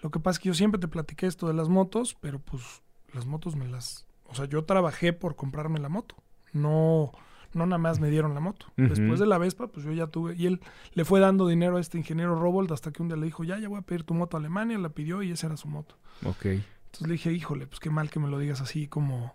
Lo 0.00 0.10
que 0.10 0.18
pasa 0.18 0.36
es 0.36 0.38
que 0.40 0.48
yo 0.48 0.54
siempre 0.54 0.80
te 0.80 0.88
platiqué 0.88 1.26
esto 1.26 1.46
de 1.46 1.54
las 1.54 1.68
motos, 1.68 2.16
pero 2.20 2.40
pues 2.40 2.82
las 3.12 3.26
motos 3.26 3.54
me 3.56 3.68
las. 3.68 4.06
O 4.24 4.34
sea, 4.34 4.46
yo 4.46 4.64
trabajé 4.64 5.12
por 5.12 5.36
comprarme 5.36 5.78
la 5.78 5.88
moto. 5.88 6.16
No, 6.52 7.12
no 7.52 7.66
nada 7.66 7.78
más 7.78 8.00
me 8.00 8.10
dieron 8.10 8.34
la 8.34 8.40
moto. 8.40 8.66
Después 8.76 9.20
de 9.20 9.26
la 9.26 9.38
Vespa, 9.38 9.68
pues 9.68 9.86
yo 9.86 9.92
ya 9.92 10.08
tuve. 10.08 10.34
Y 10.34 10.46
él 10.46 10.60
le 10.94 11.04
fue 11.04 11.20
dando 11.20 11.46
dinero 11.46 11.76
a 11.76 11.80
este 11.80 11.98
ingeniero 11.98 12.34
Robold 12.34 12.72
hasta 12.72 12.90
que 12.90 13.02
un 13.02 13.08
día 13.08 13.16
le 13.16 13.26
dijo, 13.26 13.44
ya, 13.44 13.58
ya 13.58 13.68
voy 13.68 13.78
a 13.78 13.82
pedir 13.82 14.04
tu 14.04 14.14
moto 14.14 14.36
a 14.36 14.40
Alemania. 14.40 14.76
La 14.78 14.88
pidió 14.88 15.22
y 15.22 15.30
esa 15.30 15.46
era 15.46 15.56
su 15.56 15.68
moto. 15.68 15.96
Ok. 16.24 16.46
Entonces 16.46 17.06
le 17.06 17.12
dije, 17.12 17.32
híjole, 17.32 17.66
pues 17.66 17.78
qué 17.78 17.90
mal 17.90 18.10
que 18.10 18.18
me 18.18 18.28
lo 18.28 18.38
digas 18.38 18.60
así 18.60 18.88
como 18.88 19.34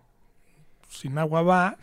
sin 0.89 1.17
agua 1.17 1.41
va, 1.41 1.77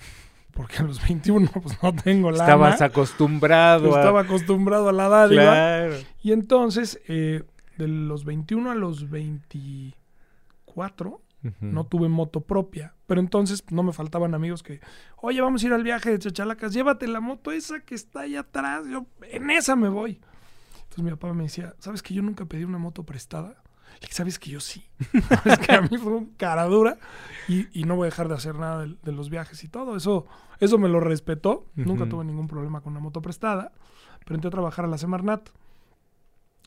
porque 0.55 0.79
a 0.79 0.83
los 0.83 1.07
21 1.07 1.51
pues 1.63 1.83
no 1.83 1.95
tengo 1.95 2.31
la 2.31 2.45
Estabas 2.45 2.81
acostumbrado 2.81 3.95
a... 3.95 3.99
estaba 3.99 4.21
acostumbrado 4.21 4.89
a 4.89 4.93
la 4.93 5.09
dádiva. 5.09 5.43
Claro. 5.43 5.95
Y 6.23 6.33
entonces, 6.33 7.01
eh, 7.09 7.43
de 7.77 7.89
los 7.89 8.25
21 8.25 8.71
a 8.71 8.75
los 8.75 9.11
24, 9.11 11.21
Ujú. 11.43 11.53
no 11.61 11.85
tuve 11.85 12.09
moto 12.09 12.41
propia. 12.41 12.95
Pero 13.07 13.21
entonces 13.21 13.65
no 13.71 13.83
me 13.83 13.93
faltaban 13.93 14.35
amigos 14.35 14.63
que, 14.63 14.81
oye, 15.17 15.41
vamos 15.41 15.63
a 15.63 15.67
ir 15.67 15.73
al 15.73 15.83
viaje 15.83 16.11
de 16.11 16.19
Chachalacas, 16.19 16.73
llévate 16.73 17.07
la 17.07 17.21
moto 17.21 17.53
esa 17.53 17.81
que 17.81 17.95
está 17.95 18.21
allá 18.21 18.41
atrás, 18.41 18.87
yo 18.89 19.07
en 19.31 19.51
esa 19.51 19.77
me 19.77 19.89
voy. 19.89 20.21
Entonces 20.85 21.05
mi 21.05 21.11
papá 21.11 21.33
me 21.35 21.45
decía, 21.45 21.75
¿sabes 21.81 22.03
que 22.03 22.15
yo 22.15 22.23
nunca 22.23 22.47
pedí 22.47 22.65
una 22.65 22.79
moto 22.79 23.05
prestada? 23.05 23.63
¿Sabes 24.11 24.39
que 24.39 24.51
yo 24.51 24.61
sí? 24.61 24.85
es 25.45 25.59
que 25.59 25.73
a 25.73 25.81
mí 25.83 25.97
fue 25.99 26.13
un 26.13 26.27
cara 26.37 26.65
dura 26.65 26.99
y, 27.49 27.67
y 27.79 27.85
no 27.85 27.97
voy 27.97 28.07
a 28.07 28.11
dejar 28.11 28.29
de 28.29 28.35
hacer 28.35 28.55
nada 28.57 28.85
de, 28.87 28.97
de 29.03 29.13
los 29.13 29.31
viajes 29.31 29.63
y 29.65 29.69
todo. 29.69 29.97
Eso, 29.97 30.27
eso 30.61 30.79
me 30.79 30.89
lo 30.89 31.01
respetó. 31.01 31.67
Nunca 31.75 32.03
Ujú. 32.05 32.11
tuve 32.11 32.25
ningún 32.25 32.47
problema 32.49 32.81
con 32.81 32.93
una 32.93 33.01
moto 33.01 33.21
prestada. 33.23 33.73
Pero 34.25 34.37
entré 34.37 34.49
a 34.49 34.53
trabajar 34.53 34.85
a 34.85 34.89
la 34.89 34.99
Semarnat 34.99 35.49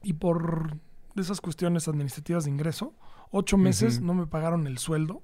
y 0.04 0.14
por 0.14 0.78
esas 1.16 1.42
cuestiones 1.42 1.88
administrativas 1.88 2.44
de 2.46 2.52
ingreso, 2.52 2.94
ocho 3.32 3.58
meses 3.58 3.98
Ujú. 3.98 4.06
no 4.06 4.14
me 4.14 4.28
pagaron 4.28 4.68
el 4.68 4.78
sueldo. 4.78 5.22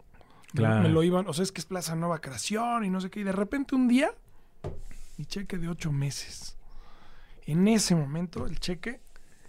Me- 0.54 0.60
Claro. 0.62 0.82
Me, 0.84 0.90
lo 0.90 1.02
iban, 1.04 1.28
o 1.28 1.34
sea, 1.34 1.44
es 1.44 1.52
que 1.52 1.60
es 1.62 1.66
Plaza 1.66 1.96
Nueva 1.96 2.20
Creación 2.22 2.86
y 2.86 2.90
no 2.90 3.02
sé 3.02 3.10
qué. 3.10 3.20
Y 3.22 3.24
de 3.24 3.32
repente 3.32 3.76
un 3.76 3.88
día, 3.88 4.12
mi 5.18 5.26
cheque 5.26 5.58
de 5.58 5.68
ocho 5.68 5.92
meses. 5.92 6.58
En 7.46 7.68
ese 7.68 7.96
momento, 7.96 8.46
el 8.48 8.60
cheque 8.60 9.02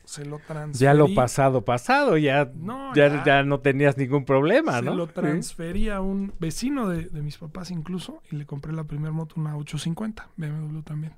se 0.05 0.25
lo 0.25 0.39
transferí. 0.39 0.85
Ya 0.85 0.95
lo 0.95 1.13
pasado, 1.15 1.65
pasado, 1.65 2.17
ya 2.19 2.51
No, 2.55 2.95
ya, 2.95 3.09
ya. 3.09 3.25
ya 3.25 3.43
no 3.43 3.61
tenías 3.61 3.97
ningún 3.97 4.25
problema, 4.25 4.79
Se 4.79 4.83
¿no? 4.83 4.95
lo 4.95 5.07
Sí. 5.07 5.13
transferí 5.15 5.89
a 5.89 6.01
un 6.01 6.33
vecino 6.39 6.89
de, 6.89 7.07
de 7.07 7.23
mis 7.23 7.39
papás 7.39 7.71
incluso 7.71 8.23
y 8.31 8.37
le 8.37 8.47
compré 8.47 8.73
la 8.73 8.85
primera 8.85 9.13
moto, 9.13 9.35
una 9.39 9.57
850, 9.57 10.29
BMW 10.37 10.81
también. 10.83 11.15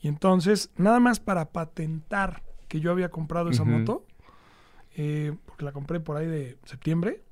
Y 0.00 0.08
entonces, 0.08 0.70
nada 0.76 1.00
más 1.00 1.20
para 1.20 1.46
patentar 1.52 2.42
que 2.68 2.80
yo 2.80 2.90
había 2.90 3.08
comprado 3.10 3.48
esa 3.50 3.64
moto, 3.64 4.04
eh, 4.96 5.34
porque 5.46 5.64
la 5.64 5.72
compré 5.72 6.00
por 6.00 6.16
ahí 6.16 6.26
de 6.26 6.58
septiembre, 6.64 7.22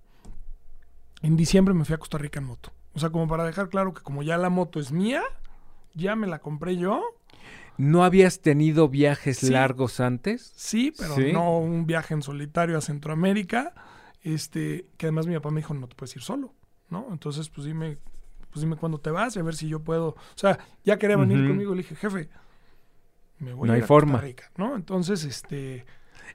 en 1.22 1.36
diciembre 1.36 1.74
me 1.74 1.84
fui 1.84 1.94
a 1.94 1.98
Costa 1.98 2.18
Rica 2.18 2.40
en 2.40 2.46
moto. 2.46 2.72
O 2.94 3.00
sea, 3.00 3.10
como 3.10 3.26
para 3.28 3.44
dejar 3.44 3.68
claro 3.68 3.92
que 3.94 4.02
como 4.02 4.22
ya 4.22 4.38
la 4.38 4.50
moto 4.50 4.80
es 4.80 4.92
mía, 4.92 5.22
ya 5.94 6.16
me 6.16 6.26
la 6.26 6.38
compré 6.38 6.76
yo, 6.76 7.02
¿No 7.76 8.04
habías 8.04 8.40
tenido 8.40 8.88
viajes 8.88 9.38
Sí. 9.38 9.50
largos 9.50 10.00
antes? 10.00 10.52
Sí, 10.56 10.92
pero 10.96 11.16
Sí. 11.16 11.32
no 11.32 11.58
un 11.58 11.86
viaje 11.86 12.14
en 12.14 12.22
solitario 12.22 12.78
a 12.78 12.80
Centroamérica. 12.80 13.74
Este, 14.22 14.86
que 14.96 15.06
además 15.06 15.26
mi 15.26 15.34
papá 15.34 15.50
me 15.50 15.60
dijo, 15.60 15.74
no 15.74 15.86
te 15.86 15.94
puedes 15.94 16.14
ir 16.16 16.22
solo, 16.22 16.54
¿no? 16.88 17.08
Entonces, 17.10 17.50
pues 17.50 17.66
dime, 17.66 17.98
pues 18.50 18.62
dime 18.62 18.76
cuándo 18.76 18.98
te 18.98 19.10
vas 19.10 19.36
y 19.36 19.38
a 19.38 19.42
ver 19.42 19.54
si 19.54 19.68
yo 19.68 19.80
puedo. 19.80 20.08
O 20.08 20.16
sea, 20.36 20.58
ya 20.84 20.98
quería 20.98 21.16
venir 21.16 21.46
conmigo, 21.46 21.72
le 21.74 21.82
dije, 21.82 21.94
jefe, 21.96 22.28
me 23.38 23.52
voy 23.52 23.66
No 23.66 23.72
a 23.72 23.74
hay 23.74 23.80
ir 23.80 23.84
a 23.84 23.86
forma. 23.88 24.12
Costa 24.12 24.26
Rica, 24.26 24.50
¿no? 24.56 24.76
Entonces, 24.76 25.24
este. 25.24 25.84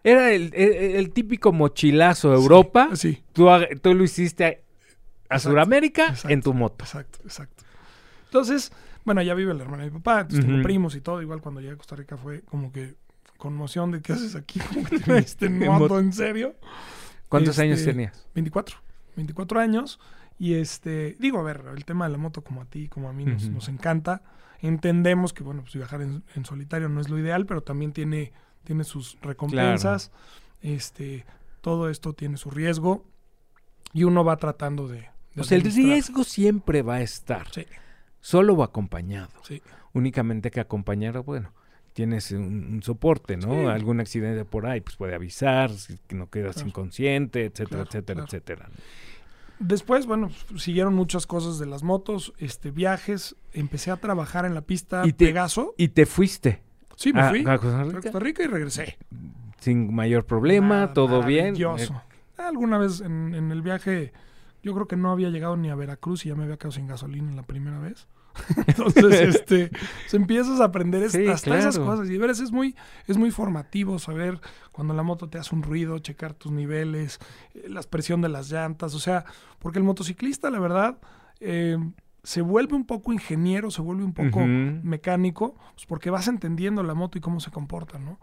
Era 0.04 0.32
el, 0.32 0.54
el- 0.54 0.95
el 0.97 1.12
típico 1.12 1.52
mochilazo 1.52 2.32
a 2.32 2.36
Europa. 2.36 2.89
Sí, 2.95 3.23
Tú, 3.34 3.45
lo 3.45 4.04
hiciste 4.04 4.63
a, 5.30 5.36
a 5.36 5.39
Sudamérica 5.39 6.13
en 6.25 6.41
tu 6.41 6.54
moto. 6.54 6.86
exacto, 6.86 7.19
exacto. 7.23 7.63
Entonces, 8.25 8.71
bueno, 9.05 9.21
ya 9.21 9.33
vive 9.33 9.53
la 9.53 9.63
hermana 9.63 9.83
de 9.83 9.91
mi 9.91 9.97
papá, 9.99 10.21
entonces 10.21 10.45
tengo 10.45 10.62
primos 10.63 10.95
y 10.95 11.01
todo. 11.01 11.21
Igual 11.21 11.41
cuando 11.41 11.62
llegué 11.62 11.73
a 11.73 11.77
Costa 11.77 11.95
Rica 11.95 12.17
fue 12.17 12.41
como 12.41 12.71
que 12.71 12.95
conmoción 13.38 13.91
de 13.91 14.01
qué 14.01 14.13
haces 14.13 14.35
aquí, 14.35 14.59
como 14.73 14.85
que 14.85 14.99
te 14.99 15.12
viniste 15.13 15.45
en 15.45 16.13
serio. 16.13 16.55
¿Cuántos 17.29 17.51
Este, 17.51 17.63
años 17.63 17.83
tenías? 17.83 18.27
24, 18.35 18.77
24 19.15 19.59
años. 19.59 19.99
Y 20.38 20.53
este, 20.53 21.15
digo, 21.19 21.39
a 21.39 21.43
ver, 21.43 21.63
el 21.75 21.85
tema 21.85 22.05
de 22.05 22.12
la 22.13 22.17
moto 22.17 22.43
como 22.43 22.62
a 22.62 22.65
ti, 22.65 22.88
como 22.88 23.09
a 23.09 23.13
mí 23.13 23.25
nos, 23.25 23.49
nos 23.49 23.67
encanta. 23.67 24.21
Entendemos 24.62 25.33
que, 25.33 25.43
bueno, 25.43 25.62
pues 25.62 25.73
viajar 25.75 26.01
en, 26.01 26.23
en 26.35 26.45
solitario 26.45 26.89
no 26.89 27.01
es 27.01 27.09
lo 27.09 27.19
ideal, 27.19 27.45
pero 27.45 27.62
también 27.62 27.91
tiene, 27.91 28.33
tiene 28.63 28.83
sus 28.83 29.17
recompensas. 29.21 30.12
Este, 30.62 31.25
todo 31.62 31.89
esto 31.89 32.13
tiene 32.13 32.38
su 32.38 32.49
riesgo 32.49 33.05
y 33.93 34.03
uno 34.03 34.23
va 34.23 34.38
tratando 34.38 34.88
de... 34.88 35.09
de 35.35 35.41
O 35.41 35.43
sea, 35.43 35.57
el 35.57 35.63
riesgo 35.63 36.23
siempre 36.23 36.81
va 36.81 36.95
a 36.95 37.01
estar. 37.01 37.51
Sí, 37.51 37.65
Solo 38.21 38.53
o 38.53 38.63
acompañado. 38.63 39.29
sí. 39.43 39.62
Únicamente 39.93 40.51
que 40.51 40.60
acompañar, 40.60 41.19
bueno, 41.23 41.51
tienes 41.93 42.32
un, 42.32 42.43
un 42.73 42.84
soporte, 42.84 43.38
¿no? 43.38 43.51
Sí. 43.53 43.65
Algún 43.65 43.99
accidente 43.99 44.45
por 44.45 44.67
ahí, 44.67 44.82
pues 44.82 44.95
puede 44.95 45.15
avisar, 45.15 45.71
si 45.71 45.97
que 46.08 46.15
no 46.15 46.29
quedas 46.29 46.55
Claro. 46.55 46.69
inconsciente, 46.69 47.45
etcétera, 47.45 47.67
Claro, 47.69 47.84
etcétera, 47.89 48.15
claro. 48.15 48.25
etcétera. 48.27 48.69
Después, 49.60 50.05
bueno, 50.05 50.29
siguieron 50.58 50.93
muchas 50.93 51.25
cosas 51.27 51.60
de 51.60 51.65
las 51.65 51.84
motos, 51.84 52.34
este, 52.38 52.71
viajes. 52.71 53.36
Empecé 53.51 53.91
a 53.91 53.97
trabajar 53.97 54.45
en 54.45 54.53
la 54.53 54.62
pista 54.62 55.01
Y 55.05 55.12
te- 55.13 55.25
Pegaso. 55.25 55.73
Y 55.75 55.89
te 55.89 56.05
fuiste 56.05 56.62
Sí, 56.95 57.12
me 57.12 57.21
a, 57.21 57.29
fui 57.29 57.39
a 57.45 57.58
Costa 57.58 57.84
Rica 57.84 58.01
Costa 58.01 58.19
Rica 58.19 58.43
y 58.43 58.47
regresé. 58.47 58.97
sin 59.60 59.93
mayor 59.93 60.25
problema, 60.25 60.82
Nada, 60.82 60.93
todo 60.93 61.23
bien. 61.23 61.55
Eh, 61.58 61.89
Alguna 62.38 62.77
vez 62.77 63.01
en, 63.01 63.34
en 63.36 63.51
el 63.51 63.62
viaje, 63.62 64.13
yo 64.63 64.73
creo 64.73 64.87
que 64.87 64.95
no 64.95 65.11
había 65.11 65.29
llegado 65.29 65.57
ni 65.57 65.69
a 65.69 65.75
Veracruz 65.75 66.25
y 66.25 66.29
ya 66.29 66.35
me 66.35 66.43
había 66.43 66.57
quedado 66.57 66.71
sin 66.71 66.87
gasolina 66.87 67.31
la 67.33 67.43
primera 67.43 67.79
vez. 67.79 68.07
Entonces, 68.67 69.35
este, 69.35 69.71
se 70.07 70.17
empiezas 70.17 70.59
a 70.59 70.65
aprender 70.65 71.09
Sí, 71.09 71.27
hasta 71.27 71.57
esas 71.57 71.79
cosas. 71.79 72.07
Y 72.09 72.13
de 72.13 72.17
veras 72.19 72.39
es 72.39 72.51
muy, 72.51 72.75
es 73.07 73.17
muy 73.17 73.31
formativo 73.31 73.99
saber 73.99 74.39
cuando 74.71 74.93
la 74.93 75.03
moto 75.03 75.29
te 75.29 75.37
hace 75.37 75.55
un 75.55 75.63
ruido, 75.63 75.99
checar 75.99 76.33
tus 76.33 76.51
niveles, 76.51 77.19
eh, 77.53 77.65
la 77.69 77.81
presión 77.81 78.21
de 78.21 78.29
las 78.29 78.51
llantas. 78.51 78.93
O 78.95 78.99
sea, 78.99 79.25
porque 79.59 79.79
el 79.79 79.85
motociclista, 79.85 80.49
la 80.49 80.59
verdad, 80.59 80.99
eh, 81.39 81.77
se 82.23 82.41
vuelve 82.41 82.75
un 82.75 82.85
poco 82.85 83.13
ingeniero, 83.13 83.71
se 83.71 83.81
vuelve 83.81 84.03
un 84.03 84.13
poco 84.13 84.41
mecánico, 84.45 85.55
pues 85.73 85.85
porque 85.87 86.09
vas 86.09 86.27
entendiendo 86.27 86.83
la 86.83 86.93
moto 86.93 87.17
y 87.17 87.21
cómo 87.21 87.39
se 87.39 87.49
comporta, 87.49 87.97
¿no? 87.97 88.19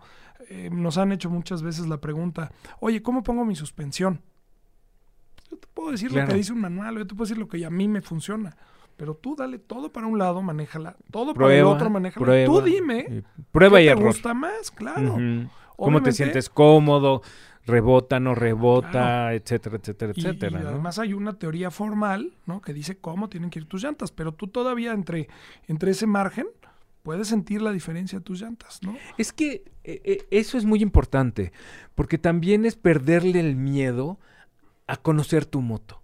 Eh, 0.49 0.68
nos 0.70 0.99
han 0.99 1.12
hecho 1.12 1.31
muchas 1.31 1.62
veces 1.62 1.87
la 1.87 2.01
pregunta, 2.01 2.53
oye, 2.79 3.03
¿cómo 3.03 3.22
pongo 3.22 3.44
mi 3.44 3.57
suspensión? 3.57 4.20
Yo 5.57 5.61
te 5.61 5.69
puedo 5.75 5.90
decir 5.90 6.12
lo 6.12 6.27
que 6.27 6.35
dice 6.35 6.53
un 6.53 6.61
manual, 6.61 6.97
yo 6.99 7.07
te 7.07 7.14
puedo 7.14 7.27
decir 7.27 7.38
lo 7.38 7.49
que 7.49 7.64
a 7.64 7.71
mí 7.71 7.88
me 7.88 8.01
funciona, 8.03 8.57
pero 8.97 9.14
tú 9.14 9.35
dale 9.37 9.59
todo 9.59 9.90
para 9.92 10.07
un 10.07 10.19
lado, 10.19 10.42
manéjala, 10.42 10.97
todo 11.11 11.35
para 11.35 11.55
el 11.55 11.64
otro, 11.64 11.90
manéjala. 11.90 12.25
prueba. 12.25 12.47
tú 12.47 12.61
dime, 12.62 13.25
prueba 13.51 13.79
¿qué 13.79 13.85
y 13.85 13.87
te 13.87 13.92
error. 13.92 14.05
gusta 14.07 14.35
más? 14.35 14.71
Claro. 14.71 15.16
¿Cómo 15.77 16.03
te 16.03 16.12
sientes 16.12 16.49
cómodo? 16.49 17.23
Rebota, 17.66 18.21
no 18.21 18.35
rebota, 18.37 18.90
Claro. 18.90 19.35
etcétera, 19.37 19.77
etcétera, 19.77 20.12
Y, 20.14 20.21
etcétera. 20.21 20.61
y 20.61 20.62
¿no? 20.62 20.69
además 20.71 20.99
hay 21.01 21.14
una 21.14 21.37
teoría 21.37 21.73
formal, 21.73 22.33
¿no? 22.47 22.61
Que 22.61 22.73
dice 22.73 22.99
cómo 22.99 23.29
tienen 23.29 23.51
que 23.51 23.59
ir 23.59 23.66
tus 23.66 23.83
llantas, 23.83 24.12
pero 24.12 24.33
tú 24.33 24.47
todavía 24.47 24.92
entre, 24.92 25.29
entre 25.66 25.90
ese 25.90 26.07
margen 26.07 26.47
puedes 27.03 27.27
sentir 27.29 27.62
la 27.62 27.73
diferencia 27.73 28.19
de 28.21 28.25
tus 28.25 28.40
llantas, 28.40 28.79
¿no? 28.85 28.97
Es 29.19 29.33
que 29.33 29.64
eh, 29.83 30.01
eh, 30.05 30.27
eso 30.31 30.57
es 30.59 30.64
muy 30.64 30.81
importante, 30.81 31.53
porque 31.97 32.19
también 32.19 32.64
es 32.66 32.77
perderle 32.77 33.40
el 33.40 33.57
miedo 33.57 34.21
a 34.87 34.96
conocer 34.96 35.44
tu 35.46 35.61
moto. 35.61 36.03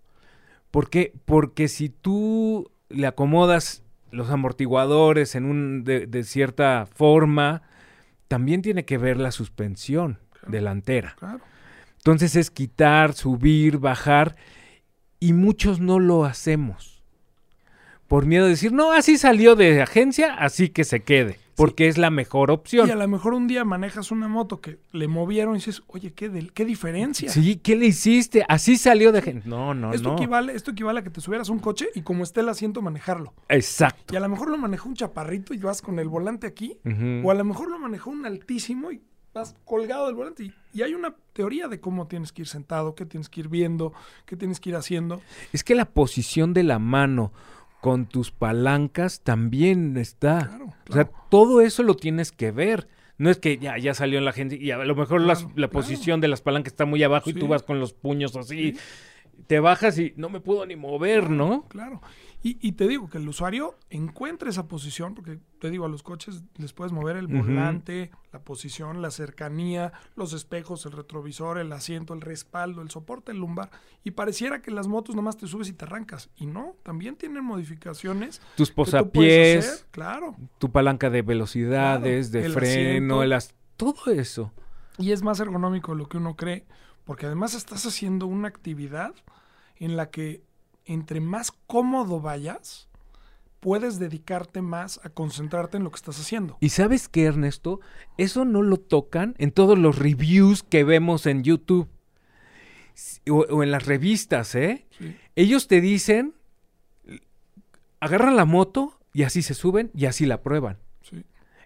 ¿Por 0.71 0.91
qué? 0.91 1.13
Porque 1.25 1.69
si 1.69 1.89
tú 1.89 2.71
le 2.89 3.07
acomodas 3.07 3.83
los 4.11 4.31
amortiguadores 4.31 5.35
en 5.35 5.45
un 5.45 5.85
de, 5.85 6.07
de 6.07 6.25
cierta 6.25 6.87
forma, 6.87 7.63
también 8.29 8.63
tiene 8.63 8.85
que 8.85 8.99
ver 8.99 9.19
la 9.19 9.31
suspensión 9.33 10.19
Claro. 10.33 10.51
delantera. 10.53 11.15
Claro. 11.19 11.41
Entonces 11.99 12.35
es 12.37 12.51
quitar, 12.51 13.13
subir, 13.13 13.79
bajar, 13.79 14.35
y 15.21 15.33
muchos 15.35 15.79
no 15.81 16.01
lo 16.01 16.25
hacemos. 16.25 17.03
Por 18.09 18.27
miedo 18.27 18.45
de 18.45 18.51
decir, 18.51 18.73
no, 18.73 18.93
así 18.93 19.17
salió 19.19 19.55
de 19.55 19.81
agencia, 19.81 20.35
así 20.35 20.69
que 20.69 20.83
se 20.85 21.01
quede, 21.01 21.39
porque 21.57 21.89
es 21.89 21.99
la 21.99 22.11
mejor 22.11 22.51
opción. 22.51 22.89
Y 22.89 22.91
a 22.91 22.97
lo 22.97 23.07
mejor 23.09 23.35
un 23.35 23.47
día 23.47 23.65
manejas 23.65 24.11
una 24.11 24.29
moto 24.29 24.61
que 24.61 24.79
le 24.93 25.09
movieron 25.09 25.55
y 25.55 25.59
dices, 25.59 25.83
oye, 25.87 26.13
¿qué, 26.13 26.29
del- 26.29 26.53
qué 26.53 26.65
diferencia? 26.65 27.31
Sí, 27.31 27.57
¿qué 27.57 27.77
le 27.77 27.87
hiciste? 27.87 28.45
Así 28.49 28.77
salió 28.77 29.13
de 29.13 29.23
gente. 29.23 29.49
No, 29.49 29.75
no, 29.75 29.93
esto, 29.93 30.11
no. 30.11 30.15
equivale, 30.17 30.55
esto 30.55 30.71
equivale 30.71 31.01
a 31.01 31.03
que 31.03 31.11
te 31.11 31.21
subieras 31.21 31.49
a 31.49 31.53
un 31.53 31.59
coche 31.59 31.89
y 31.95 32.03
como 32.03 32.23
esté 32.25 32.41
el 32.41 32.49
asiento 32.49 32.81
manejarlo. 32.83 33.35
Exacto. 33.49 34.15
Y 34.15 34.17
a 34.17 34.21
lo 34.21 34.29
mejor 34.29 34.51
lo 34.51 34.59
manejó 34.59 34.89
un 34.89 34.95
chaparrito 34.95 35.55
y 35.55 35.59
vas 35.59 35.83
con 35.83 35.99
el 35.99 36.09
volante 36.09 36.47
aquí, 36.47 36.79
o 37.25 37.31
a 37.31 37.35
lo 37.35 37.45
mejor 37.45 37.71
lo 37.71 37.79
manejó 37.79 38.11
un 38.11 38.25
altísimo 38.27 38.91
y 38.93 39.01
vas 39.35 39.55
colgado 39.65 40.07
del 40.07 40.15
volante. 40.15 40.45
Y, 40.45 40.55
y 40.75 40.83
hay 40.83 40.95
una 40.95 41.15
teoría 41.33 41.69
de 41.69 41.81
cómo 41.81 42.07
tienes 42.07 42.33
que 42.33 42.43
ir 42.43 42.49
sentado, 42.49 42.95
qué 42.95 43.07
tienes 43.07 43.29
que 43.29 43.41
ir 43.41 43.49
viendo, 43.49 43.93
qué 44.27 44.37
tienes 44.37 44.61
que 44.61 44.71
ir 44.71 44.77
haciendo. 44.77 45.23
Es 45.53 45.65
que 45.65 45.75
la 45.75 45.87
posición 45.87 46.53
de 46.53 46.63
la 46.65 46.79
mano 46.79 47.33
con 47.83 48.07
tus 48.07 48.31
palancas 48.31 49.21
también 49.23 49.97
está. 49.97 50.47
Claro, 50.49 50.73
O 50.89 50.93
sea, 50.93 51.11
todo 51.31 51.61
eso 51.61 51.83
lo 51.83 51.97
tienes 51.97 52.31
que 52.31 52.53
ver. 52.53 52.87
No 53.19 53.29
es 53.29 53.39
que 53.39 53.59
ya, 53.59 53.77
ya 53.77 53.93
salió 53.93 54.19
en 54.19 54.25
la 54.25 54.33
gente 54.33 54.57
y 54.57 54.71
a 54.71 54.79
lo 54.85 54.95
mejor 54.95 55.21
las- 55.21 55.47
la 55.57 55.69
posición 55.69 56.21
de 56.21 56.29
las 56.29 56.43
palancas 56.43 56.73
está 56.75 56.85
muy 56.87 57.03
abajo 57.03 57.29
y 57.29 57.35
tú 57.35 57.49
vas 57.49 57.63
con 57.65 57.81
los 57.81 57.93
puños 57.93 58.37
así. 58.37 58.77
Te 59.47 59.61
bajas 59.61 59.99
y 59.99 60.15
no 60.17 60.29
me 60.29 60.41
puedo 60.41 60.65
ni 60.67 60.77
mover, 60.77 61.29
¿no? 61.29 61.67
Claro. 61.69 62.01
Y, 62.45 62.59
y 62.67 62.73
te 62.73 62.89
digo 62.89 63.09
que 63.09 63.19
el 63.19 63.29
usuario 63.29 63.77
encuentre 63.91 64.51
esa 64.51 64.67
posición, 64.67 65.15
porque 65.15 65.39
te 65.61 65.71
digo, 65.71 65.85
a 65.85 65.89
los 65.89 66.03
coches 66.03 66.43
les 66.57 66.73
puedes 66.73 66.93
mover 66.93 67.17
el 67.17 67.29
volante, 67.29 68.11
la 68.33 68.41
posición, 68.41 69.01
la 69.01 69.11
cercanía, 69.13 69.93
los 70.17 70.33
espejos, 70.33 70.85
el 70.87 70.93
retrovisor, 70.93 71.59
el 71.59 71.73
asiento, 71.73 72.15
el 72.15 72.21
respaldo, 72.21 72.83
el 72.83 72.91
soporte, 72.91 73.31
el 73.33 73.39
lumbar. 73.39 73.71
Y 74.03 74.13
pareciera 74.13 74.61
que 74.61 74.71
las 74.73 74.89
motos 74.89 75.15
nomás 75.15 75.37
te 75.37 75.47
subes 75.47 75.69
y 75.69 75.73
te 75.73 75.85
arrancas. 75.85 76.31
Y 76.37 76.47
no, 76.47 76.75
también 76.83 77.15
tienen 77.17 77.45
modificaciones. 77.45 78.41
Tus 78.57 78.71
posapiés, 78.73 79.69
hacer, 79.69 79.87
Claro. 79.93 80.37
tu 80.59 80.73
palanca 80.73 81.11
de 81.11 81.23
velocidades, 81.23 82.31
Claro, 82.31 82.41
de 82.43 82.47
el 82.47 82.53
freno, 82.55 82.75
asiento. 83.17 83.23
el 83.23 83.33
as- 83.35 83.55
todo 83.77 84.11
eso. 84.13 84.53
Y 84.99 85.13
es 85.13 85.23
más 85.23 85.39
ergonómico 85.41 85.93
de 85.93 85.99
lo 85.99 86.09
que 86.09 86.17
uno 86.17 86.35
cree, 86.37 86.67
porque 87.05 87.27
además 87.27 87.55
estás 87.55 87.85
haciendo 87.87 88.27
una 88.27 88.49
actividad 88.49 89.15
en 89.77 89.97
la 89.97 90.11
que 90.11 90.43
entre 90.85 91.21
más 91.21 91.53
cómodo 91.67 92.21
vayas, 92.21 92.89
puedes 93.61 93.99
dedicarte 93.99 94.61
más 94.61 95.01
a 95.05 95.11
concentrarte 95.11 95.77
en 95.77 95.85
lo 95.85 95.91
que 95.91 95.97
estás 95.97 96.19
haciendo. 96.19 96.57
¿Y 96.61 96.71
sabes 96.71 97.09
qué, 97.09 97.25
Ernesto? 97.25 97.81
Eso 98.19 98.45
no 98.45 98.63
lo 98.63 98.77
tocan 98.79 99.37
en 99.39 99.53
todos 99.53 99.79
los 99.79 99.99
reviews 99.99 100.65
que 100.65 100.83
vemos 100.83 101.27
en 101.27 101.45
YouTube 101.45 101.89
o, 103.31 103.37
o 103.49 103.63
en 103.63 103.71
las 103.71 103.87
revistas, 103.87 104.55
¿eh? 104.55 104.87
Sí. 104.99 105.17
Ellos 105.37 105.69
te 105.69 105.81
dicen, 105.81 106.35
agarran 108.01 108.35
la 108.35 108.45
moto 108.45 108.99
y 109.15 109.23
así 109.23 109.43
se 109.43 109.55
suben 109.55 109.93
y 109.95 110.07
así 110.07 110.27
la 110.27 110.43
prueban. 110.43 110.79
Sí. 111.03 111.25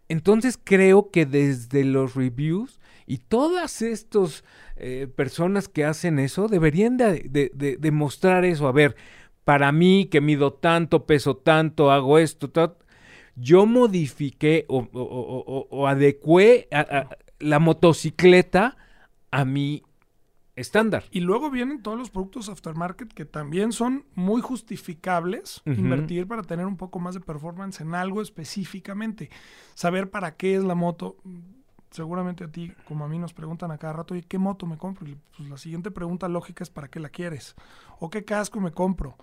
Entonces 0.09 0.59
creo 0.63 1.11
que 1.11 1.25
desde 1.25 1.83
los 1.85 2.15
reviews 2.15 2.79
y 3.07 3.19
todas 3.19 3.81
estas 3.83 4.45
eh, 4.77 5.07
personas 5.15 5.69
que 5.69 5.85
hacen 5.85 6.19
eso 6.19 6.49
deberían 6.49 6.97
de, 6.97 7.27
de- 7.29 7.51
de- 7.55 7.77
de 7.77 7.91
mostrar 7.91 8.45
eso. 8.45 8.69
A 8.69 8.73
ver, 8.73 8.97
para 9.45 9.73
mí 9.73 10.07
que 10.07 10.21
mido 10.21 10.53
tanto, 10.53 11.07
peso 11.07 11.37
tanto, 11.37 11.91
hago 11.91 12.19
esto, 12.19 12.51
yo 13.37 13.67
modifiqué 13.67 14.65
o, 14.69 14.79
o- 14.79 15.03
o- 15.03 15.45
o- 15.47 15.69
o 15.71 15.87
adecué 15.87 16.69
a- 16.73 16.81
a- 16.81 17.09
la 17.39 17.59
motocicleta 17.59 18.77
a 19.31 19.45
mi 19.45 19.83
estándar. 20.57 21.05
Y 21.11 21.21
luego 21.21 21.51
vienen 21.51 21.83
todos 21.83 21.99
los 21.99 22.11
productos 22.11 22.49
aftermarket 22.49 23.13
que 23.13 23.27
también 23.27 23.73
son 23.73 24.07
muy 24.15 24.41
justificables 24.41 25.63
invertir 25.67 26.27
para 26.27 26.43
tener 26.43 26.67
un 26.67 26.79
poco 26.79 26.99
más 26.99 27.15
de 27.15 27.21
performance 27.21 27.81
en 27.83 27.95
algo 27.95 28.23
específicamente. 28.23 29.29
Saber 29.75 30.11
para 30.11 30.37
qué 30.37 30.57
es 30.57 30.65
la 30.65 30.75
moto. 30.75 31.17
Seguramente 31.97 32.45
a 32.45 32.49
ti, 32.49 32.75
como 32.87 33.07
a 33.07 33.09
mí, 33.09 33.19
nos 33.19 33.33
preguntan 33.33 33.71
a 33.71 33.79
cada 33.79 33.95
rato, 33.95 34.15
¿y 34.15 34.23
qué 34.23 34.37
moto 34.37 34.67
me 34.67 34.77
compro? 34.77 35.09
Y 35.09 35.17
pues 35.35 35.49
la 35.49 35.57
siguiente 35.57 35.91
pregunta 35.91 36.29
lógica 36.29 36.63
es 36.63 36.69
¿para 36.69 36.89
qué 36.89 37.01
la 37.01 37.09
quieres? 37.09 37.57
¿O 38.01 38.11
qué 38.11 38.23
casco 38.23 38.61
me 38.61 38.71
compro? 38.71 39.17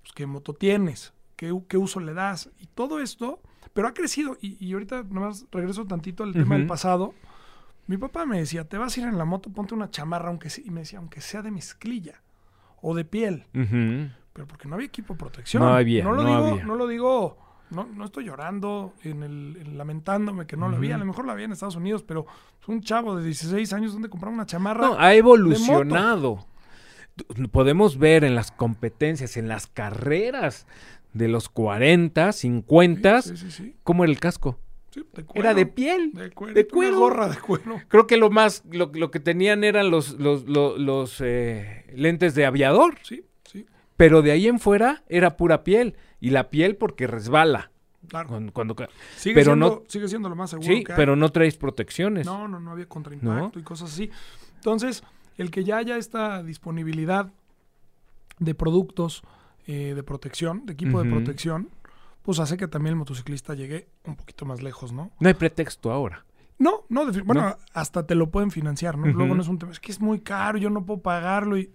Pues, 0.00 0.12
¿Qué 0.12 0.26
moto 0.26 0.52
tienes? 0.52 1.12
¿Qué, 1.36 1.56
qué 1.68 1.76
uso 1.76 2.00
le 2.00 2.14
das? 2.14 2.50
Y 2.58 2.66
todo 2.66 2.98
esto, 2.98 3.38
pero 3.72 3.86
ha 3.86 3.94
crecido. 3.94 4.36
Y, 4.40 4.56
y 4.58 4.72
ahorita 4.72 5.04
nomás 5.04 5.46
regreso 5.52 5.86
tantito 5.86 6.24
al 6.24 6.32
tema 6.32 6.56
del 6.56 6.66
pasado. 6.66 7.14
Mi 7.86 7.96
papá 7.96 8.26
me 8.26 8.40
decía, 8.40 8.68
te 8.68 8.76
vas 8.76 8.96
a 8.96 9.00
ir 9.02 9.06
en 9.06 9.18
la 9.18 9.24
moto, 9.24 9.50
ponte 9.50 9.74
una 9.74 9.88
chamarra, 9.92 10.30
aunque 10.30 10.50
sea, 10.50 10.64
y 10.66 10.70
me 10.70 10.80
decía, 10.80 10.98
aunque 10.98 11.20
sea 11.20 11.42
de 11.42 11.52
mezclilla 11.52 12.22
o 12.82 12.96
de 12.96 13.04
piel, 13.04 13.46
pero 13.52 14.48
porque 14.48 14.66
no 14.66 14.74
había 14.74 14.88
equipo 14.88 15.14
de 15.14 15.18
protección. 15.20 15.62
No 15.62 15.68
había, 15.72 16.02
lo 16.02 16.16
no 16.16 16.22
digo, 16.22 16.46
había. 16.46 16.64
no 16.64 16.74
lo 16.74 16.88
digo, 16.88 17.38
no, 17.70 17.84
no 17.84 18.04
estoy 18.04 18.24
llorando, 18.24 18.92
en 19.02 19.22
el, 19.22 19.56
en 19.60 19.78
lamentándome 19.78 20.46
que 20.46 20.56
no 20.56 20.68
lo 20.68 20.76
había, 20.76 20.94
a 20.94 20.98
lo 20.98 21.04
mejor 21.04 21.24
lo 21.24 21.32
había 21.32 21.46
en 21.46 21.52
Estados 21.52 21.76
Unidos, 21.76 22.02
pero 22.02 22.26
un 22.66 22.80
chavo 22.80 23.16
de 23.16 23.24
16 23.24 23.72
años 23.72 23.92
donde 23.92 24.08
comprar 24.08 24.32
una 24.32 24.46
chamarra. 24.46 24.86
No, 24.88 24.98
ha 24.98 25.14
evolucionado. 25.14 26.46
Podemos 27.50 27.98
ver 27.98 28.24
en 28.24 28.34
las 28.34 28.50
competencias, 28.50 29.36
en 29.36 29.48
las 29.48 29.66
carreras 29.66 30.66
de 31.14 31.28
los 31.28 31.48
40, 31.48 32.32
50, 32.32 33.22
sí, 33.22 33.36
sí, 33.36 33.50
sí, 33.50 33.76
cómo 33.82 34.04
era 34.04 34.12
el 34.12 34.20
casco. 34.20 34.58
de 34.94 35.24
Era 35.34 35.54
de 35.54 35.64
cuero, 35.64 35.74
piel. 35.74 36.12
de 36.12 36.30
cuero, 36.30 36.54
de 36.54 36.60
una 36.60 36.70
cuero. 36.72 36.98
gorra 36.98 37.28
de 37.28 37.36
cuero. 37.38 37.80
Creo 37.88 38.06
que 38.06 38.16
lo 38.18 38.30
más, 38.30 38.62
lo, 38.70 38.90
lo 38.94 39.10
que 39.10 39.20
tenían 39.20 39.64
eran 39.64 39.90
los, 39.90 40.18
los, 40.18 40.46
los, 40.46 40.78
los, 40.78 41.20
eh, 41.22 41.84
lentes 41.94 42.34
de 42.34 42.44
aviador, 42.44 42.98
Sí, 43.02 43.24
sí, 43.44 43.64
pero 43.96 44.20
de 44.20 44.32
ahí 44.32 44.46
en 44.46 44.58
fuera 44.58 45.02
era 45.08 45.36
pura 45.36 45.64
piel. 45.64 45.96
Y 46.20 46.30
la 46.30 46.50
piel 46.50 46.76
porque 46.76 47.06
resbala. 47.06 47.70
claro. 48.08 48.28
Cuando, 48.28 48.52
cuando 48.52 48.76
Sigue, 49.16 49.34
pero 49.34 49.52
siendo, 49.52 49.68
no- 49.68 49.82
sigue 49.88 50.08
siendo 50.08 50.28
lo 50.28 50.36
más 50.36 50.50
seguro 50.50 50.68
sí, 50.68 50.84
que 50.84 50.92
hay. 50.92 50.96
pero 50.96 51.16
no 51.16 51.30
traes 51.30 51.56
protecciones. 51.56 52.26
No, 52.26 52.48
no, 52.48 52.58
no 52.60 52.70
había 52.72 52.88
contraimpacto 52.88 53.58
y 53.58 53.62
cosas 53.62 53.92
así. 53.92 54.10
Entonces, 54.56 55.02
el 55.36 55.50
que 55.50 55.64
ya 55.64 55.76
haya 55.76 55.96
esta 55.96 56.42
disponibilidad 56.42 57.30
de 58.38 58.54
productos 58.54 59.22
eh, 59.66 59.94
de 59.94 60.02
protección, 60.02 60.64
de 60.66 60.72
equipo 60.74 61.02
de 61.02 61.10
protección, 61.10 61.68
pues 62.22 62.38
hace 62.38 62.56
que 62.56 62.68
también 62.68 62.92
el 62.92 62.98
motociclista 62.98 63.54
llegue 63.54 63.88
un 64.04 64.16
poquito 64.16 64.44
más 64.44 64.62
lejos, 64.62 64.92
¿no? 64.92 65.10
No 65.20 65.28
hay 65.28 65.34
pretexto 65.34 65.92
ahora. 65.92 66.24
No, 66.58 66.84
no, 66.88 67.04
bueno, 67.24 67.42
¿No? 67.50 67.56
hasta 67.74 68.06
te 68.06 68.14
lo 68.14 68.30
pueden 68.30 68.50
financiar, 68.50 68.96
¿no? 68.96 69.06
Luego 69.06 69.34
no 69.34 69.42
es 69.42 69.48
un 69.48 69.58
tema, 69.58 69.72
es 69.72 69.80
que 69.80 69.92
es 69.92 70.00
muy 70.00 70.20
caro, 70.20 70.56
yo 70.58 70.70
no 70.70 70.84
puedo 70.86 71.02
pagarlo 71.02 71.58
y 71.58 71.70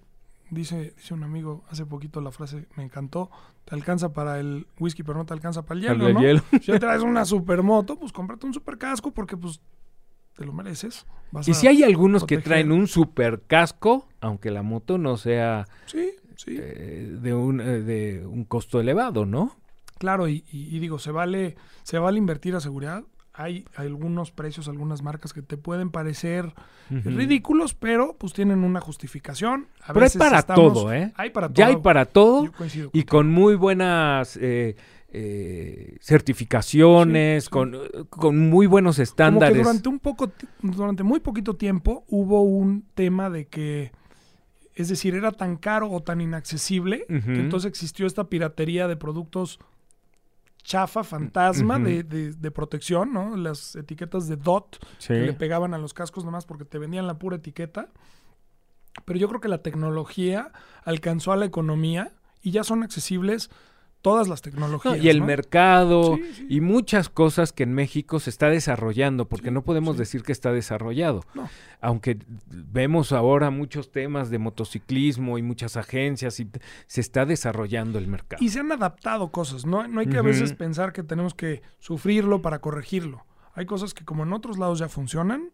dice, 0.52 0.94
dice 0.96 1.14
un 1.16 1.24
amigo 1.24 1.64
hace 1.70 1.86
poquito 1.86 2.22
la 2.22 2.32
frase, 2.32 2.68
me 2.78 2.84
encantó, 2.84 3.32
te 3.66 3.74
alcanza 3.74 4.14
para 4.14 4.40
el 4.40 4.68
whisky, 4.80 5.02
pero 5.02 5.18
no 5.18 5.26
te 5.26 5.34
alcanza 5.34 5.64
para 5.64 5.80
el 5.80 5.86
hielo, 5.88 6.08
el 6.08 6.14
¿no? 6.14 6.22
hielo. 6.22 6.42
Si 6.62 6.78
traes 6.78 7.02
una 7.02 7.26
supermoto, 7.26 7.98
pues 7.98 8.12
cómprate 8.12 8.46
un 8.46 8.54
super 8.54 8.78
casco 8.78 9.12
porque 9.12 9.36
pues 9.36 9.60
te 10.36 10.46
lo 10.46 10.54
mereces. 10.54 11.08
Vas 11.32 11.48
Y 11.48 11.54
si 11.56 11.66
hay 11.68 11.82
algunos 11.84 12.26
que 12.26 12.38
traen 12.38 12.72
un 12.72 12.88
super 12.88 13.42
casco, 13.48 14.08
aunque 14.20 14.52
la 14.52 14.62
moto 14.62 14.98
no 14.98 15.18
sea 15.18 15.68
Sí, 15.88 16.12
sí. 16.36 16.58
eh, 16.60 17.18
de, 17.20 17.34
un, 17.34 17.60
eh, 17.62 17.82
de 17.82 18.26
un 18.26 18.44
costo 18.46 18.80
elevado, 18.80 19.26
¿no? 19.26 19.58
Claro, 19.98 20.28
y, 20.28 20.44
y- 20.52 20.76
y 20.76 20.80
digo, 20.80 20.98
se 21.00 21.12
vale, 21.12 21.56
se 21.84 22.00
vale 22.00 22.18
invertir 22.18 22.56
a 22.56 22.60
seguridad. 22.60 23.04
Hay 23.34 23.66
algunos 23.78 24.32
precios, 24.32 24.68
algunas 24.68 25.02
marcas 25.02 25.32
que 25.32 25.42
te 25.42 25.56
pueden 25.56 25.90
parecer 25.90 26.54
Ujú. 26.90 27.10
ridículos, 27.12 27.74
pero 27.74 28.16
pues 28.18 28.34
tienen 28.34 28.64
una 28.66 28.82
justificación. 28.82 29.68
A 29.84 29.88
Pero 29.94 30.00
hay 30.00 30.04
veces 30.04 30.20
para 30.20 30.40
estamos- 30.40 30.74
todo, 30.74 30.94
¿eh? 30.94 31.14
Hay 31.16 31.30
para 31.30 31.48
todo. 31.48 31.56
Ya 31.56 31.68
hay 31.68 31.78
para 31.78 32.06
todo 32.06 32.46
Yo 32.46 32.52
coincido 32.52 32.88
y 32.88 33.04
contigo. 33.04 33.08
con 33.10 33.30
muy 33.32 33.56
buenas 33.56 34.38
eh, 34.42 34.76
eh, 35.14 35.98
certificaciones, 36.02 37.44
Sí, 37.44 37.48
sí. 37.48 37.52
Con, 37.52 37.78
con 38.10 38.50
muy 38.50 38.66
buenos 38.68 38.98
Como 38.98 39.04
estándares. 39.04 39.54
que 39.58 39.64
durante 39.64 39.90
un 39.90 40.00
poco, 40.00 40.32
durante 40.62 41.04
muy 41.04 41.20
poquito 41.20 41.56
tiempo 41.56 42.04
hubo 42.10 42.42
un 42.44 42.84
tema 42.96 43.30
de 43.30 43.46
que, 43.48 43.92
es 44.76 44.90
decir, 44.90 45.16
era 45.16 45.32
tan 45.32 45.56
caro 45.58 45.90
o 45.90 46.02
tan 46.02 46.22
inaccesible 46.22 47.06
que 47.08 47.40
entonces 47.40 47.70
existió 47.70 48.06
esta 48.08 48.26
piratería 48.30 48.88
de 48.88 48.96
productos 48.98 49.60
chafa, 50.64 51.04
fantasma 51.04 51.80
de, 51.80 52.04
de- 52.04 52.34
de 52.34 52.52
protección, 52.52 53.14
¿no? 53.14 53.36
Las 53.36 53.76
etiquetas 53.76 54.28
de 54.28 54.36
DOT 54.38 54.78
Sí. 55.00 55.08
que 55.14 55.22
le 55.22 55.34
pegaban 55.34 55.74
a 55.74 55.78
los 55.78 55.94
cascos 55.94 56.24
nomás 56.26 56.46
porque 56.46 56.66
te 56.66 56.78
vendían 56.78 57.08
la 57.08 57.18
pura 57.20 57.38
etiqueta. 57.38 57.90
Pero 59.06 59.18
yo 59.20 59.28
creo 59.30 59.40
que 59.42 59.48
la 59.48 59.62
tecnología 59.62 60.52
alcanzó 60.84 61.32
a 61.32 61.38
la 61.38 61.46
economía 61.46 62.14
y 62.42 62.52
ya 62.52 62.64
son 62.64 62.84
accesibles 62.84 63.50
todas 64.02 64.28
las 64.28 64.40
No, 64.40 64.44
tecnologías. 64.52 64.98
y 65.04 65.10
el 65.10 65.20
¿no? 65.20 65.26
mercado 65.26 66.16
Sí, 66.18 66.34
sí. 66.34 66.48
y 66.50 66.62
muchas 66.62 67.10
cosas 67.10 67.54
que 67.54 67.64
en 67.64 67.74
México 67.74 68.20
se 68.20 68.30
está 68.30 68.50
desarrollando, 68.50 69.28
porque 69.30 69.50
Sí, 69.50 69.54
no 69.54 69.64
podemos 69.64 69.98
decir 69.98 70.24
que 70.24 70.32
está 70.32 70.52
desarrollado. 70.52 71.24
No. 71.34 71.50
Aunque 71.82 72.20
vemos 72.48 73.12
ahora 73.12 73.50
muchos 73.50 73.92
temas 73.92 74.30
de 74.30 74.40
motociclismo 74.40 75.38
y 75.38 75.42
muchas 75.42 75.78
agencias 75.78 76.40
y 76.40 76.50
se 76.88 77.02
está 77.02 77.26
desarrollando 77.26 77.98
el 78.00 78.08
mercado. 78.08 78.44
Y 78.44 78.50
se 78.50 78.60
han 78.60 78.72
adaptado 78.72 79.32
cosas, 79.32 79.66
¿no? 79.66 79.88
No 79.88 80.00
hay 80.00 80.08
que 80.08 80.18
a 80.18 80.22
veces 80.24 80.54
pensar 80.54 80.94
que 80.94 81.04
tenemos 81.04 81.34
que 81.34 81.62
sufrirlo 81.80 82.42
para 82.42 82.60
corregirlo. 82.60 83.26
Hay 83.54 83.66
cosas 83.66 83.94
que 83.94 84.06
como 84.06 84.24
en 84.24 84.34
otros 84.34 84.58
lados 84.58 84.80
ya 84.80 84.90
funcionan, 84.90 85.52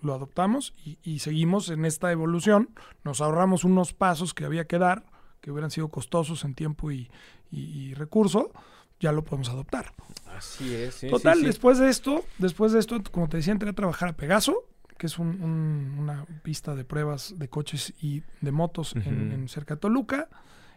lo 0.00 0.14
adoptamos 0.14 0.74
y, 0.84 0.98
y 1.02 1.20
seguimos 1.20 1.70
en 1.70 1.84
esta 1.84 2.10
evolución. 2.12 2.70
Nos 3.04 3.20
ahorramos 3.20 3.64
unos 3.64 3.92
pasos 3.94 4.34
que 4.34 4.44
había 4.44 4.66
que 4.66 4.78
dar, 4.78 5.04
que 5.44 5.50
hubieran 5.50 5.70
sido 5.70 5.88
costosos 5.88 6.42
en 6.46 6.54
tiempo 6.54 6.90
y, 6.90 7.10
y- 7.52 7.60
y 7.90 7.94
recurso, 7.94 8.50
ya 8.98 9.12
lo 9.12 9.22
podemos 9.24 9.50
adoptar. 9.50 9.92
Así 10.34 10.74
es. 10.74 10.94
sí, 10.94 11.08
Total, 11.08 11.34
sí, 11.34 11.40
sí. 11.40 11.46
después 11.46 11.76
de 11.78 11.90
esto, 11.90 12.24
después 12.38 12.72
de 12.72 12.78
esto, 12.78 13.02
como 13.12 13.28
te 13.28 13.36
decía, 13.36 13.52
entré 13.52 13.68
a 13.68 13.74
trabajar 13.74 14.08
a 14.08 14.16
Pegaso, 14.16 14.64
que 14.96 15.06
es 15.06 15.18
un- 15.18 15.42
un- 15.42 15.96
una 15.98 16.24
pista 16.42 16.74
de 16.74 16.86
pruebas 16.86 17.34
de 17.38 17.50
coches 17.50 17.92
y 18.00 18.22
de 18.40 18.52
motos 18.52 18.96
en 18.96 19.46
cerca 19.50 19.74
de 19.74 19.80
Toluca. 19.80 20.30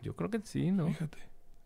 Yo 0.03 0.15
creo 0.15 0.29
que 0.29 0.39
sí, 0.43 0.69
¿no? 0.71 0.85
Fíjate. 0.87 1.17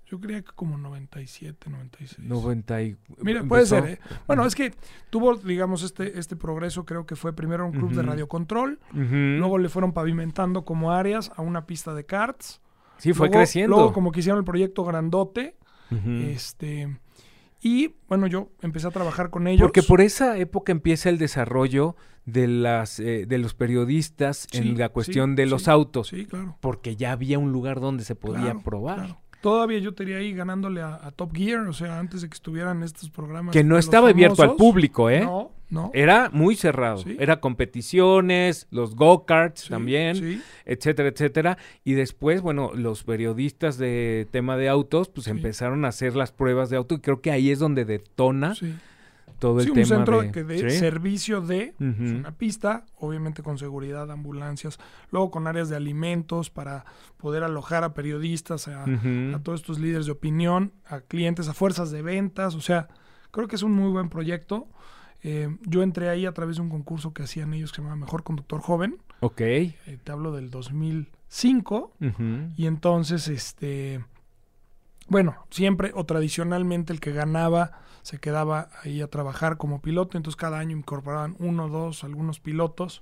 Yo 0.08 0.20
creía 0.20 0.42
que 0.44 0.52
como 0.54 0.78
97, 0.78 1.70
96. 1.70 2.20
90 2.28 2.82
y... 2.84 2.96
Mira, 3.22 3.44
puede 3.44 3.64
empezó. 3.64 3.82
ser, 3.82 3.86
¿eh? 3.94 4.00
Bueno, 4.28 4.46
es 4.46 4.54
que 4.54 4.74
tuvo, 5.10 5.36
digamos, 5.36 5.82
este, 5.82 6.20
este 6.20 6.36
progreso, 6.36 6.86
creo 6.86 7.06
que 7.08 7.16
fue 7.16 7.34
primero 7.34 7.66
un 7.66 7.72
club 7.72 7.92
de 7.92 8.04
radiocontrol, 8.04 8.80
Ujú. 8.92 9.16
luego 9.40 9.58
le 9.58 9.68
fueron 9.70 9.94
pavimentando 9.94 10.64
como 10.64 10.92
áreas 10.92 11.32
a 11.36 11.42
una 11.42 11.66
pista 11.66 11.94
de 11.96 12.06
karts. 12.06 12.62
sí, 12.98 13.14
fue 13.14 13.28
luego- 13.30 13.40
creciendo. 13.40 13.76
Luego 13.78 13.94
como 13.94 14.12
que 14.12 14.20
hicieron 14.20 14.40
el 14.40 14.46
proyecto 14.46 14.84
grandote, 14.84 15.58
este... 16.06 17.00
Y, 17.62 17.96
bueno, 18.08 18.28
yo 18.28 18.52
empecé 18.62 18.86
a 18.86 18.92
trabajar 18.92 19.32
con 19.32 19.48
ellos. 19.48 19.64
Porque 19.64 19.82
por 19.82 20.00
esa 20.00 20.38
época 20.38 20.72
empieza 20.72 21.10
el 21.10 21.18
desarrollo 21.18 21.96
de 22.26 22.48
las 22.48 23.00
eh, 23.00 23.26
de 23.28 23.38
los 23.40 23.56
periodistas 23.56 24.46
Sí, 24.52 24.58
en 24.60 24.78
la 24.78 24.88
sí, 24.88 24.94
cuestión 24.94 25.36
de 25.36 25.48
los 25.48 25.64
sí, 25.64 25.72
autos, 25.72 26.10
Sí, 26.10 26.26
claro. 26.28 26.58
porque 26.62 26.96
ya 26.96 27.12
había 27.12 27.40
un 27.40 27.52
lugar 27.52 27.80
donde 27.80 28.04
se 28.04 28.14
podía 28.16 28.42
claro, 28.42 28.62
probar. 28.62 28.96
claro. 28.98 29.22
Todavía 29.46 29.78
yo 29.78 29.94
tenía 29.94 30.18
ahí 30.18 30.34
ganándole 30.34 30.82
a, 30.82 30.96
a 30.96 31.12
Top 31.12 31.32
Gear, 31.32 31.68
o 31.68 31.74
sea, 31.74 32.00
antes 32.00 32.24
de 32.24 32.30
que 32.30 32.34
estuvieran 32.34 32.82
estos 32.82 33.12
programas. 33.12 33.54
Que 33.54 33.64
no 33.64 33.78
estaba 33.78 34.10
abierto 34.10 34.42
al 34.42 34.56
público, 34.56 35.08
¿eh? 35.08 35.22
No, 35.22 35.52
no. 35.70 35.92
Era 35.94 36.32
muy 36.34 36.56
cerrado. 36.56 36.98
Sí. 36.98 37.16
Era 37.20 37.40
competiciones, 37.40 38.66
los 38.72 38.96
go-karts 38.96 39.62
Sí, 39.62 39.70
también, 39.70 40.16
Sí, 40.16 40.42
etcétera, 40.66 41.10
etcétera. 41.10 41.58
Y 41.84 41.94
después, 41.94 42.42
bueno, 42.42 42.72
los 42.74 43.04
periodistas 43.04 43.78
de 43.78 44.28
tema 44.32 44.58
de 44.58 44.68
autos, 44.68 45.10
pues 45.10 45.28
empezaron 45.28 45.86
a 45.86 45.90
hacer 45.90 46.16
las 46.16 46.32
pruebas 46.32 46.72
de 46.72 46.78
auto 46.78 46.96
y 46.96 47.00
creo 47.02 47.22
que 47.22 47.30
ahí 47.30 47.52
es 47.52 47.60
donde 47.60 47.86
detona 47.86 48.56
sí. 49.36 49.40
todo 49.40 49.60
el 49.60 49.66
Sí, 49.66 49.70
un 49.72 49.76
tema 49.76 49.88
centro 49.88 50.22
de... 50.22 50.32
que 50.32 50.44
de 50.44 50.70
¿Sí? 50.72 50.78
servicio 50.80 51.42
de 51.42 51.74
es 51.80 52.12
una 52.12 52.32
pista, 52.32 52.86
obviamente 53.00 53.44
con 53.44 53.58
seguridad, 53.58 54.10
ambulancias, 54.12 54.80
luego 55.12 55.32
con 55.32 55.48
áreas 55.48 55.70
de 55.70 55.76
alimentos 55.76 56.50
para 56.50 56.86
poder 57.18 57.44
alojar 57.44 57.84
a 57.84 57.94
periodistas, 57.94 58.68
a, 58.68 58.86
todos 59.44 59.62
estos 59.62 59.80
líderes 59.80 60.06
de 60.08 60.12
opinión, 60.14 60.72
a 60.88 61.02
clientes, 61.02 61.48
a 61.48 61.54
fuerzas 61.54 61.92
de 61.92 62.02
ventas, 62.02 62.56
o 62.56 62.62
sea, 62.62 62.88
creo 63.32 63.48
que 63.48 63.56
es 63.56 63.64
un 63.64 63.74
muy 63.74 63.92
buen 63.92 64.10
proyecto. 64.10 64.68
Eh, 65.24 65.58
yo 65.64 65.82
entré 65.82 66.10
ahí 66.10 66.26
a 66.28 66.34
través 66.34 66.58
de 66.58 66.62
un 66.62 66.70
concurso 66.70 67.14
que 67.14 67.24
hacían 67.24 67.54
ellos 67.54 67.72
que 67.72 67.78
se 67.78 67.82
llama 67.82 67.96
Mejor 67.96 68.22
Conductor 68.24 68.62
Joven, 68.62 68.98
Ok. 69.22 69.42
eh, 69.42 69.74
te 70.04 70.12
hablo 70.12 70.32
del 70.32 70.52
2005, 70.52 71.94
Ujú. 72.00 72.24
y 72.56 72.66
entonces, 72.68 73.28
este, 73.28 74.04
bueno, 75.08 75.46
siempre 75.50 75.92
o 75.94 76.06
tradicionalmente 76.06 76.94
el 76.94 77.00
que 77.00 77.12
ganaba 77.12 77.80
se 78.02 78.20
quedaba 78.20 78.70
ahí 78.84 79.02
a 79.02 79.08
trabajar 79.08 79.58
como 79.58 79.82
piloto, 79.82 80.18
entonces 80.18 80.36
cada 80.36 80.60
año 80.60 80.78
incorporaban 80.78 81.36
uno, 81.40 81.70
dos, 81.70 82.04
algunos 82.04 82.40
pilotos, 82.40 83.02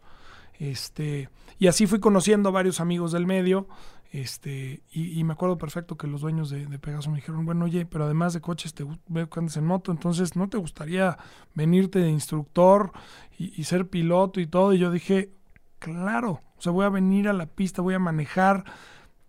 este, 0.59 1.29
y 1.59 1.67
así 1.67 1.87
fui 1.87 1.99
conociendo 1.99 2.49
a 2.49 2.53
varios 2.53 2.79
amigos 2.79 3.11
del 3.11 3.25
medio, 3.25 3.67
este, 4.11 4.83
y, 4.91 5.23
me 5.23 5.33
acuerdo 5.33 5.57
perfecto 5.57 5.97
que 5.97 6.05
los 6.05 6.21
dueños 6.21 6.51
de, 6.51 6.67
Pegaso 6.77 7.09
me 7.09 7.15
dijeron, 7.15 7.45
bueno, 7.45 7.65
oye, 7.65 7.85
pero 7.87 8.05
además 8.05 8.33
de 8.33 8.41
coches 8.41 8.75
te 8.75 8.85
veo 9.07 9.27
que 9.27 9.39
andas 9.39 9.57
en 9.57 9.65
moto, 9.65 9.91
entonces 9.91 10.35
¿no 10.35 10.49
te 10.49 10.57
gustaría 10.57 11.17
venirte 11.55 11.97
de 11.97 12.09
instructor 12.09 12.91
y, 13.39 13.59
y 13.59 13.63
ser 13.63 13.89
piloto 13.89 14.39
y 14.39 14.45
todo? 14.45 14.73
Y 14.73 14.77
yo 14.77 14.91
dije, 14.91 15.31
claro, 15.79 16.41
o 16.57 16.61
sea, 16.61 16.71
voy 16.71 16.85
a 16.85 16.89
venir 16.89 17.27
a 17.27 17.33
la 17.33 17.47
pista, 17.47 17.81
voy 17.81 17.95
a 17.95 17.99
manejar, 17.99 18.65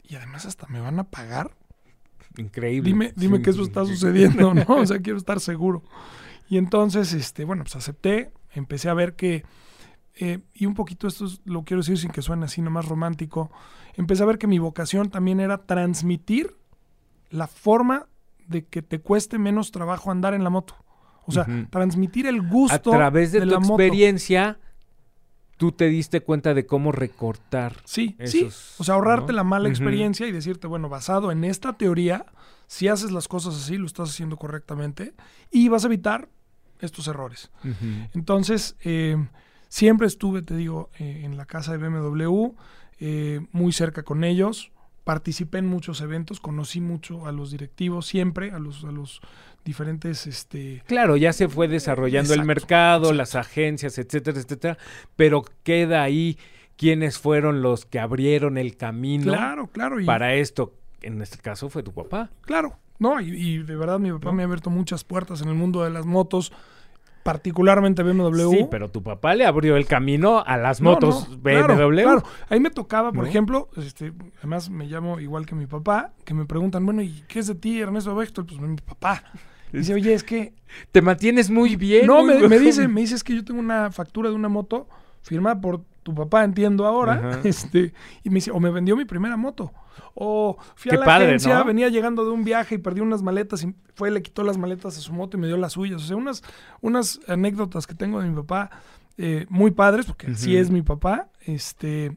y 0.03 0.17
además 0.17 0.45
hasta 0.45 0.67
me 0.67 0.81
van 0.81 0.99
a 0.99 1.05
pagar. 1.05 1.57
Increíble. 2.37 2.89
Dime, 2.89 3.13
dime 3.17 3.37
Sí. 3.39 3.43
que 3.43 3.51
eso 3.51 3.63
está 3.63 3.85
sucediendo, 3.85 4.55
¿no? 4.55 4.65
O 4.69 4.87
sea, 4.87 4.99
quiero 5.01 5.19
estar 5.19 5.41
seguro. 5.41 5.83
Y 6.49 6.59
entonces, 6.59 7.13
este, 7.13 7.45
bueno, 7.45 7.63
pues 7.65 7.77
acepté, 7.77 8.33
empecé 8.53 8.89
a 8.89 8.95
ver 8.95 9.15
que, 9.17 9.45
eh, 10.17 10.41
y 10.53 10.67
un 10.67 10.75
poquito 10.75 11.07
esto 11.09 11.27
es- 11.27 11.41
lo 11.45 11.63
quiero 11.65 11.81
decir 11.83 11.99
sin 11.99 12.11
que 12.11 12.23
suene 12.23 12.45
así 12.45 12.61
nomás 12.63 12.87
romántico, 12.87 13.51
empecé 13.97 14.23
a 14.23 14.27
ver 14.27 14.39
que 14.39 14.47
mi 14.47 14.59
vocación 14.59 15.11
también 15.11 15.41
era 15.41 15.59
transmitir 15.67 16.57
la 17.31 17.47
forma 17.47 18.07
de 18.47 18.65
que 18.67 18.83
te 18.83 19.01
cueste 19.01 19.39
menos 19.39 19.71
trabajo 19.71 20.11
andar 20.11 20.35
en 20.35 20.45
la 20.45 20.51
moto. 20.51 20.75
O 21.27 21.33
sea, 21.33 21.47
transmitir 21.71 22.27
el 22.27 22.41
A 22.41 22.49
gusto 22.49 22.91
través 22.91 23.33
de, 23.33 23.41
tu 23.41 23.47
la 23.47 23.59
moto. 23.61 23.77
Tú 25.57 25.73
te 25.73 25.89
diste 25.89 26.21
cuenta 26.21 26.55
de 26.55 26.67
cómo 26.67 26.93
recortar. 26.93 27.77
Sí, 27.85 28.17
sí. 28.25 28.49
O 28.79 28.85
sea, 28.85 28.95
ahorrarte 28.95 29.33
¿no? 29.33 29.37
la 29.37 29.45
mala 29.45 29.69
experiencia 29.69 30.27
y 30.27 30.33
decirte, 30.33 30.67
bueno, 30.67 30.89
basado 30.89 31.33
en 31.33 31.45
esta 31.45 31.75
teoría, 31.75 32.27
si 32.67 32.89
haces 32.89 33.13
las 33.13 33.29
cosas 33.29 33.55
así, 33.55 33.77
lo 33.77 33.87
estás 33.87 34.11
haciendo 34.11 34.37
correctamente 34.37 35.15
y 35.51 35.69
vas 35.69 35.85
a 35.85 35.87
evitar 35.87 36.29
estos 36.81 37.09
errores. 37.09 37.51
Entonces, 38.15 38.77
eh, 38.85 39.17
siempre 39.69 40.07
estuve, 40.07 40.43
te 40.43 40.57
digo, 40.57 40.91
eh, 40.99 41.23
en 41.25 41.37
la 41.37 41.47
casa 41.47 41.77
de 41.77 41.79
BMW, 41.79 42.55
eh, 43.01 43.47
muy 43.53 43.73
cerca 43.73 44.03
con 44.03 44.25
ellos. 44.25 44.71
Participé 45.05 45.59
en 45.59 45.67
muchos 45.67 46.01
eventos, 46.01 46.41
conocí 46.41 46.81
mucho 46.81 47.27
a 47.27 47.33
los 47.33 47.51
directivos, 47.51 48.07
siempre, 48.07 48.51
a 48.51 48.59
los, 48.59 48.85
a 48.85 48.91
los 48.91 49.21
diferentes, 49.65 50.27
este, 50.27 50.83
Claro, 50.87 51.17
ya 51.17 51.33
se 51.33 51.49
fue 51.49 51.69
desarrollando 51.69 52.35
el 52.35 52.45
mercado, 52.45 53.05
exacto. 53.05 53.15
las 53.15 53.35
agencias, 53.35 53.99
etcétera, 53.99 54.41
etcétera, 54.41 54.79
pero 55.17 55.45
queda 55.63 56.03
ahí 56.03 56.39
quiénes 56.77 57.19
fueron 57.19 57.63
los 57.63 57.87
que 57.87 57.99
abrieron 57.99 58.59
el 58.59 58.77
camino 58.77 59.33
claro, 59.33 59.67
claro, 59.69 60.01
y, 60.01 60.05
para 60.05 60.35
esto. 60.35 60.73
En 61.03 61.21
este 61.21 61.39
caso 61.39 61.69
fue 61.69 61.83
tu 61.83 61.93
papá. 61.93 62.31
Claro, 62.43 62.79
no, 62.99 63.21
y, 63.21 63.29
y 63.31 63.59
de 63.59 63.77
verdad 63.77 63.99
mi 63.99 64.11
papá 64.11 64.27
¿No? 64.27 64.33
me 64.33 64.43
ha 64.43 64.47
abierto 64.47 64.71
muchas 64.71 65.05
puertas 65.05 65.43
en 65.43 65.49
el 65.49 65.55
mundo 65.55 65.85
de 65.85 65.91
las 65.91 66.07
motos 66.07 66.53
particularmente 67.25 68.03
BMW. 68.05 68.51
Sí, 68.51 68.67
pero 68.71 68.91
tu 68.91 69.03
papá 69.03 69.35
le 69.35 69.47
abrió 69.47 69.77
el 69.77 69.87
camino 69.87 70.45
a 70.47 70.57
las 70.57 70.81
No, 70.81 70.93
motos 70.93 71.29
no, 71.29 71.37
BMW. 71.39 71.43
Claro, 71.43 71.91
claro. 71.91 72.23
Ahí 72.49 72.61
me 72.61 72.71
tocaba, 72.71 73.11
por 73.11 73.25
¿No? 73.25 73.29
ejemplo, 73.29 73.69
este, 73.79 74.13
además 74.39 74.71
me 74.71 74.87
llamo 74.87 75.19
igual 75.19 75.47
que 75.47 75.55
mi 75.57 75.67
papá, 75.67 76.13
que 76.25 76.35
me 76.35 76.45
preguntan, 76.45 76.85
bueno, 76.85 77.03
¿y 77.03 77.25
qué 77.27 77.41
es 77.41 77.49
de 77.49 77.55
ti, 77.57 77.81
Ernesto 77.81 78.15
Bechtel? 78.15 78.45
Pues 78.45 78.61
mi 78.61 78.77
papá. 78.77 79.25
Dice, 79.73 79.95
oye, 79.95 80.15
es 80.15 80.23
que... 80.23 80.53
Te 80.93 81.03
mantienes 81.03 81.51
muy 81.51 81.75
bien. 81.77 82.07
no, 82.07 82.23
muy 82.25 82.35
me, 82.43 82.49
me 82.49 82.59
dice, 82.61 82.87
me 82.87 83.01
dice, 83.01 83.17
es 83.17 83.25
que 83.25 83.35
yo 83.35 83.45
tengo 83.45 83.59
una 83.59 83.91
factura 83.91 84.29
de 84.29 84.35
una 84.37 84.49
moto 84.49 84.87
firmada 85.23 85.61
por 85.61 85.83
tu 86.05 86.15
papá, 86.15 86.45
entiendo 86.45 86.87
ahora. 86.87 87.15
Ajá. 87.15 87.41
Este, 87.45 87.93
y 88.23 88.31
me 88.31 88.37
dice, 88.37 88.53
o 88.53 88.61
me 88.61 88.71
vendió 88.71 88.97
mi 88.97 89.05
primera 89.05 89.37
moto. 89.37 89.73
O 90.15 90.57
fui 90.77 90.91
Qué 90.91 90.97
a 90.97 91.01
la 91.01 91.07
padre, 91.07 91.27
agencia, 91.27 91.59
¿no? 91.59 91.65
venía 91.65 91.89
llegando 91.89 92.25
de 92.25 92.31
un 92.31 92.45
viaje 92.45 92.77
y 92.77 92.79
perdí 92.79 93.01
unas 93.01 93.23
maletas 93.23 93.65
y 93.65 93.75
fue, 93.95 94.13
le 94.13 94.23
quitó 94.23 94.45
las 94.45 94.57
maletas 94.57 94.97
a 94.97 95.01
su 95.01 95.13
moto 95.13 95.37
y 95.37 95.41
me 95.41 95.49
dio 95.49 95.57
las 95.57 95.73
suyas. 95.73 96.01
O 96.03 96.07
sea, 96.07 96.17
unas, 96.17 96.43
unas 96.81 97.19
anécdotas 97.27 97.89
que 97.89 97.95
tengo 97.95 98.21
de 98.21 98.29
mi 98.29 98.37
papá 98.37 98.71
eh, 99.19 99.47
muy 99.49 99.73
padres, 99.73 100.07
porque 100.07 100.29
así 100.29 100.53
Ujú. 100.53 100.63
es 100.63 100.71
mi 100.71 100.83
papá. 100.83 101.31
Este, 101.41 102.17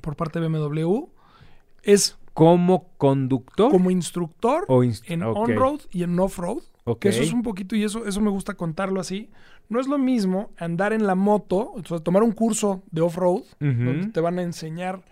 por 0.00 0.16
parte 0.16 0.40
de 0.40 0.48
BMW. 0.48 1.04
Es 1.82 2.18
¿Como 2.34 2.88
conductor? 2.96 3.70
como 3.70 3.90
instructor 3.90 4.64
o 4.68 4.82
en 4.82 5.22
on-road 5.22 5.80
y 5.90 6.02
en 6.04 6.18
off-road. 6.18 6.62
ok. 6.84 6.98
Que 7.00 7.08
eso 7.10 7.22
es 7.22 7.32
un 7.32 7.42
poquito, 7.42 7.76
y 7.76 7.84
eso, 7.84 8.06
eso 8.06 8.20
me 8.22 8.30
gusta 8.30 8.54
contarlo 8.54 9.00
así. 9.00 9.30
No 9.68 9.78
es 9.80 9.86
lo 9.86 9.98
mismo 9.98 10.50
andar 10.56 10.92
en 10.94 11.06
la 11.06 11.14
moto, 11.14 11.72
o 11.74 11.82
sea, 11.84 11.98
tomar 11.98 12.22
un 12.22 12.32
curso 12.32 12.82
de 12.90 13.02
off-road, 13.02 13.42
donde 13.60 14.06
te 14.08 14.20
van 14.20 14.38
a 14.38 14.42
enseñar 14.42 15.04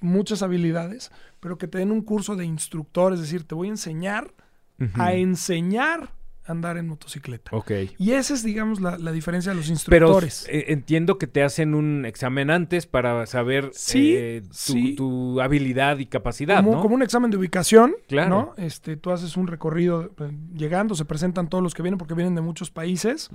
muchas 0.00 0.42
habilidades, 0.42 1.10
pero 1.40 1.58
que 1.58 1.68
te 1.68 1.78
den 1.78 1.90
un 1.92 2.02
curso 2.02 2.36
de 2.36 2.44
instructor, 2.44 3.12
es 3.12 3.20
decir, 3.20 3.44
te 3.44 3.54
voy 3.54 3.68
a 3.68 3.70
enseñar 3.70 4.32
a 4.94 5.12
enseñar 5.14 6.12
a 6.46 6.52
andar 6.52 6.78
en 6.78 6.86
motocicleta. 6.88 7.50
Ok. 7.54 7.70
Y 7.98 8.12
esa 8.12 8.32
es, 8.32 8.42
digamos, 8.42 8.80
la, 8.80 8.96
la 8.96 9.12
diferencia 9.12 9.50
de 9.52 9.56
los 9.56 9.66
Pero 9.66 10.06
instructores. 10.06 10.46
eh, 10.48 10.66
entiendo 10.68 11.18
que 11.18 11.26
te 11.26 11.42
hacen 11.42 11.74
un 11.74 12.06
examen 12.06 12.50
antes 12.50 12.86
para 12.86 13.26
saber 13.26 13.70
Sí, 13.74 14.14
eh, 14.16 14.42
tu, 14.48 14.54
sí. 14.54 14.94
tu 14.94 15.40
habilidad 15.42 15.98
y 15.98 16.06
capacidad, 16.06 16.56
como, 16.64 16.76
¿no? 16.76 16.80
como 16.80 16.94
un 16.94 17.02
examen 17.02 17.30
de 17.30 17.36
ubicación, 17.36 17.96
Claro. 18.06 18.54
¿no? 18.56 18.64
Este, 18.64 18.96
tú 18.96 19.10
haces 19.10 19.36
un 19.36 19.46
recorrido 19.46 20.04
eh, 20.20 20.30
llegando, 20.54 20.94
se 20.94 21.04
presentan 21.04 21.48
todos 21.48 21.62
los 21.62 21.74
que 21.74 21.82
vienen 21.82 21.98
porque 21.98 22.14
vienen 22.14 22.34
de 22.34 22.40
muchos 22.40 22.70
países. 22.70 23.28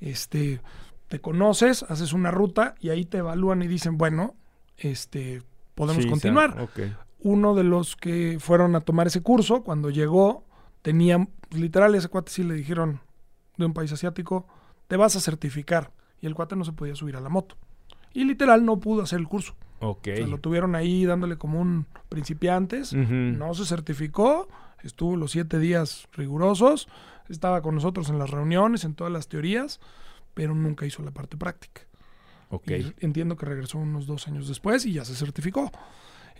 Este, 0.00 0.60
te 1.08 1.20
conoces, 1.20 1.84
haces 1.84 2.12
una 2.12 2.30
ruta 2.32 2.74
y 2.80 2.88
ahí 2.90 3.04
te 3.04 3.18
evalúan 3.18 3.62
y 3.62 3.68
dicen, 3.68 3.98
bueno, 3.98 4.34
este, 4.76 5.42
podemos 5.74 6.02
Sí, 6.02 6.10
continuar. 6.10 6.54
sa- 6.54 6.62
ok. 6.62 6.80
Uno 7.20 7.54
de 7.54 7.64
los 7.64 7.96
que 7.96 8.38
fueron 8.40 8.76
a 8.76 8.80
tomar 8.80 9.06
ese 9.06 9.22
curso, 9.22 9.62
cuando 9.62 9.90
llegó, 9.90 10.44
tenía, 10.82 11.18
pues, 11.48 11.60
literal, 11.60 11.94
ese 11.94 12.08
cuate 12.08 12.30
sí 12.30 12.44
le 12.44 12.54
dijeron 12.54 13.00
de 13.56 13.66
un 13.66 13.74
país 13.74 13.92
asiático, 13.92 14.46
te 14.86 14.96
vas 14.96 15.16
a 15.16 15.20
certificar. 15.20 15.92
Y 16.20 16.26
el 16.26 16.34
cuate 16.34 16.56
no 16.56 16.64
se 16.64 16.72
podía 16.72 16.94
subir 16.94 17.16
a 17.16 17.20
la 17.20 17.28
moto. 17.28 17.56
Y 18.12 18.24
literal 18.24 18.64
no 18.64 18.80
pudo 18.80 19.02
hacer 19.02 19.18
el 19.18 19.28
curso. 19.28 19.54
Ok. 19.80 20.08
O 20.12 20.16
sea, 20.16 20.26
lo 20.26 20.38
tuvieron 20.38 20.74
ahí 20.74 21.04
dándole 21.04 21.36
como 21.36 21.60
un 21.60 21.86
principiantes. 22.08 22.92
No 22.92 23.54
se 23.54 23.64
certificó, 23.64 24.48
estuvo 24.82 25.16
los 25.16 25.32
siete 25.32 25.58
días 25.58 26.08
rigurosos, 26.12 26.88
estaba 27.28 27.62
con 27.62 27.74
nosotros 27.74 28.08
en 28.08 28.18
las 28.18 28.30
reuniones, 28.30 28.84
en 28.84 28.94
todas 28.94 29.12
las 29.12 29.28
teorías, 29.28 29.80
pero 30.34 30.54
nunca 30.54 30.86
hizo 30.86 31.02
la 31.02 31.10
parte 31.10 31.36
práctica. 31.36 31.82
Ok. 32.50 32.70
Y 32.70 32.94
entiendo 33.00 33.36
que 33.36 33.46
regresó 33.46 33.78
unos 33.78 34.06
dos 34.06 34.26
años 34.26 34.48
después 34.48 34.86
y 34.86 34.92
ya 34.94 35.04
se 35.04 35.14
certificó. 35.14 35.70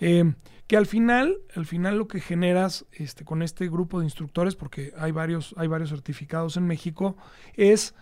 Eh, 0.00 0.32
que 0.68 0.76
al 0.76 0.86
final, 0.86 1.38
al 1.54 1.64
final 1.64 1.96
lo 1.96 2.08
que 2.08 2.20
generas 2.20 2.84
este, 2.92 3.24
con 3.24 3.42
este 3.42 3.68
grupo 3.68 4.00
de 4.00 4.06
instructores, 4.06 4.54
porque 4.54 4.92
hay 4.98 5.12
varios, 5.12 5.54
hay 5.56 5.66
varios 5.66 5.88
certificados 5.88 6.58
en 6.58 6.66
México, 6.66 7.16
es 7.54 7.94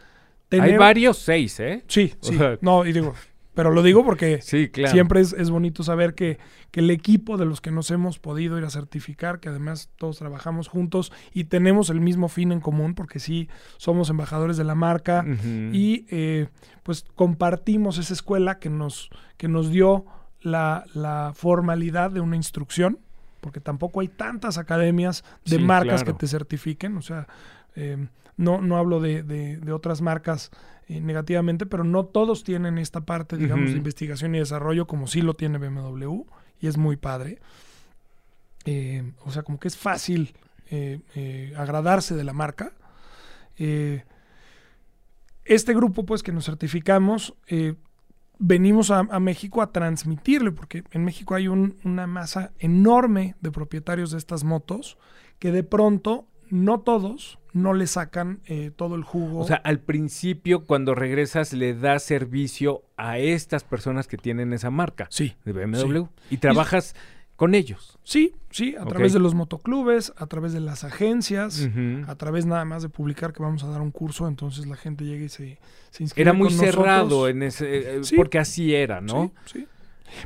tener. 0.48 0.72
Hay 0.72 0.76
varios 0.76 1.18
seis, 1.18 1.61
¿eh? 1.61 1.85
Sí, 1.87 2.14
sí. 2.20 2.37
No, 2.61 2.85
y 2.85 2.92
digo, 2.92 3.14
pero 3.56 3.70
lo 3.70 3.82
digo 3.85 4.04
porque 4.04 4.40
Sí, 4.42 4.68
claro. 4.68 4.92
Siempre 4.92 5.20
es, 5.20 5.32
es 5.32 5.48
bonito 5.48 5.85
saber 5.85 6.14
que, 6.14 6.38
que 6.72 6.80
el 6.80 6.90
equipo 6.90 7.37
de 7.37 7.46
los 7.46 7.61
que 7.61 7.70
nos 7.70 7.90
hemos 7.92 8.18
podido 8.18 8.59
ir 8.59 8.64
a 8.64 8.70
certificar, 8.70 9.38
que 9.38 9.48
además 9.48 9.88
todos 9.96 10.18
trabajamos 10.18 10.66
juntos 10.66 11.12
y 11.32 11.44
tenemos 11.44 11.88
el 11.88 12.00
mismo 12.00 12.28
fin 12.28 12.50
en 12.50 12.61
común, 12.61 12.94
porque 12.94 13.20
sí 13.20 13.48
somos 13.78 14.11
embajadores 14.11 14.56
de 14.56 14.64
la 14.64 14.74
marca 14.74 15.24
y 15.72 16.04
eh, 16.11 16.48
pues 16.82 17.04
compartimos 17.14 17.98
esa 17.98 18.12
escuela 18.12 18.59
que 18.59 18.70
nos, 18.70 19.09
que 19.37 19.46
nos 19.46 19.70
dio 19.70 20.04
la, 20.46 20.85
la 20.94 21.32
formalidad 21.35 22.11
de 22.11 22.20
una 22.20 22.37
instrucción, 22.37 22.98
porque 23.40 23.61
tampoco 23.61 24.00
hay 24.00 24.09
tantas 24.09 24.59
academias 24.59 25.24
de 25.44 25.56
Sí, 25.56 25.62
marcas 25.62 26.02
claro. 26.02 26.16
que 26.18 26.20
te 26.20 26.28
certifiquen, 26.28 26.96
o 26.96 27.02
sea, 27.02 27.26
eh, 27.74 28.06
no, 28.37 28.61
no 28.61 28.76
hablo 28.76 29.00
de, 29.00 29.22
de- 29.22 29.56
de 29.59 29.72
otras 29.72 30.00
marcas 30.02 30.50
eh, 30.88 31.00
negativamente, 31.00 31.66
pero 31.66 31.85
no 31.85 32.04
todos 32.04 32.44
tienen 32.44 32.78
esta 32.78 33.00
parte, 33.00 33.37
digamos, 33.37 33.70
de 33.72 33.76
investigación 33.76 34.35
y 34.35 34.38
desarrollo 34.38 34.87
como 34.87 35.06
sí 35.06 35.20
lo 35.20 35.35
tiene 35.35 35.59
BMW 35.59 36.22
y 36.61 36.66
es 36.68 36.76
muy 36.76 36.96
padre. 36.96 37.38
Eh, 38.64 39.12
o 39.24 39.30
sea, 39.30 39.42
como 39.42 39.59
que 39.59 39.68
es 39.68 39.76
fácil 39.76 40.35
eh, 40.70 41.00
eh, 41.14 41.52
agradarse 41.56 42.14
de 42.14 42.24
la 42.24 42.32
marca. 42.32 42.72
Este 45.44 45.74
grupo, 45.74 46.04
pues, 46.04 46.22
que 46.22 46.32
nos 46.32 46.44
certificamos, 46.46 47.35
venimos 48.38 48.90
a, 48.90 49.01
a 49.01 49.20
México 49.20 49.62
a 49.62 49.72
transmitirle, 49.72 50.53
porque 50.53 50.85
en 50.92 51.05
México 51.05 51.35
hay 51.35 51.49
un- 51.49 51.77
una 51.85 52.07
masa 52.07 52.53
enorme 52.59 53.35
de 53.40 53.51
propietarios 53.51 54.11
de 54.11 54.18
estas 54.18 54.44
motos 54.44 54.99
que 55.38 55.53
de 55.53 55.62
pronto, 55.62 56.27
no 56.51 56.81
todos, 56.81 57.38
no 57.53 57.72
le 57.72 57.87
sacan 57.87 58.40
eh, 58.46 58.70
todo 58.75 58.94
el 58.96 59.03
jugo. 59.03 59.40
O 59.40 59.46
sea, 59.46 59.57
al 59.57 59.81
principio, 59.81 60.64
cuando 60.64 60.94
regresas, 60.94 61.53
le 61.55 61.75
das 61.75 62.03
servicio 62.03 62.83
a 62.96 63.18
estas 63.18 63.64
personas 63.64 64.07
que 64.07 64.16
tienen 64.18 64.53
esa 64.53 64.70
marca 64.70 65.07
sí, 65.11 65.35
de 65.44 65.53
BMW 65.53 66.05
y 66.31 66.37
trabajas 66.37 66.94
con 67.37 67.55
ellos. 67.55 67.99
sí, 68.03 68.33
sí, 68.51 68.75
a 68.81 68.85
través 68.87 69.12
de 69.12 69.18
los 69.18 69.35
motoclubes, 69.35 70.12
a 70.16 70.27
través 70.27 70.53
de 70.55 70.61
las 70.61 70.85
agencias, 70.85 71.68
a 72.09 72.14
través 72.16 72.46
nada 72.46 72.64
más 72.64 72.83
de 72.83 72.88
publicar 72.88 73.33
que 73.33 73.42
vamos 73.42 73.62
a 73.64 73.68
dar 73.68 73.83
un 73.83 73.90
curso, 73.90 74.27
entonces 74.27 74.66
la 74.66 74.77
gente 74.77 75.05
llega 75.05 75.25
y 75.25 75.29
se, 75.29 75.59
se 75.90 76.03
inscribe. 76.03 76.22
Era 76.22 76.33
muy 76.33 76.49
con 76.49 76.57
cerrado 76.59 77.05
nosotros. 77.05 77.31
en 77.31 77.42
ese, 77.42 77.96
eh, 77.99 78.05
Sí. 78.05 78.16
porque 78.16 78.38
así 78.38 78.75
era, 78.75 79.01
¿no? 79.01 79.33
Sí, 79.44 79.61
sí. 79.61 79.66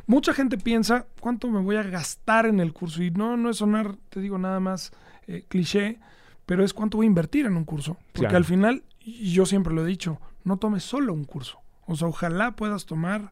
Mucha 0.07 0.33
gente 0.33 0.57
piensa, 0.57 1.05
¿cuánto 1.19 1.49
me 1.49 1.59
voy 1.59 1.75
a 1.75 1.83
gastar 1.83 2.45
en 2.45 2.59
el 2.59 2.71
curso? 2.71 3.03
Y 3.03 3.11
no, 3.11 3.35
no 3.35 3.49
es 3.49 3.57
sonar, 3.57 3.97
te 4.09 4.21
digo, 4.21 4.37
nada 4.37 4.59
más 4.59 4.91
eh, 5.27 5.43
cliché, 5.47 5.99
pero 6.45 6.63
es 6.63 6.73
cuánto 6.73 6.97
voy 6.97 7.05
a 7.05 7.07
invertir 7.07 7.45
en 7.45 7.57
un 7.57 7.65
curso. 7.65 7.95
Porque 8.13 8.19
Claro. 8.21 8.37
al 8.37 8.45
final, 8.45 8.83
y 8.99 9.31
yo 9.33 9.45
siempre 9.45 9.73
lo 9.73 9.83
he 9.83 9.87
dicho, 9.87 10.19
no 10.43 10.57
tomes 10.57 10.83
solo 10.83 11.13
un 11.13 11.25
curso. 11.25 11.59
O 11.87 11.95
sea, 11.95 12.07
ojalá 12.07 12.55
puedas 12.55 12.85
tomar 12.85 13.31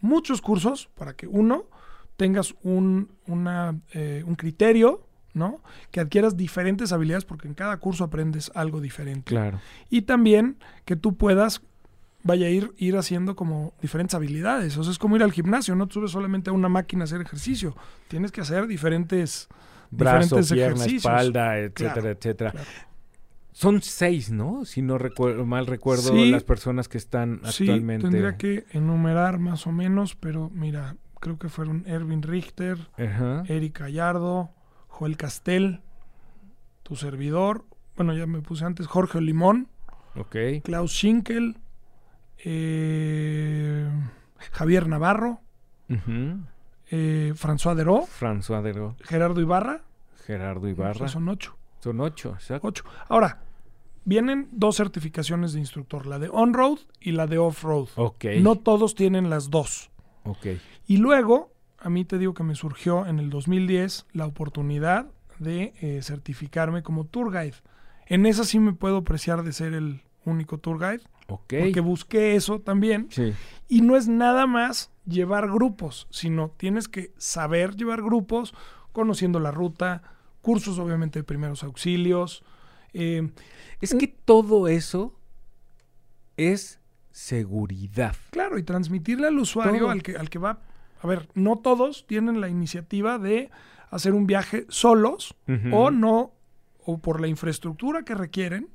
muchos 0.00 0.40
cursos 0.40 0.88
para 0.96 1.14
que 1.14 1.26
uno 1.26 1.66
tengas 2.16 2.54
un, 2.62 3.10
una, 3.26 3.78
eh, 3.92 4.22
un 4.26 4.34
criterio, 4.36 5.06
¿no? 5.32 5.60
Que 5.90 6.00
adquieras 6.00 6.36
diferentes 6.36 6.92
habilidades 6.92 7.24
porque 7.24 7.48
en 7.48 7.54
cada 7.54 7.76
curso 7.78 8.04
aprendes 8.04 8.52
algo 8.54 8.80
diferente. 8.80 9.24
Claro. 9.30 9.60
Y 9.90 10.02
también 10.02 10.56
que 10.84 10.94
tú 10.96 11.16
puedas, 11.16 11.62
vaya 12.22 12.46
a 12.46 12.50
ir, 12.50 12.72
ir 12.78 12.96
haciendo 12.96 13.34
como 13.34 13.74
diferentes 13.82 14.14
habilidades. 14.14 14.76
O 14.78 14.84
sea, 14.84 14.92
es 14.92 14.98
como 14.98 15.16
ir 15.16 15.22
al 15.22 15.32
gimnasio, 15.32 15.74
no 15.74 15.88
te 15.88 15.94
subes 15.94 16.12
solamente 16.12 16.50
a 16.50 16.52
una 16.52 16.68
máquina 16.68 17.02
a 17.02 17.04
hacer 17.04 17.20
ejercicio. 17.20 17.76
Tienes 18.08 18.30
que 18.30 18.40
hacer 18.42 18.66
diferentes, 18.68 19.48
Brazo, 19.90 20.36
diferentes 20.36 20.52
pierna, 20.52 20.74
ejercicios. 20.76 21.04
espalda, 21.04 21.58
etcétera, 21.58 21.92
Claro, 21.94 22.08
etcétera. 22.10 22.50
claro. 22.52 22.66
Son 23.52 23.82
seis, 23.82 24.30
¿no? 24.32 24.64
Si 24.64 24.82
no 24.82 24.98
recuerdo, 24.98 25.46
mal 25.46 25.66
recuerdo 25.66 26.12
Sí. 26.12 26.30
las 26.32 26.42
personas 26.42 26.88
que 26.88 26.98
están 26.98 27.40
Sí, 27.44 27.64
actualmente. 27.64 28.02
tendría 28.08 28.36
que 28.36 28.64
enumerar 28.70 29.38
más 29.38 29.66
o 29.68 29.72
menos, 29.72 30.16
pero 30.16 30.50
mira, 30.52 30.96
creo 31.24 31.38
que 31.38 31.48
fueron 31.48 31.84
Erwin 31.86 32.20
Richter, 32.22 32.76
Ajá. 32.98 33.44
Eric 33.48 33.78
Gallardo, 33.80 34.50
Joel 34.88 35.16
Castel, 35.16 35.80
tu 36.82 36.96
servidor, 36.96 37.64
bueno, 37.96 38.12
ya 38.12 38.26
me 38.26 38.42
puse 38.42 38.66
antes, 38.66 38.86
Jorge 38.86 39.22
Limón, 39.22 39.68
Ok. 40.16 40.36
Klaus 40.62 40.92
Schinkel, 40.92 41.56
eh, 42.44 43.88
Javier 44.52 44.86
Navarro, 44.86 45.40
eh, 45.88 47.32
François 47.34 47.74
Deró, 47.74 48.06
François 48.06 48.62
Deró, 48.62 48.94
Gerardo 49.02 49.40
Ibarra. 49.40 49.80
Gerardo 50.26 50.68
Ibarra. 50.68 51.08
Son 51.08 51.26
ocho. 51.28 51.56
Son 51.80 52.00
ocho, 52.00 52.34
exacto. 52.34 52.68
ocho. 52.68 52.84
Ahora, 53.08 53.40
vienen 54.04 54.48
dos 54.52 54.76
certificaciones 54.76 55.54
de 55.54 55.60
instructor, 55.60 56.04
la 56.06 56.18
de 56.18 56.28
on-road 56.30 56.78
y 57.00 57.12
la 57.12 57.26
de 57.26 57.38
off-road. 57.38 57.88
Ok. 57.96 58.24
No 58.40 58.56
todos 58.56 58.94
tienen 58.94 59.30
las 59.30 59.48
dos. 59.50 59.90
Ok. 60.24 60.46
Y 60.86 60.98
luego, 60.98 61.52
a 61.78 61.88
mí 61.90 62.04
te 62.04 62.18
digo 62.18 62.34
que 62.34 62.42
me 62.44 62.54
surgió 62.54 63.06
en 63.06 63.18
el 63.18 63.30
2010 63.30 64.06
la 64.12 64.26
oportunidad 64.26 65.06
de 65.38 65.72
eh, 65.80 66.00
certificarme 66.02 66.82
como 66.82 67.04
tour 67.06 67.30
guide. 67.32 67.56
En 68.06 68.26
esa 68.26 68.44
sí 68.44 68.58
me 68.58 68.72
puedo 68.72 68.98
apreciar 68.98 69.42
de 69.42 69.52
ser 69.52 69.72
el 69.72 70.02
único 70.24 70.58
tour 70.58 70.78
guide, 70.78 71.02
Ok. 71.28 71.54
porque 71.60 71.80
busqué 71.80 72.36
eso 72.36 72.60
también. 72.60 73.08
Sí. 73.10 73.32
Y 73.68 73.80
no 73.80 73.96
es 73.96 74.08
nada 74.08 74.46
más 74.46 74.90
llevar 75.06 75.50
grupos, 75.50 76.06
sino 76.10 76.50
tienes 76.56 76.88
que 76.88 77.12
saber 77.18 77.76
llevar 77.76 78.02
grupos, 78.02 78.54
conociendo 78.92 79.40
la 79.40 79.50
ruta, 79.50 80.02
cursos 80.42 80.78
obviamente 80.78 81.18
de 81.18 81.24
primeros 81.24 81.64
auxilios. 81.64 82.44
eh, 82.92 83.30
Es 83.80 83.94
que 83.94 84.06
todo 84.06 84.68
eso 84.68 85.18
es 86.36 86.80
seguridad. 87.10 88.14
Claro, 88.30 88.58
y 88.58 88.62
transmitirle 88.62 89.26
al 89.28 89.38
usuario, 89.38 89.80
Todo. 89.80 89.90
al 89.90 90.02
que, 90.02 90.16
al 90.16 90.30
que 90.30 90.38
va. 90.38 90.60
A 91.04 91.06
ver, 91.06 91.28
no 91.34 91.56
todos 91.56 92.06
tienen 92.06 92.40
la 92.40 92.48
iniciativa 92.48 93.18
de 93.18 93.50
hacer 93.90 94.14
un 94.14 94.26
viaje 94.26 94.64
solos 94.70 95.34
o 95.70 95.90
no, 95.90 96.32
o 96.82 96.96
por 96.96 97.20
la 97.20 97.28
infraestructura 97.28 98.04
que 98.04 98.14
requieren, 98.14 98.68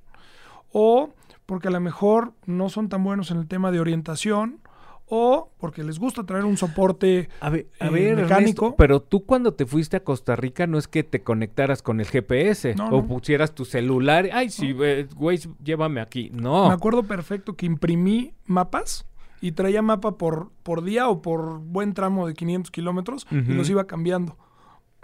o 0.72 1.10
porque 1.48 1.70
a 1.70 1.72
lo 1.72 1.80
mejor 1.80 2.34
no 2.46 2.70
son 2.70 2.88
tan 2.88 3.04
buenos 3.04 3.32
en 3.32 3.38
el 3.38 3.48
tema 3.48 3.72
de 3.72 3.80
orientación, 3.80 4.60
o 5.08 5.50
porque 5.58 5.84
les 5.84 5.98
gusta 5.98 6.24
traer 6.24 6.46
un 6.46 6.56
soporte. 6.56 7.30
A 7.40 7.50
ver, 7.50 7.66
a 7.80 7.88
eh, 7.88 7.90
ver, 7.90 8.16
mecánico. 8.18 8.66
Ernesto, 8.68 8.76
pero 8.78 9.02
tú 9.02 9.26
cuando 9.26 9.56
te 9.56 9.66
fuiste 9.66 9.98
a 9.98 10.04
Costa 10.04 10.36
Rica 10.36 10.68
no 10.68 10.78
es 10.78 10.88
que 10.88 11.04
te 11.04 11.24
conectaras 11.24 11.82
con 11.82 12.00
el 12.00 12.06
GPS 12.06 12.76
No, 12.76 12.90
o 12.90 13.02
no. 13.02 13.08
pusieras 13.08 13.56
tu 13.56 13.66
celular. 13.66 14.30
Ay, 14.32 14.52
sí, 14.52 14.76
eh, 14.84 15.08
güey, 15.16 15.40
llévame 15.64 16.00
aquí. 16.00 16.30
Me 16.32 16.44
No. 16.44 16.70
acuerdo 16.70 17.02
perfecto 17.02 17.56
que 17.56 17.66
imprimí 17.66 18.36
mapas 18.46 19.08
y 19.42 19.54
traía 19.54 19.82
mapa 19.82 20.18
por, 20.18 20.52
por 20.64 20.84
día 20.84 21.08
o 21.08 21.22
por 21.22 21.60
buen 21.60 21.94
tramo 21.94 22.28
de 22.28 22.34
500 22.34 22.72
kilómetros 22.72 23.28
y 23.32 23.54
los 23.54 23.70
iba 23.70 23.88
cambiando. 23.88 24.38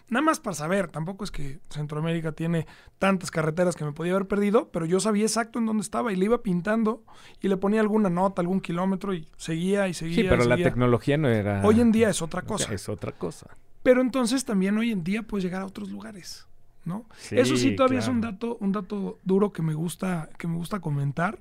Nada 0.07 0.21
más 0.21 0.39
para 0.39 0.53
saber, 0.53 0.89
tampoco 0.89 1.23
es 1.23 1.31
que 1.31 1.59
Centroamérica 1.69 2.31
tiene 2.31 2.67
tantas 2.99 3.31
carreteras 3.31 3.75
que 3.75 3.83
me 3.83 3.91
podía 3.91 4.13
haber 4.13 4.27
perdido, 4.27 4.69
pero 4.69 4.85
yo 4.85 4.99
sabía 4.99 5.23
exacto 5.23 5.57
en 5.57 5.65
dónde 5.65 5.81
estaba 5.81 6.13
y 6.13 6.15
le 6.15 6.25
iba 6.25 6.43
pintando 6.43 7.03
y 7.41 7.47
le 7.47 7.57
ponía 7.57 7.81
alguna 7.81 8.09
nota, 8.09 8.41
algún 8.41 8.61
kilómetro 8.61 9.15
y 9.15 9.27
seguía 9.37 9.87
y 9.87 9.95
seguía. 9.95 10.15
Sí, 10.15 10.25
pero 10.29 10.43
y 10.43 10.47
la 10.47 10.57
tecnología 10.57 11.17
no 11.17 11.27
era. 11.27 11.65
Hoy 11.65 11.81
en 11.81 11.91
día 11.91 12.09
es 12.09 12.21
otra 12.21 12.43
cosa. 12.43 12.71
Es 12.71 12.87
otra 12.87 13.13
cosa. 13.13 13.57
Pero 13.81 14.01
entonces 14.01 14.45
también 14.45 14.77
hoy 14.77 14.91
en 14.91 15.03
día 15.03 15.23
puedes 15.23 15.43
llegar 15.43 15.63
a 15.63 15.65
otros 15.65 15.89
lugares, 15.89 16.47
¿no? 16.85 17.07
Sí, 17.17 17.37
Eso 17.37 17.57
sí 17.57 17.75
todavía 17.75 17.99
es 17.99 18.07
un 18.07 18.21
dato, 18.21 18.57
un 18.59 18.71
dato 18.71 19.17
duro 19.23 19.53
que 19.53 19.63
me 19.63 19.73
gusta, 19.73 20.29
que 20.37 20.47
me 20.47 20.55
gusta 20.55 20.81
comentar. 20.81 21.39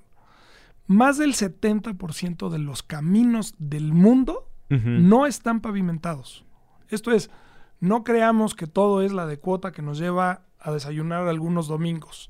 Más 0.86 1.18
del 1.18 1.34
70% 1.34 2.50
de 2.50 2.58
los 2.58 2.82
caminos 2.82 3.54
del 3.58 3.92
mundo 3.92 4.48
no 4.68 5.26
están 5.26 5.60
pavimentados. 5.60 6.44
Esto 6.88 7.12
es, 7.12 7.30
no 7.78 8.02
creamos 8.02 8.54
que 8.54 8.66
todo 8.66 9.02
es 9.02 9.12
la 9.12 9.26
de 9.26 9.38
cuota 9.38 9.70
que 9.70 9.82
nos 9.82 9.98
lleva 9.98 10.42
a 10.58 10.72
desayunar 10.72 11.28
algunos 11.28 11.68
domingos. 11.68 12.28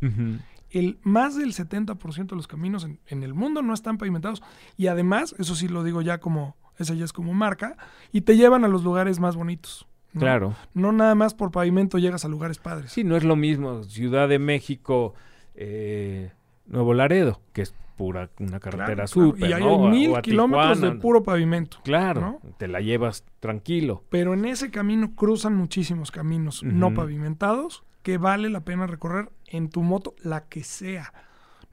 El 0.70 0.98
más 1.02 1.36
del 1.36 1.54
70% 1.54 2.26
de 2.26 2.36
los 2.36 2.46
caminos 2.46 2.84
en, 2.84 2.98
en 3.06 3.22
el 3.22 3.32
mundo 3.32 3.62
no 3.62 3.72
están 3.72 3.96
pavimentados 3.96 4.42
y 4.76 4.88
además, 4.88 5.34
eso 5.38 5.54
sí 5.54 5.68
lo 5.68 5.84
digo 5.84 6.02
ya 6.02 6.18
como, 6.18 6.56
esa 6.78 6.94
ya 6.94 7.04
es 7.04 7.12
como 7.12 7.32
marca, 7.32 7.76
y 8.12 8.22
te 8.22 8.36
llevan 8.36 8.64
a 8.64 8.68
los 8.68 8.84
lugares 8.84 9.20
más 9.20 9.36
bonitos. 9.36 9.86
¿no? 10.12 10.20
Claro. 10.20 10.54
No 10.74 10.92
nada 10.92 11.14
más 11.14 11.34
por 11.34 11.50
pavimento 11.50 11.98
llegas 11.98 12.24
a 12.24 12.28
lugares 12.28 12.58
padres. 12.58 12.92
Sí, 12.92 13.04
no 13.04 13.16
es 13.16 13.24
lo 13.24 13.36
mismo 13.36 13.84
Ciudad 13.84 14.28
de 14.28 14.38
México, 14.38 15.14
eh, 15.54 16.32
Nuevo 16.66 16.94
Laredo, 16.94 17.40
que 17.52 17.62
es 17.62 17.74
pura 17.96 18.30
una 18.40 18.58
carretera 18.58 18.94
claro. 18.94 19.08
súper. 19.08 19.50
Y 19.50 19.52
hay 19.52 19.62
¿no? 19.62 19.86
A- 19.86 19.90
mil 19.90 20.16
a 20.16 20.22
kilómetros 20.22 20.80
de 20.80 20.92
puro 20.92 21.22
pavimento. 21.22 21.78
Claro, 21.84 22.20
¿no? 22.20 22.40
te 22.58 22.66
la 22.68 22.80
llevas 22.80 23.24
tranquilo. 23.40 24.02
Pero 24.10 24.34
en 24.34 24.44
ese 24.46 24.70
camino 24.70 25.14
cruzan 25.14 25.54
muchísimos 25.56 26.10
caminos 26.10 26.62
no 26.64 26.92
pavimentados 26.94 27.84
que 28.02 28.18
vale 28.18 28.50
la 28.50 28.60
pena 28.64 28.86
recorrer 28.86 29.30
en 29.46 29.70
tu 29.70 29.82
moto, 29.82 30.14
la 30.22 30.44
que 30.48 30.64
sea. 30.64 31.12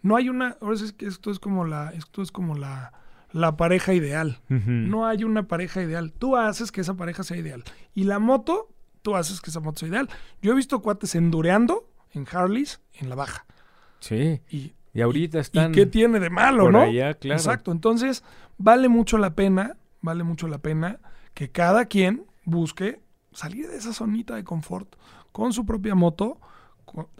No 0.02 0.16
hay 0.16 0.30
una, 0.30 0.58
ahora 0.62 0.76
es 0.76 0.94
que 0.94 1.06
esto 1.06 1.30
es 1.32 1.40
como 1.40 1.66
la, 1.66 1.90
esto 1.92 2.22
es 2.22 2.32
como 2.32 2.56
la, 2.56 2.94
la 3.32 3.58
pareja 3.58 3.94
ideal. 3.94 4.40
No 4.48 5.06
hay 5.08 5.24
una 5.24 5.48
pareja 5.48 5.82
ideal. 5.82 6.12
Tú 6.14 6.38
haces 6.38 6.72
que 6.72 6.82
esa 6.82 6.94
pareja 6.96 7.24
sea 7.24 7.38
ideal. 7.38 7.64
Y 7.94 8.04
la 8.06 8.20
moto, 8.20 8.70
tú 9.02 9.16
haces 9.16 9.42
que 9.42 9.50
esa 9.50 9.60
moto 9.60 9.80
sea 9.80 9.90
ideal. 9.90 10.10
Yo 10.42 10.54
he 10.54 10.56
visto 10.56 10.82
cuates 10.82 11.16
endureando 11.16 11.90
en 12.12 12.26
Harleys 12.32 12.82
en 12.94 13.10
la 13.10 13.16
baja. 13.16 13.46
Sí, 14.00 14.42
Y, 14.50 14.74
y 14.94 15.02
ahorita 15.02 15.38
¿y 15.38 15.42
están 15.42 15.72
qué 15.72 15.86
tiene 15.86 16.20
de 16.20 16.30
malo, 16.30 16.64
por 16.64 16.74
no? 16.74 16.82
allá, 16.82 17.14
claro. 17.14 17.40
Exacto. 17.40 17.72
Entonces, 17.72 18.24
vale 18.58 18.90
mucho 18.90 19.18
la 19.18 19.36
pena, 19.36 19.78
vale 20.02 20.24
mucho 20.24 20.48
la 20.48 20.58
pena 20.58 21.00
que 21.34 21.50
cada 21.50 21.86
quien 21.86 22.26
busque 22.44 23.00
salir 23.32 23.70
de 23.70 23.78
esa 23.78 23.94
zonita 23.94 24.36
de 24.36 24.44
confort 24.44 24.96
con 25.32 25.54
su 25.54 25.66
propia 25.66 25.96
moto, 25.96 26.40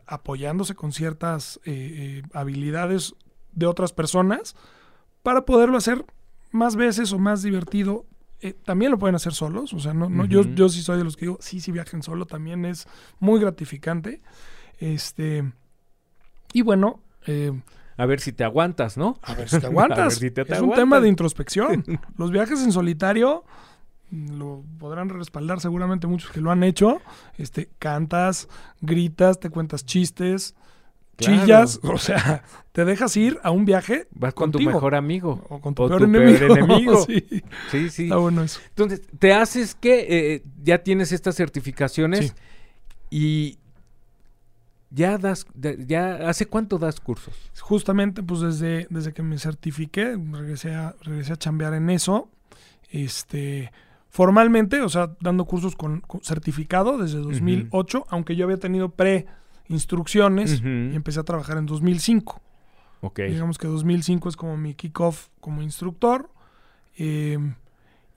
apoyándose 0.06 0.76
con 0.76 0.92
ciertas 0.92 1.62
eh, 1.64 2.22
eh, 2.22 2.24
habilidades 2.34 3.16
de 3.54 3.66
otras 3.66 3.94
personas 3.94 4.56
para 5.24 5.46
poderlo 5.46 5.78
hacer 5.78 6.06
más 6.52 6.76
veces 6.76 7.14
o 7.14 7.20
más 7.20 7.42
divertido. 7.42 8.06
Eh, 8.42 8.54
también 8.54 8.92
lo 8.92 8.98
pueden 8.98 9.16
hacer 9.16 9.34
solos, 9.34 9.72
o 9.74 9.80
sea, 9.80 9.94
no, 9.94 10.10
no, 10.10 10.26
yo, 10.26 10.42
yo 10.42 10.68
sí 10.68 10.82
soy 10.82 10.98
de 10.98 11.04
los 11.04 11.16
que 11.16 11.26
digo, 11.26 11.38
sí, 11.40 11.62
sí 11.62 11.72
viajen 11.72 12.02
solo, 12.02 12.26
también 12.26 12.66
es 12.66 12.88
muy 13.20 13.40
gratificante. 13.40 14.22
Este, 14.80 15.54
y 16.52 16.64
bueno, 16.64 17.00
eh, 17.28 17.52
A 17.98 18.06
ver 18.06 18.20
si 18.20 18.32
te 18.32 18.44
aguantas, 18.44 18.98
¿no? 18.98 19.18
a 19.22 19.34
ver 19.36 19.50
si 19.50 19.60
te 19.60 19.68
aguantas. 19.68 20.00
A 20.00 20.04
ver 20.04 20.12
si 20.12 20.32
te- 20.32 20.46
te 20.46 20.54
es 20.54 20.62
un 20.62 20.74
tema 20.74 21.00
de 21.00 21.08
introspección. 21.10 21.84
Los 22.18 22.32
viajes 22.32 22.62
en 22.64 22.72
solitario 22.72 23.44
mm, 24.10 24.38
lo 24.38 24.64
podrán 24.80 25.10
respaldar 25.10 25.60
seguramente 25.60 26.08
muchos 26.08 26.32
que 26.32 26.42
lo 26.42 26.52
han 26.52 26.64
hecho. 26.64 27.02
Este, 27.38 27.70
cantas, 27.80 28.48
gritas, 28.82 29.40
te 29.40 29.50
cuentas 29.50 29.86
chistes, 29.86 30.56
Claro. 31.18 31.42
chillas, 31.42 31.80
o 31.84 32.00
sea, 32.00 32.44
te 32.72 32.84
dejas 32.84 33.16
ir 33.16 33.38
a 33.44 33.52
un 33.52 33.64
viaje 33.66 34.08
Vas 34.12 34.34
con 34.34 34.52
tu 34.52 34.60
mejor 34.60 34.96
amigo. 34.96 35.46
o 35.50 35.60
con 35.62 35.76
tu 35.76 35.84
o 35.84 35.88
peor 35.88 36.00
tu 36.00 36.06
enemigo. 36.06 36.40
peor 36.40 36.58
enemigo. 36.58 37.06
sí, 37.06 37.24
Sí, 37.70 37.90
sí. 37.92 38.04
está 38.06 38.16
bueno 38.18 38.42
eso. 38.42 38.60
Entonces, 38.70 39.02
te 39.20 39.32
haces 39.34 39.76
que 39.76 40.08
eh, 40.36 40.44
ya 40.64 40.80
tienes 40.80 41.12
estas 41.12 41.36
certificaciones 41.36 42.28
Sí. 42.30 42.34
y 43.12 43.60
ya 44.92 45.18
das, 45.18 45.46
ya 45.56 46.28
hace 46.30 46.46
cuánto 46.46 46.78
das 46.78 47.00
cursos. 47.00 47.34
Justamente, 47.62 48.22
pues 48.24 48.42
desde, 48.42 48.88
desde 48.90 49.14
que 49.14 49.24
me 49.24 49.38
certifiqué, 49.40 50.18
regresé 50.32 50.76
a, 50.76 50.96
regresé 51.02 51.34
a 51.34 51.38
chambear 51.38 51.74
en 51.74 51.90
eso. 51.90 52.30
Este, 52.90 53.72
formalmente, 54.10 54.82
o 54.82 54.90
sea, 54.90 55.16
dando 55.22 55.46
cursos 55.46 55.76
con, 55.76 56.02
con 56.02 56.22
certificado 56.22 56.98
desde 56.98 57.20
2008, 57.20 58.06
aunque 58.10 58.36
yo 58.36 58.44
había 58.46 58.58
tenido 58.58 58.90
pre-instrucciones 58.90 60.62
y 60.92 60.96
empecé 60.96 61.20
a 61.20 61.24
trabajar 61.24 61.58
en 61.58 61.66
2005. 61.66 62.42
Ok. 63.02 63.20
Digamos 63.30 63.58
que 63.58 63.68
2005 63.68 64.30
es 64.30 64.36
como 64.36 64.58
mi 64.58 64.74
kickoff 64.76 65.28
como 65.40 65.62
instructor. 65.62 66.30
eh, 66.98 67.38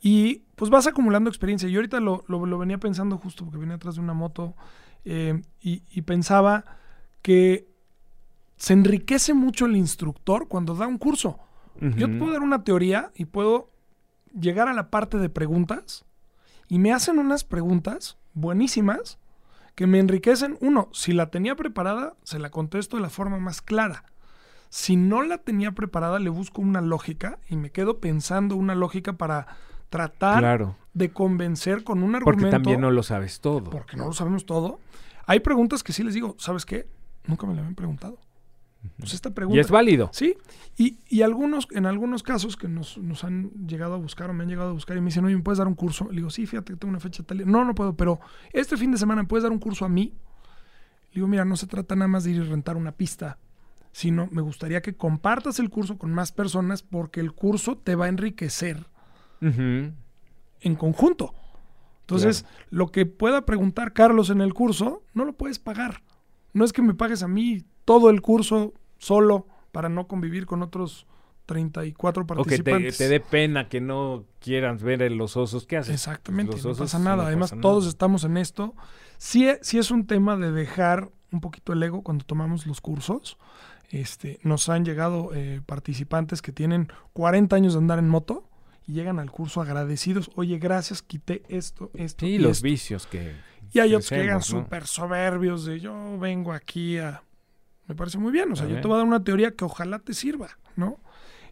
y 0.06 0.42
pues 0.56 0.70
vas 0.70 0.86
acumulando 0.86 1.30
experiencia. 1.30 1.66
Yo 1.70 1.78
ahorita 1.78 1.98
lo, 1.98 2.24
lo- 2.28 2.44
lo 2.44 2.58
venía 2.58 2.76
pensando 2.76 3.16
justo 3.16 3.44
porque 3.44 3.58
venía 3.58 3.76
atrás 3.76 3.94
de 3.94 4.02
una 4.02 4.12
moto 4.12 4.54
eh, 5.04 5.42
y, 5.60 5.82
y 5.90 6.02
pensaba 6.02 6.64
que 7.22 7.68
se 8.56 8.72
enriquece 8.72 9.34
mucho 9.34 9.66
el 9.66 9.76
instructor 9.76 10.48
cuando 10.48 10.74
da 10.74 10.86
un 10.86 10.98
curso. 10.98 11.38
Yo 11.80 12.08
te 12.08 12.18
puedo 12.18 12.32
dar 12.32 12.42
una 12.42 12.62
teoría 12.62 13.10
y 13.16 13.24
puedo 13.24 13.70
llegar 14.32 14.68
a 14.68 14.72
la 14.72 14.90
parte 14.90 15.18
de 15.18 15.28
preguntas 15.28 16.04
y 16.68 16.78
me 16.78 16.92
hacen 16.92 17.18
unas 17.18 17.44
preguntas 17.44 18.16
buenísimas 18.32 19.18
que 19.74 19.86
me 19.86 19.98
enriquecen. 19.98 20.56
Uno, 20.60 20.88
si 20.92 21.12
la 21.12 21.30
tenía 21.30 21.56
preparada, 21.56 22.14
se 22.22 22.38
la 22.38 22.50
contesto 22.50 22.96
de 22.96 23.02
la 23.02 23.10
forma 23.10 23.38
más 23.38 23.60
clara. 23.60 24.04
Si 24.70 24.96
no 24.96 25.22
la 25.22 25.38
tenía 25.38 25.72
preparada, 25.72 26.18
le 26.18 26.30
busco 26.30 26.62
una 26.62 26.80
lógica 26.80 27.38
y 27.48 27.56
me 27.56 27.70
quedo 27.70 28.00
pensando 28.00 28.56
una 28.56 28.74
lógica 28.74 29.14
para 29.14 29.46
tratar 29.94 30.40
Claro, 30.40 30.76
de 30.92 31.10
convencer 31.12 31.84
con 31.84 32.02
un 32.02 32.16
argumento. 32.16 32.24
porque 32.42 32.50
también 32.50 32.80
no 32.80 32.90
lo 32.90 33.02
sabes 33.04 33.40
todo. 33.40 33.70
porque 33.70 33.96
no 33.96 34.06
lo 34.06 34.12
sabemos 34.12 34.44
todo. 34.44 34.80
Hay 35.26 35.38
preguntas 35.40 35.82
que 35.84 35.92
sí 35.92 36.02
les 36.02 36.14
digo, 36.14 36.34
¿sabes 36.38 36.66
qué? 36.66 36.88
Nunca 37.26 37.46
me 37.46 37.54
la 37.54 37.60
habían 37.60 37.76
preguntado. 37.76 38.18
Pues 38.98 39.14
esta 39.14 39.30
pregunta. 39.30 39.56
Y 39.56 39.60
es 39.60 39.70
válido. 39.70 40.10
Sí, 40.12 40.36
y, 40.76 40.98
y 41.08 41.22
algunos, 41.22 41.68
en 41.70 41.86
algunos 41.86 42.22
casos 42.22 42.56
que 42.56 42.66
nos, 42.68 42.98
nos 42.98 43.22
han 43.24 43.50
llegado 43.66 43.94
a 43.94 43.96
buscar 43.98 44.28
o 44.30 44.34
me 44.34 44.42
han 44.42 44.48
llegado 44.50 44.70
a 44.70 44.72
buscar 44.72 44.96
y 44.96 45.00
me 45.00 45.06
dicen, 45.06 45.24
oye, 45.24 45.36
¿me 45.36 45.42
puedes 45.42 45.58
dar 45.58 45.68
un 45.68 45.74
curso? 45.74 46.08
Le 46.10 46.16
digo, 46.16 46.28
sí, 46.30 46.44
fíjate 46.44 46.72
que 46.72 46.78
tengo 46.78 46.90
una 46.90 47.00
fecha 47.00 47.22
tal. 47.22 47.50
No, 47.50 47.64
no 47.64 47.74
puedo, 47.74 47.94
pero 47.96 48.18
este 48.52 48.76
fin 48.76 48.90
de 48.90 48.98
semana, 48.98 49.22
¿me 49.22 49.28
puedes 49.28 49.44
dar 49.44 49.52
un 49.52 49.58
curso 49.60 49.84
a 49.84 49.88
mí? 49.88 50.12
Le 51.12 51.14
digo, 51.14 51.28
mira, 51.28 51.44
no 51.44 51.56
se 51.56 51.66
trata 51.68 51.94
nada 51.94 52.08
más 52.08 52.24
de 52.24 52.32
ir 52.32 52.36
y 52.36 52.40
rentar 52.42 52.76
una 52.76 52.92
pista, 52.92 53.38
sino 53.92 54.28
me 54.32 54.42
gustaría 54.42 54.82
que 54.82 54.96
compartas 54.96 55.60
el 55.60 55.70
curso 55.70 55.96
con 55.96 56.12
más 56.12 56.32
personas 56.32 56.82
porque 56.82 57.20
el 57.20 57.32
curso 57.32 57.78
te 57.78 57.94
va 57.94 58.06
a 58.06 58.08
enriquecer 58.08 58.86
En 59.48 60.74
conjunto. 60.76 61.34
Entonces, 62.00 62.44
lo 62.70 62.88
que 62.92 63.06
pueda 63.06 63.44
preguntar 63.46 63.92
Carlos 63.92 64.30
en 64.30 64.40
el 64.40 64.52
curso, 64.54 65.02
no 65.14 65.24
lo 65.24 65.32
puedes 65.32 65.58
pagar. 65.58 66.02
No 66.52 66.64
es 66.64 66.72
que 66.72 66.82
me 66.82 66.94
pagues 66.94 67.22
a 67.22 67.28
mí 67.28 67.64
todo 67.84 68.10
el 68.10 68.20
curso 68.20 68.74
solo 68.98 69.46
para 69.72 69.88
no 69.88 70.06
convivir 70.06 70.46
con 70.46 70.62
otros 70.62 71.06
34 71.46 72.22
O 72.22 72.26
que 72.26 72.32
te, 72.32 72.34
participantes. 72.34 72.98
te 72.98 73.08
dé 73.08 73.20
pena 73.20 73.68
que 73.68 73.80
no 73.80 74.24
quieran 74.38 74.78
ver 74.78 75.10
los 75.12 75.36
osos. 75.36 75.66
¿Qué 75.66 75.76
haces? 75.76 75.94
Exactamente, 75.94 76.52
Los 76.56 76.64
no 76.64 76.74
pasa 76.74 76.98
no 76.98 77.04
nada. 77.04 77.26
Además, 77.26 77.50
pasa 77.50 77.56
nada. 77.56 77.62
todos 77.62 77.86
estamos 77.86 78.24
en 78.24 78.36
esto. 78.36 78.74
Sí, 79.18 79.48
e- 79.48 79.58
sí 79.62 79.78
es 79.78 79.90
un 79.90 80.06
tema 80.06 80.36
de 80.36 80.52
dejar 80.52 81.10
un 81.32 81.40
poquito 81.40 81.72
el 81.72 81.82
ego 81.82 82.02
cuando 82.02 82.24
tomamos 82.24 82.66
los 82.66 82.80
cursos. 82.80 83.36
Este, 83.90 84.38
nos 84.42 84.68
han 84.68 84.84
llegado 84.84 85.30
eh, 85.34 85.60
participantes 85.66 86.40
que 86.42 86.52
tienen 86.52 86.88
40 87.12 87.56
años 87.56 87.74
de 87.74 87.78
andar 87.80 87.98
en 87.98 88.08
moto 88.08 88.48
y 88.86 88.92
llegan 88.92 89.18
al 89.18 89.30
curso 89.30 89.60
agradecidos. 89.60 90.30
Oye, 90.34 90.58
gracias, 90.58 91.02
quité 91.02 91.42
esto, 91.48 91.90
esto. 91.94 92.26
Sí, 92.26 92.32
y 92.32 92.38
los 92.38 92.58
esto". 92.58 92.64
vicios 92.64 93.06
que. 93.06 93.34
Y 93.72 93.80
hay 93.80 93.94
otros 93.94 94.08
que 94.10 94.16
llegan 94.18 94.36
¿no? 94.36 94.42
súper 94.42 94.86
soberbios 94.86 95.64
de 95.64 95.80
yo 95.80 96.18
vengo 96.18 96.52
aquí 96.52 96.98
a... 96.98 97.22
Me 97.86 97.94
parece 97.94 98.18
muy 98.18 98.30
bien. 98.32 98.52
O 98.52 98.56
sea, 98.56 98.66
A 98.66 98.68
yo 98.68 98.74
ver. 98.74 98.82
te 98.82 98.88
voy 98.88 98.94
a 98.94 98.98
dar 98.98 99.06
una 99.06 99.24
teoría 99.24 99.50
que 99.52 99.64
ojalá 99.64 99.98
te 99.98 100.14
sirva, 100.14 100.48
¿no? 100.76 100.98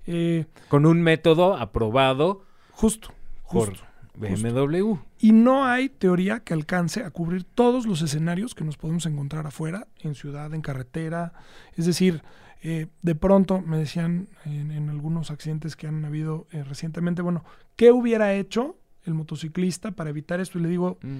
Eh, 0.06 0.46
Con 0.68 0.86
un 0.86 1.02
método 1.02 1.56
aprobado 1.56 2.44
justo, 2.70 3.12
por 3.50 3.70
justo. 3.70 3.84
BMW. 4.14 4.96
Y 5.18 5.32
no 5.32 5.64
hay 5.64 5.88
teoría 5.88 6.40
que 6.40 6.54
alcance 6.54 7.02
a 7.02 7.10
cubrir 7.10 7.44
todos 7.44 7.86
los 7.86 8.02
escenarios 8.02 8.54
que 8.54 8.64
nos 8.64 8.76
podemos 8.76 9.06
encontrar 9.06 9.46
afuera, 9.46 9.88
en 10.00 10.14
ciudad, 10.14 10.52
en 10.54 10.60
carretera. 10.62 11.32
Es 11.76 11.86
decir, 11.86 12.22
eh, 12.62 12.86
de 13.02 13.14
pronto 13.14 13.60
me 13.60 13.76
decían 13.76 14.28
en, 14.44 14.70
en 14.70 14.88
algunos 14.88 15.30
accidentes 15.30 15.76
que 15.76 15.86
han 15.88 16.04
habido 16.04 16.46
eh, 16.52 16.62
recientemente, 16.64 17.20
bueno, 17.20 17.44
¿qué 17.76 17.90
hubiera 17.92 18.32
hecho 18.34 18.76
el 19.04 19.14
motociclista 19.14 19.90
para 19.90 20.10
evitar 20.10 20.40
esto? 20.40 20.58
Y 20.58 20.62
le 20.62 20.68
digo, 20.68 20.96
Mm. 21.02 21.18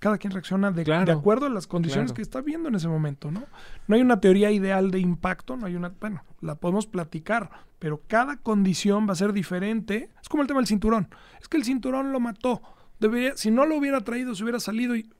cada 0.00 0.16
quien 0.18 0.32
reacciona 0.32 0.70
de, 0.70 0.84
Claro, 0.84 1.04
de 1.04 1.12
acuerdo 1.12 1.46
a 1.46 1.50
las 1.50 1.66
condiciones 1.66 2.12
claro. 2.12 2.16
que 2.16 2.22
está 2.22 2.40
viendo 2.40 2.68
en 2.68 2.74
ese 2.76 2.88
momento, 2.88 3.30
¿no? 3.30 3.44
No 3.86 3.94
hay 3.94 4.00
una 4.02 4.20
teoría 4.20 4.50
ideal 4.50 4.90
de 4.90 5.00
impacto, 5.00 5.56
no 5.56 5.66
hay 5.66 5.76
una, 5.76 5.92
bueno, 6.00 6.22
la 6.40 6.54
podemos 6.54 6.86
platicar, 6.86 7.50
pero 7.78 8.00
cada 8.06 8.38
condición 8.38 9.06
va 9.06 9.12
a 9.12 9.16
ser 9.16 9.32
diferente. 9.34 10.08
Es 10.22 10.28
como 10.30 10.42
el 10.42 10.46
tema 10.46 10.60
del 10.60 10.66
cinturón. 10.66 11.08
Es 11.42 11.48
que 11.48 11.58
el 11.58 11.64
cinturón 11.64 12.12
lo 12.12 12.20
mató. 12.20 12.62
Debería, 13.00 13.36
si 13.36 13.50
no 13.50 13.66
lo 13.66 13.76
hubiera 13.76 14.00
traído, 14.00 14.34
se 14.34 14.42
hubiera 14.44 14.60
salido 14.60 14.96
y 14.96 15.10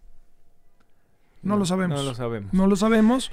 no, 1.42 1.58
lo 1.58 1.66
sabemos. 1.66 1.98
No 1.98 2.04
lo 2.04 2.14
sabemos. 2.14 2.54
No 2.54 2.66
lo 2.66 2.76
sabemos. 2.76 3.30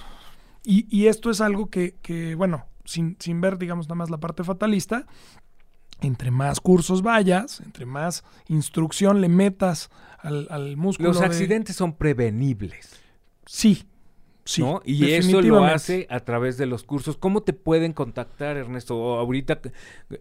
Y, 0.64 0.86
y 0.96 1.08
esto 1.08 1.30
es 1.32 1.42
algo 1.42 1.70
que, 1.70 1.96
que, 2.02 2.36
bueno, 2.36 2.66
sin, 2.86 3.16
sin 3.20 3.42
ver, 3.42 3.58
digamos, 3.58 3.88
nada 3.88 3.96
más 3.96 4.10
la 4.10 4.20
parte 4.20 4.44
fatalista, 4.44 5.06
entre 6.02 6.32
más 6.32 6.60
cursos 6.60 7.02
vayas, 7.02 7.62
entre 7.62 7.86
más 7.86 8.24
instrucción 8.48 9.22
le 9.22 9.30
metas 9.30 9.90
al, 10.20 10.48
al 10.50 10.78
músculo. 10.78 11.10
Los 11.10 11.20
de- 11.20 11.26
accidentes 11.26 11.76
son 11.76 11.94
prevenibles. 11.94 13.00
Sí, 13.46 13.84
sí. 14.46 14.62
¿no? 14.62 14.82
Y 14.86 15.12
eso 15.12 15.42
lo 15.42 15.64
hace 15.64 16.08
a 16.10 16.20
través 16.22 16.58
de 16.58 16.66
los 16.66 16.84
cursos. 16.84 17.18
¿Cómo 17.18 17.42
te 17.44 17.54
pueden 17.54 17.94
contactar, 17.94 18.58
Ernesto? 18.58 18.98
O 18.98 19.20
ahorita 19.20 19.60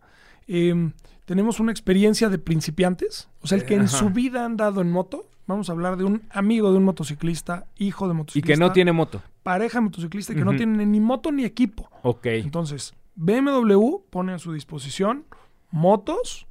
eh, 0.49 0.93
tenemos 1.27 1.59
una 1.59 1.73
experiencia 1.73 2.29
de 2.29 2.39
principiantes, 2.39 3.29
o 3.41 3.49
sea, 3.49 3.59
el 3.59 3.65
que 3.65 3.75
en 3.75 3.81
Ajá. 3.83 3.89
su 3.99 4.11
vida 4.11 4.45
han 4.45 4.57
dado 4.57 4.81
en 4.81 4.93
moto. 4.93 5.29
Vamos 5.49 5.69
a 5.69 5.73
hablar 5.73 5.97
de 5.97 6.05
un 6.05 6.23
amigo 6.31 6.71
de 6.71 6.79
un 6.79 6.85
motociclista, 6.85 7.67
hijo 7.77 8.07
de 8.07 8.15
Y 8.15 8.17
motociclista. 8.17 8.53
que 8.55 8.57
no 8.61 8.73
tiene 8.73 8.93
moto. 8.93 9.21
pareja 9.43 9.79
de 9.79 9.87
motociclista 9.87 10.33
y 10.33 10.37
que 10.37 10.45
no 10.45 10.51
Ujú. 10.53 10.59
tienen 10.59 10.93
ni 10.93 11.01
moto 11.01 11.33
ni 11.33 11.45
equipo. 11.45 11.91
Ok. 12.03 12.27
Entonces, 12.27 12.95
BMW 13.17 13.97
pone 14.09 14.35
a 14.35 14.39
su 14.39 14.53
disposición 14.53 15.25
motos, 15.73 16.47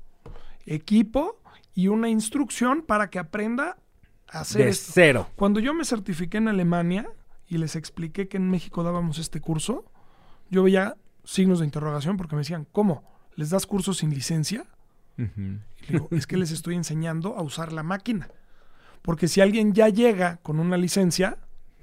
equipo 0.66 1.40
y 1.76 1.90
una 1.90 2.10
instrucción 2.10 2.82
para 2.82 3.10
que 3.10 3.20
aprenda 3.20 3.78
a 4.28 4.40
hacer 4.40 4.64
De 4.64 4.70
esto. 4.70 4.92
cero. 4.96 5.30
Cuando 5.36 5.60
yo 5.60 5.74
me 5.74 5.86
certifiqué 5.86 6.38
en 6.38 6.48
Alemania 6.48 7.08
y 7.48 7.58
les 7.58 7.76
expliqué 7.76 8.28
que 8.28 8.38
en 8.38 8.50
México 8.50 8.82
dábamos 8.82 9.20
este 9.20 9.42
curso, 9.42 9.86
yo 10.50 10.64
veía 10.64 10.96
signos 11.24 11.60
de 11.60 11.66
interrogación 11.66 12.18
porque 12.18 12.36
me 12.36 12.42
decían, 12.42 12.66
¿cómo? 12.72 13.04
¿Les 13.36 13.50
das 13.50 13.68
cursos 13.68 13.98
sin 13.98 14.12
licencia? 14.12 14.66
Y 15.18 15.94
digo, 15.94 16.08
es 16.12 16.26
que 16.28 16.38
les 16.38 16.52
estoy 16.52 16.76
enseñando 16.76 17.36
a 17.36 17.42
usar 17.42 17.72
la 17.72 17.84
máquina. 17.84 18.30
Porque 19.02 19.28
si 19.28 19.42
alguien 19.42 19.74
ya 19.74 19.90
llega 19.90 20.38
con 20.38 20.60
una 20.60 20.78
licencia, 20.78 21.38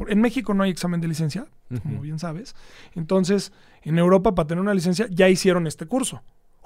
en 0.09 0.21
México 0.21 0.55
no 0.55 0.65
hay 0.65 0.71
examen 0.71 1.01
de 1.01 1.09
licencia, 1.09 1.47
como 1.83 2.01
bien 2.01 2.19
sabes. 2.19 2.57
Entonces, 2.95 3.53
en 3.83 3.99
Europa, 3.99 4.35
para 4.35 4.49
tener 4.49 4.61
una 4.61 4.75
licencia, 4.75 5.07
ya 5.11 5.29
hicieron 5.29 5.67
este 5.67 5.87
curso. 5.87 6.23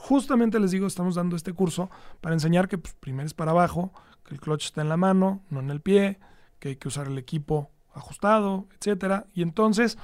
Justamente 0.09 0.61
les 0.61 0.71
digo, 0.71 0.87
estamos 0.87 1.17
dando 1.17 1.35
este 1.35 1.53
curso 1.53 1.91
para 2.21 2.33
enseñar 2.35 2.69
que 2.69 2.79
pues, 2.79 2.95
primero 3.01 3.27
es 3.27 3.35
para 3.35 3.51
abajo, 3.51 3.93
que 4.25 4.35
el 4.35 4.41
clutch 4.41 4.67
está 4.67 4.81
en 4.83 4.89
la 4.89 4.97
mano, 4.97 5.43
no 5.51 5.59
en 5.59 5.71
el 5.71 5.81
pie, 5.81 6.21
que 6.61 6.69
hay 6.71 6.77
que 6.77 6.87
usar 6.87 7.09
el 7.09 7.19
equipo 7.19 7.71
ajustado, 7.93 8.69
etcétera. 8.79 9.27
Y 9.35 9.43
entonces, 9.43 9.99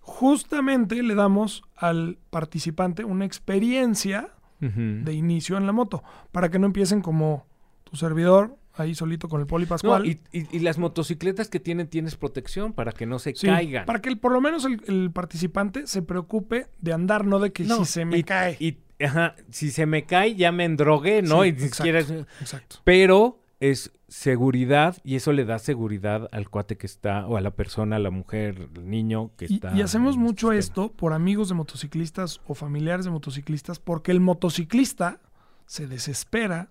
justamente 0.00 1.02
le 1.02 1.14
damos 1.14 1.62
al 1.76 2.18
participante 2.30 3.04
una 3.04 3.24
experiencia 3.24 4.30
de 4.60 5.12
inicio 5.12 5.58
en 5.58 5.66
la 5.66 5.72
moto, 5.72 6.02
para 6.32 6.48
que 6.48 6.58
no 6.58 6.64
empiecen 6.66 7.02
como 7.02 7.44
tu 7.82 7.96
servidor, 7.96 8.56
ahí 8.72 8.94
solito 8.94 9.28
con 9.28 9.40
el 9.42 9.46
Poli 9.46 9.64
No, 9.64 9.68
Pascual. 9.68 10.06
y, 10.06 10.20
y- 10.32 10.46
y 10.56 10.60
las 10.60 10.78
motocicletas 10.78 11.48
que 11.48 11.60
tienen, 11.60 11.86
tienes 11.88 12.16
protección 12.16 12.72
para 12.72 12.92
que 12.92 13.04
no 13.04 13.18
se 13.18 13.34
Sí, 13.34 13.46
caigan. 13.46 13.84
Para 13.84 14.00
que 14.00 14.08
el- 14.08 14.18
por 14.18 14.32
lo 14.32 14.40
menos 14.40 14.64
el, 14.64 14.80
el 14.86 15.10
participante 15.10 15.86
se 15.86 16.00
preocupe 16.00 16.68
de 16.80 16.92
andar, 16.94 17.26
no 17.26 17.40
de 17.40 17.52
que 17.52 17.64
No, 17.64 17.84
si 17.84 17.92
se 17.92 18.04
me 18.06 18.16
y- 18.18 18.24
cae. 18.24 18.56
Y, 18.58 18.78
ajá, 19.02 19.34
si 19.50 19.70
se 19.70 19.86
me 19.86 20.04
cae, 20.04 20.34
ya 20.34 20.52
me 20.52 20.64
endrogué, 20.64 21.22
¿no? 21.22 21.42
Sí, 21.42 21.48
y 21.48 21.52
ni 21.52 21.58
exacto. 21.64 21.74
siquiera 21.76 21.98
es- 22.00 22.10
Exacto. 22.40 22.76
Pero 22.84 23.40
es 23.60 23.92
seguridad 24.08 24.96
y 25.04 25.16
eso 25.16 25.32
le 25.32 25.44
da 25.44 25.58
seguridad 25.58 26.28
al 26.32 26.48
cuate 26.50 26.76
que 26.76 26.86
está, 26.86 27.26
o 27.26 27.36
a 27.36 27.40
la 27.40 27.50
persona, 27.52 27.96
a 27.96 27.98
la 27.98 28.10
mujer, 28.10 28.68
al 28.76 28.88
niño 28.90 29.30
que 29.36 29.46
Y, 29.48 29.54
está. 29.54 29.74
y 29.74 29.80
hacemos 29.82 30.16
mucho 30.16 30.48
sistema. 30.52 30.58
esto 30.58 30.92
por 30.92 31.12
amigos 31.12 31.48
de 31.48 31.54
motociclistas 31.54 32.40
o 32.46 32.54
familiares 32.54 33.04
de 33.06 33.10
motociclistas, 33.10 33.78
porque 33.78 34.12
el 34.12 34.20
motociclista 34.20 35.20
se 35.66 35.86
desespera, 35.86 36.68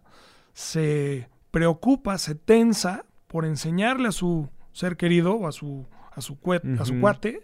se 0.53 1.27
preocupa, 1.51 2.17
se 2.17 2.35
tensa 2.35 3.05
por 3.27 3.45
enseñarle 3.45 4.07
a 4.09 4.11
su 4.11 4.49
ser 4.71 4.97
querido 4.97 5.33
o 5.35 5.47
a 5.47 5.51
su, 5.51 5.85
a 6.11 6.21
su, 6.21 6.39
cue- 6.39 6.61
a 6.79 6.85
su 6.85 6.99
cuate, 6.99 7.41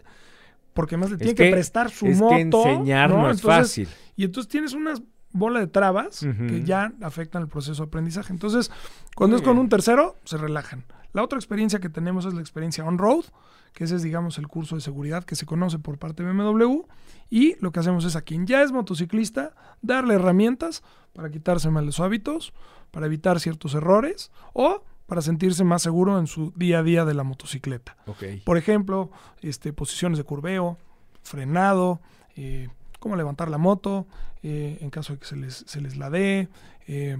porque 0.74 0.94
además 0.94 1.10
le 1.12 1.16
tiene 1.18 1.34
que- 1.34 1.44
que, 1.44 1.50
prestar 1.52 1.90
su 1.90 2.06
es 2.06 2.18
moto. 2.18 2.34
que 2.34 2.40
enseñar 2.42 3.10
no, 3.10 3.30
es 3.30 3.38
Entonces, 3.38 3.42
fácil. 3.84 3.88
Y 4.16 4.24
entonces 4.24 4.48
tienes 4.50 4.72
una 4.74 4.94
bola 5.32 5.60
de 5.60 5.66
trabas 5.68 6.20
que 6.20 6.64
ya 6.64 6.92
afectan 7.02 7.42
el 7.42 7.48
proceso 7.48 7.82
de 7.84 7.86
aprendizaje. 7.88 8.32
Entonces, 8.32 8.70
cuando 9.14 9.36
Muy 9.36 9.40
es 9.40 9.44
con 9.44 9.54
bien. 9.54 9.64
un 9.64 9.68
tercero, 9.68 10.16
se 10.24 10.36
relajan. 10.36 10.84
La 11.12 11.22
otra 11.24 11.38
experiencia 11.38 11.78
que 11.80 11.88
tenemos 11.88 12.24
es 12.26 12.34
la 12.34 12.40
experiencia 12.40 12.84
on-road, 12.84 13.24
que 13.72 13.84
ese 13.84 13.96
es, 13.96 14.02
digamos, 14.02 14.38
el 14.38 14.48
curso 14.48 14.74
de 14.74 14.80
seguridad 14.80 15.24
que 15.24 15.36
se 15.36 15.46
conoce 15.46 15.78
por 15.78 15.98
parte 15.98 16.24
de 16.24 16.32
BMW. 16.32 16.82
Y 17.30 17.54
lo 17.60 17.70
que 17.70 17.78
hacemos 17.80 18.04
es 18.04 18.16
a 18.16 18.22
quien 18.22 18.46
ya 18.46 18.62
es 18.62 18.72
motociclista, 18.72 19.54
darle 19.82 20.14
herramientas 20.14 20.82
para 21.12 21.30
quitarse 21.30 21.70
malos 21.70 22.00
hábitos, 22.00 22.52
para 22.90 23.06
evitar 23.06 23.38
ciertos 23.38 23.74
errores 23.74 24.32
o 24.52 24.82
para 25.10 25.22
sentirse 25.22 25.64
más 25.64 25.82
seguro 25.82 26.20
en 26.20 26.28
su 26.28 26.52
día 26.54 26.78
a 26.78 26.82
día 26.84 27.04
de 27.04 27.14
la 27.14 27.24
motocicleta. 27.24 27.96
Por 28.44 28.56
ejemplo, 28.56 29.10
este, 29.42 29.72
posiciones 29.72 30.18
de 30.18 30.22
curveo, 30.22 30.78
frenado, 31.24 32.00
eh, 32.36 32.68
cómo 33.00 33.16
levantar 33.16 33.50
la 33.50 33.58
moto, 33.58 34.06
eh, 34.44 34.78
en 34.80 34.88
caso 34.90 35.14
de 35.14 35.18
que 35.18 35.26
se 35.26 35.34
les, 35.34 35.64
se 35.66 35.80
les 35.80 35.96
ladee, 35.96 36.48
eh, 36.86 37.16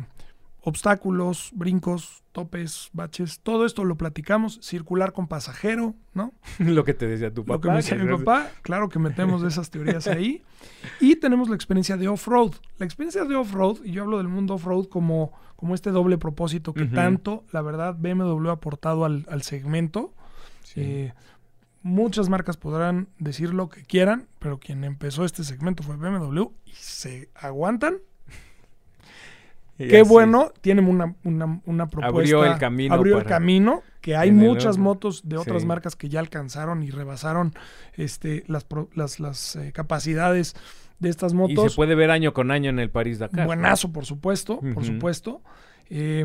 obstáculos, 0.62 1.50
brincos, 1.52 2.22
topes, 2.30 2.90
baches, 2.92 3.40
todo 3.40 3.66
esto 3.66 3.82
lo 3.84 3.96
platicamos, 3.96 4.60
circular 4.62 5.12
con 5.12 5.26
pasajero, 5.26 5.96
¿no? 6.14 6.32
Lo 6.60 6.84
que 6.84 6.94
te 6.94 7.08
decía 7.08 7.34
tu 7.34 7.44
papá. 7.44 7.54
Lo 7.54 7.60
que 7.60 7.68
me 7.70 7.76
decía 7.78 7.96
mi 7.96 8.18
papá, 8.18 8.50
claro 8.62 8.88
que 8.88 9.00
metemos 9.00 9.42
esas 9.42 9.68
teorías 9.72 10.06
ahí. 10.06 10.44
Y 11.00 11.16
tenemos 11.16 11.48
la 11.48 11.56
experiencia 11.56 11.96
de 11.96 12.06
off-road. 12.06 12.52
La 12.78 12.86
experiencia 12.86 13.24
de 13.24 13.34
off-road, 13.34 13.78
y 13.84 13.90
yo 13.90 14.02
hablo 14.02 14.18
del 14.18 14.28
mundo 14.28 14.54
off-road 14.54 14.86
como, 14.86 15.32
como 15.60 15.74
este 15.74 15.90
doble 15.90 16.16
propósito 16.16 16.72
que 16.72 16.86
tanto, 16.86 17.44
la 17.52 17.60
verdad, 17.60 17.94
BMW 17.98 18.48
ha 18.48 18.52
aportado 18.52 19.04
al, 19.04 19.26
al 19.28 19.42
segmento. 19.42 20.14
Sí. 20.62 20.80
Eh, 20.80 21.12
muchas 21.82 22.30
marcas 22.30 22.56
podrán 22.56 23.08
decir 23.18 23.52
lo 23.52 23.68
que 23.68 23.82
quieran, 23.84 24.26
pero 24.38 24.58
quien 24.58 24.84
empezó 24.84 25.26
este 25.26 25.44
segmento 25.44 25.82
fue 25.82 25.96
BMW 25.96 26.44
y 26.64 26.72
se 26.72 27.28
aguantan. 27.34 27.98
Y 29.78 29.88
Qué 29.88 30.02
bueno, 30.02 30.50
tienen 30.62 30.88
una, 30.88 31.14
una, 31.24 31.60
una 31.66 31.90
propuesta. 31.90 32.36
Abrió 32.36 32.44
el 32.50 32.58
camino 32.58 32.94
Abrió 32.94 33.18
el 33.18 33.24
camino, 33.24 33.82
que 34.00 34.16
hay 34.16 34.30
el 34.30 34.36
muchas 34.36 34.78
motos 34.78 35.28
de 35.28 35.36
otras 35.36 35.60
Sí. 35.60 35.68
marcas 35.68 35.94
que 35.94 36.08
ya 36.08 36.20
alcanzaron 36.20 36.82
y 36.82 36.90
rebasaron 36.90 37.52
este, 37.98 38.44
las, 38.46 38.64
las, 38.94 39.20
las 39.20 39.56
eh, 39.56 39.72
capacidades 39.72 40.56
de 41.00 41.08
estas 41.08 41.32
Y 41.32 41.36
motos. 41.36 41.72
se 41.72 41.76
puede 41.76 41.94
ver 41.96 42.10
año 42.10 42.32
con 42.32 42.50
año 42.50 42.70
en 42.70 42.78
el 42.78 42.90
París 42.90 43.18
Dakar. 43.18 43.46
Buenazo, 43.46 43.92
por 43.92 44.06
supuesto, 44.06 44.60
por 44.74 44.84
supuesto. 44.84 45.42
Eh, 45.88 46.24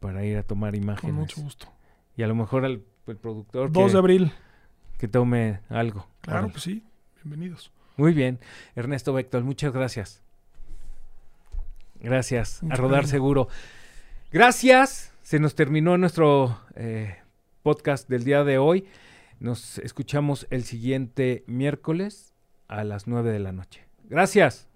para 0.00 0.24
ir 0.24 0.36
a 0.38 0.42
tomar 0.42 0.72
Con 0.72 0.82
imágenes. 0.82 1.14
mucho 1.14 1.40
gusto. 1.42 1.68
Y 2.16 2.22
a 2.22 2.26
lo 2.26 2.34
mejor 2.34 2.64
el, 2.64 2.84
el 3.06 3.16
productor 3.16 3.70
2 3.72 3.86
que, 3.86 3.92
de 3.92 3.98
abril. 3.98 4.32
que 4.98 5.08
tome 5.08 5.60
algo. 5.68 6.06
Claro 6.22 6.50
que 6.52 6.60
sí. 6.60 6.82
Bienvenidos. 7.22 7.70
Muy 7.96 8.12
bien. 8.12 8.38
Ernesto 8.76 9.12
Bechtold, 9.12 9.44
muchas 9.44 9.72
gracias. 9.72 10.22
Gracias. 12.00 12.60
A 12.70 12.76
rodar 12.76 13.06
seguro. 13.08 13.48
Gracias. 14.30 15.14
Se 15.22 15.38
nos 15.38 15.54
terminó 15.54 15.96
nuestro 15.96 16.60
eh, 16.74 17.16
podcast 17.62 18.08
del 18.10 18.24
día 18.24 18.44
de 18.44 18.58
hoy. 18.58 18.86
Nos 19.40 19.78
escuchamos 19.78 20.46
el 20.50 20.64
siguiente 20.64 21.44
miércoles 21.46 22.34
a 22.66 22.84
las 22.84 23.06
9 23.06 23.32
de 23.32 23.38
la 23.38 23.52
noche. 23.52 23.86
Gracias. 24.04 24.68